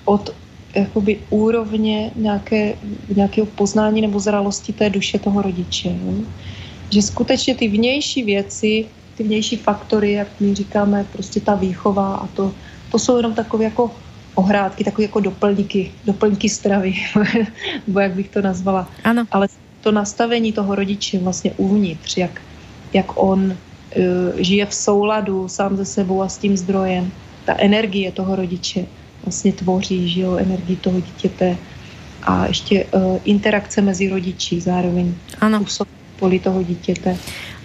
od 0.04 0.34
jakoby 0.74 1.18
úrovně 1.30 2.10
nějaké, 2.16 2.74
nějakého 3.16 3.46
poznání 3.46 4.00
nebo 4.00 4.20
zralosti 4.20 4.72
té 4.72 4.90
duše 4.90 5.18
toho 5.18 5.42
rodiče. 5.42 5.96
Že 6.90 7.02
skutečně 7.02 7.54
ty 7.54 7.68
vnější 7.68 8.22
věci, 8.22 8.86
ty 9.18 9.24
vnější 9.24 9.56
faktory, 9.56 10.12
jak 10.12 10.28
my 10.40 10.54
říkáme, 10.54 11.06
prostě 11.12 11.40
ta 11.40 11.54
výchova 11.54 12.14
a 12.14 12.26
to, 12.26 12.54
to 12.90 12.98
jsou 12.98 13.16
jenom 13.16 13.34
takové 13.34 13.64
jako 13.64 13.90
ohrádky, 14.34 14.84
takové 14.84 15.02
jako 15.02 15.20
doplňky, 15.20 15.92
doplňky 16.04 16.48
stravy, 16.48 16.94
nebo 17.86 18.00
jak 18.00 18.12
bych 18.12 18.28
to 18.28 18.42
nazvala. 18.42 18.88
Ano. 19.04 19.26
Ale 19.30 19.48
to 19.80 19.92
nastavení 19.92 20.52
toho 20.52 20.74
rodiče 20.74 21.18
vlastně 21.18 21.52
uvnitř, 21.56 22.16
jak, 22.16 22.42
jak 22.92 23.06
on 23.14 23.40
uh, 23.50 23.54
žije 24.38 24.66
v 24.66 24.74
souladu 24.74 25.48
sám 25.48 25.76
se 25.76 25.84
sebou 25.84 26.22
a 26.22 26.28
s 26.28 26.38
tím 26.38 26.56
zdrojem, 26.56 27.10
ta 27.44 27.54
energie 27.58 28.12
toho 28.12 28.36
rodiče 28.36 28.86
vlastně 29.24 29.52
tvoří, 29.52 30.08
že 30.08 30.20
jo, 30.20 30.36
energii 30.36 30.76
toho 30.76 31.00
dítěte 31.00 31.56
a 32.22 32.46
ještě 32.46 32.84
uh, 32.84 33.18
interakce 33.24 33.82
mezi 33.82 34.08
rodiči 34.08 34.60
zároveň 34.60 35.14
ano. 35.40 35.64
Poli 36.18 36.38
toho 36.38 36.62
dítěte. 36.62 37.16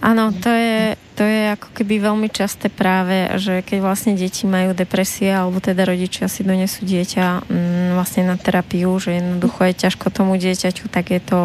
Áno, 0.03 0.35
to 0.35 0.51
je, 0.51 0.99
to 1.15 1.23
je 1.23 1.55
ako 1.55 1.71
keby 1.79 2.03
veľmi 2.03 2.27
časté 2.27 2.67
práve, 2.67 3.23
že 3.39 3.63
keď 3.63 3.79
vlastne 3.79 4.19
deti 4.19 4.43
majú 4.43 4.75
depresie 4.75 5.31
alebo 5.31 5.63
teda 5.63 5.87
rodičia 5.87 6.27
si 6.27 6.43
donesú 6.43 6.83
dieťa 6.83 7.47
mm, 7.47 7.95
vlastne 7.95 8.27
na 8.27 8.35
terapiu, 8.35 8.91
že 8.99 9.23
jednoducho 9.23 9.63
je 9.63 9.79
ťažko 9.87 10.11
tomu 10.11 10.35
dieťaťu, 10.35 10.91
tak 10.91 11.15
je 11.15 11.21
to 11.23 11.39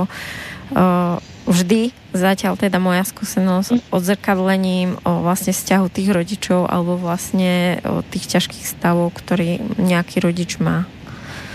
uh, 0.74 1.22
vždy 1.46 1.94
zatiaľ 2.10 2.58
teda 2.58 2.82
moja 2.82 3.06
skúsenosť 3.06 3.94
odzrkadlením 3.94 4.98
o 5.06 5.22
vlastne 5.22 5.54
vzťahu 5.54 5.86
tých 5.86 6.10
rodičov 6.10 6.66
alebo 6.66 6.98
vlastne 6.98 7.78
o 7.86 8.02
tých 8.02 8.26
ťažkých 8.26 8.66
stavov, 8.66 9.14
ktorý 9.14 9.62
nejaký 9.78 10.18
rodič 10.18 10.58
má. 10.58 10.90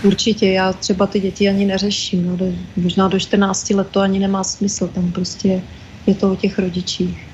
Určitě, 0.04 0.46
já 0.46 0.72
třeba 0.72 1.06
ty 1.06 1.20
děti 1.20 1.48
ani 1.48 1.64
neřeším. 1.64 2.26
No, 2.26 2.36
do, 2.36 2.46
možná 2.76 3.08
do 3.08 3.18
14 3.18 3.70
let 3.70 3.88
to 3.90 4.00
ani 4.00 4.18
nemá 4.18 4.44
smysl. 4.44 4.88
Tam 4.88 5.12
prostě 5.12 5.62
je 6.06 6.14
to 6.14 6.32
o 6.32 6.36
těch 6.36 6.58
rodičích. 6.58 7.26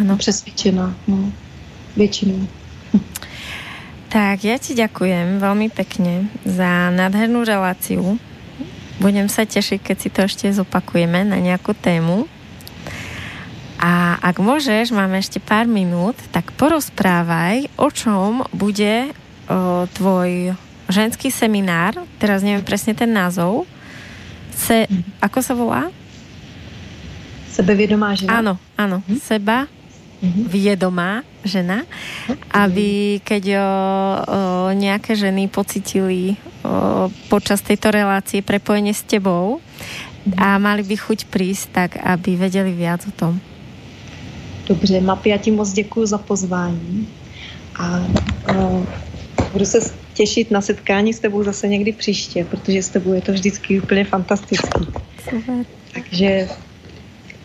Ano. 0.00 0.16
Přesvědčená, 0.16 0.94
no, 1.08 1.32
většinou. 1.96 2.46
Tak, 4.08 4.40
ja 4.40 4.56
ti 4.56 4.72
ďakujem 4.72 5.36
veľmi 5.36 5.68
pekne 5.68 6.32
za 6.48 6.88
nádhernú 6.88 7.44
reláciu. 7.44 8.16
Budem 9.04 9.28
sa 9.28 9.44
tešiť, 9.44 9.84
keď 9.84 9.96
si 10.00 10.08
to 10.08 10.24
ešte 10.24 10.46
zopakujeme 10.48 11.28
na 11.28 11.36
nejakú 11.36 11.76
tému. 11.76 12.24
A 13.76 14.16
ak 14.24 14.40
môžeš, 14.40 14.96
máme 14.96 15.20
ešte 15.20 15.44
pár 15.44 15.68
minút, 15.68 16.16
tak 16.32 16.56
porozprávaj, 16.56 17.68
o 17.76 17.92
čom 17.92 18.48
bude 18.56 19.12
o, 19.44 19.84
tvoj 19.92 20.56
ženský 20.88 21.28
seminár, 21.28 21.94
teraz 22.16 22.40
neviem 22.40 22.64
presne 22.64 22.96
ten 22.96 23.12
názov. 23.12 23.68
Se, 24.52 24.88
ako 25.22 25.38
sa 25.38 25.54
volá? 25.54 25.82
Sebevědomá 27.52 28.14
žena. 28.16 28.42
Áno, 28.42 28.54
áno. 28.74 28.96
Hm? 29.06 29.18
Seba 29.22 29.70
mm-hmm. 30.22 30.44
vědomá 30.48 31.22
žena, 31.44 31.86
aby 32.50 33.20
keď 33.22 33.44
o, 33.54 33.62
o, 33.62 33.66
nejaké 34.74 35.14
ženy 35.14 35.46
pocitili 35.46 36.34
o, 36.62 37.08
počas 37.30 37.62
tejto 37.62 37.94
relácie 37.94 38.42
prepojenie 38.42 38.94
s 38.94 39.06
tebou 39.06 39.62
a 40.36 40.58
mali 40.58 40.82
by 40.82 40.96
chuť 40.98 41.30
prísť, 41.30 41.64
tak 41.72 41.90
aby 42.02 42.36
vedeli 42.36 42.74
viac 42.74 43.06
o 43.06 43.12
tom. 43.14 43.40
Dobře, 44.66 45.00
Mapi, 45.00 45.28
já 45.30 45.38
ti 45.38 45.50
moc 45.50 45.72
děkuji 45.72 46.06
za 46.06 46.18
pozvání 46.18 47.08
a 47.78 48.00
o, 48.54 48.86
budu 49.52 49.64
se 49.64 49.80
těšit 50.18 50.50
na 50.50 50.60
setkání 50.60 51.14
s 51.14 51.20
tebou 51.20 51.44
zase 51.44 51.68
někdy 51.68 51.92
příště, 51.92 52.44
protože 52.44 52.82
s 52.82 52.88
tebou 52.88 53.12
je 53.12 53.20
to 53.20 53.32
vždycky 53.32 53.80
úplně 53.80 54.04
fantastický. 54.04 54.84
Super. 55.24 55.64
Takže 55.94 56.48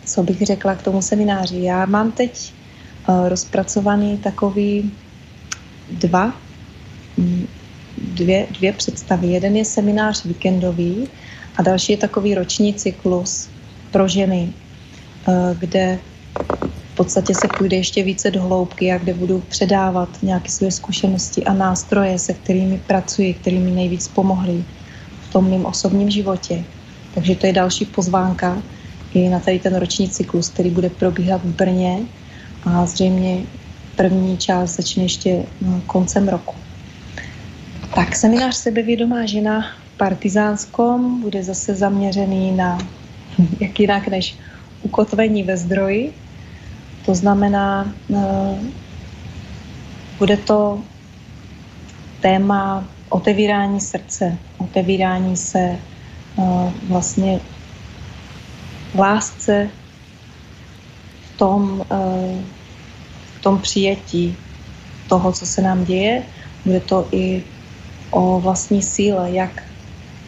co 0.04 0.22
bych 0.22 0.42
řekla 0.42 0.74
k 0.74 0.82
tomu 0.82 1.02
semináři. 1.02 1.62
Já 1.62 1.86
mám 1.86 2.12
teď 2.12 2.52
uh, 3.08 3.28
rozpracovaný 3.28 4.18
takový 4.18 4.90
dva, 5.90 6.34
dvě, 7.98 8.46
dvě 8.50 8.72
představy. 8.72 9.26
Jeden 9.26 9.56
je 9.56 9.64
seminář 9.64 10.24
víkendový 10.24 11.08
a 11.56 11.62
další 11.62 11.92
je 11.92 11.98
takový 11.98 12.34
roční 12.34 12.74
cyklus 12.74 13.48
pro 13.90 14.08
ženy, 14.08 14.52
uh, 15.28 15.58
kde 15.58 15.98
v 16.94 16.96
podstatě 16.96 17.34
se 17.34 17.48
půjde 17.58 17.76
ještě 17.76 18.02
více 18.02 18.30
do 18.30 18.42
hloubky 18.42 18.92
a 18.92 18.98
kde 18.98 19.14
budu 19.14 19.42
předávat 19.48 20.08
nějaké 20.22 20.48
své 20.48 20.70
zkušenosti 20.70 21.44
a 21.44 21.52
nástroje, 21.52 22.18
se 22.18 22.32
kterými 22.32 22.78
pracuji, 22.86 23.34
kterými 23.34 23.70
nejvíc 23.70 24.08
pomohly 24.08 24.64
v 25.28 25.32
tom 25.32 25.50
mým 25.50 25.66
osobním 25.66 26.10
životě. 26.10 26.64
Takže 27.14 27.34
to 27.34 27.46
je 27.46 27.52
další 27.52 27.84
pozvánka 27.84 28.62
i 29.14 29.28
na 29.28 29.40
tady 29.40 29.58
ten 29.58 29.76
roční 29.76 30.08
cyklus, 30.08 30.48
který 30.48 30.70
bude 30.70 30.90
probíhat 30.90 31.42
v 31.44 31.54
Brně 31.56 31.98
a 32.64 32.86
zřejmě 32.86 33.42
první 33.96 34.38
část 34.38 34.76
začne 34.76 35.02
ještě 35.02 35.42
no, 35.60 35.82
koncem 35.86 36.28
roku. 36.28 36.54
Tak 37.94 38.16
seminář 38.16 38.56
Sebevědomá 38.56 39.26
žena 39.26 39.66
v 39.94 39.96
Partizánskom 39.96 41.20
bude 41.20 41.42
zase 41.42 41.74
zaměřený 41.74 42.52
na 42.52 42.78
jak 43.60 43.80
jinak 43.80 44.08
než 44.08 44.36
ukotvení 44.82 45.42
ve 45.42 45.56
zdroji. 45.56 46.12
To 47.06 47.14
znamená, 47.14 47.94
no, 48.08 48.58
bude 50.18 50.36
to 50.36 50.82
téma 52.20 52.84
otevírání 53.08 53.80
srdce, 53.80 54.38
otevírání 54.58 55.36
se 55.36 55.78
uh, 56.36 56.72
vlastně 56.88 57.40
lásce 58.98 59.70
v 61.22 61.38
tom, 61.38 61.84
uh, 61.90 62.40
v 63.38 63.42
tom 63.42 63.58
přijetí 63.58 64.36
toho, 65.08 65.32
co 65.32 65.46
se 65.46 65.62
nám 65.62 65.84
děje. 65.84 66.22
Bude 66.64 66.80
to 66.80 67.08
i 67.12 67.44
o 68.10 68.40
vlastní 68.40 68.82
síle, 68.82 69.30
jak 69.30 69.62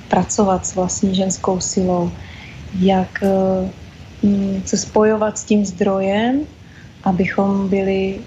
pracovat 0.09 0.67
s 0.67 0.75
vlastní 0.75 1.15
ženskou 1.15 1.61
silou, 1.61 2.11
jak 2.79 3.23
uh, 3.23 3.71
se 4.65 4.77
spojovat 4.77 5.39
s 5.39 5.45
tím 5.45 5.65
zdrojem, 5.65 6.41
abychom 7.07 7.69
byli 7.69 8.21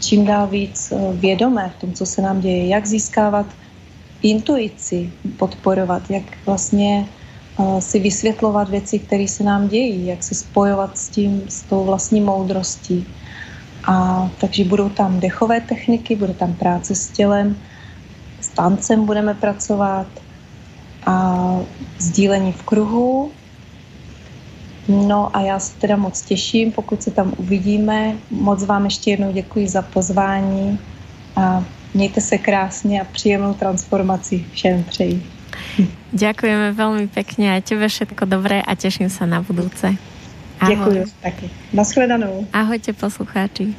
čím 0.00 0.24
dál 0.24 0.46
víc 0.46 0.92
vědomé 1.12 1.72
v 1.76 1.80
tom, 1.80 1.92
co 1.92 2.06
se 2.06 2.22
nám 2.22 2.40
děje, 2.40 2.66
jak 2.66 2.86
získávat 2.86 3.46
intuici, 4.22 5.12
podporovat, 5.36 6.10
jak 6.10 6.22
vlastně 6.46 7.06
si 7.78 7.98
vysvětlovat 7.98 8.68
věci, 8.68 8.98
které 8.98 9.28
se 9.28 9.44
nám 9.44 9.68
dějí, 9.68 10.06
jak 10.06 10.22
se 10.22 10.34
spojovat 10.34 10.98
s 10.98 11.08
tím, 11.08 11.42
s 11.48 11.62
tou 11.62 11.84
vlastní 11.84 12.20
moudrostí. 12.20 13.06
A 13.88 14.28
takže 14.40 14.64
budou 14.64 14.88
tam 14.88 15.20
dechové 15.20 15.60
techniky, 15.60 16.16
bude 16.16 16.34
tam 16.34 16.54
práce 16.54 16.94
s 16.94 17.08
tělem, 17.08 17.56
s 18.40 18.48
tancem 18.48 19.06
budeme 19.06 19.34
pracovat 19.34 20.06
a 21.06 21.46
sdílení 21.98 22.52
v 22.52 22.62
kruhu. 22.62 23.30
No 24.90 25.30
a 25.36 25.40
já 25.40 25.58
se 25.58 25.72
teda 25.78 25.96
moc 25.96 26.22
těším, 26.22 26.72
pokud 26.72 27.02
se 27.02 27.10
tam 27.10 27.32
uvidíme. 27.38 28.14
Moc 28.30 28.64
vám 28.64 28.84
ještě 28.84 29.10
jednou 29.10 29.32
děkuji 29.32 29.68
za 29.68 29.82
pozvání 29.82 30.78
a 31.36 31.64
mějte 31.94 32.20
se 32.20 32.38
krásně 32.38 33.00
a 33.00 33.04
příjemnou 33.04 33.54
transformaci 33.54 34.44
všem 34.52 34.84
přeji. 34.84 35.22
Ďakujeme 36.10 36.74
veľmi 36.74 37.06
pekne 37.06 37.54
a 37.54 37.62
tebe 37.62 37.86
všetko 37.86 38.26
dobré 38.26 38.58
a 38.58 38.72
teším 38.74 39.06
sa 39.06 39.30
na 39.30 39.46
budúce. 39.46 39.94
Ahoj. 40.58 40.74
Ďakujem 40.74 41.06
taky. 41.22 41.46
Naschledanou. 41.70 42.46
Ahojte 42.50 42.90
poslucháči. 42.92 43.78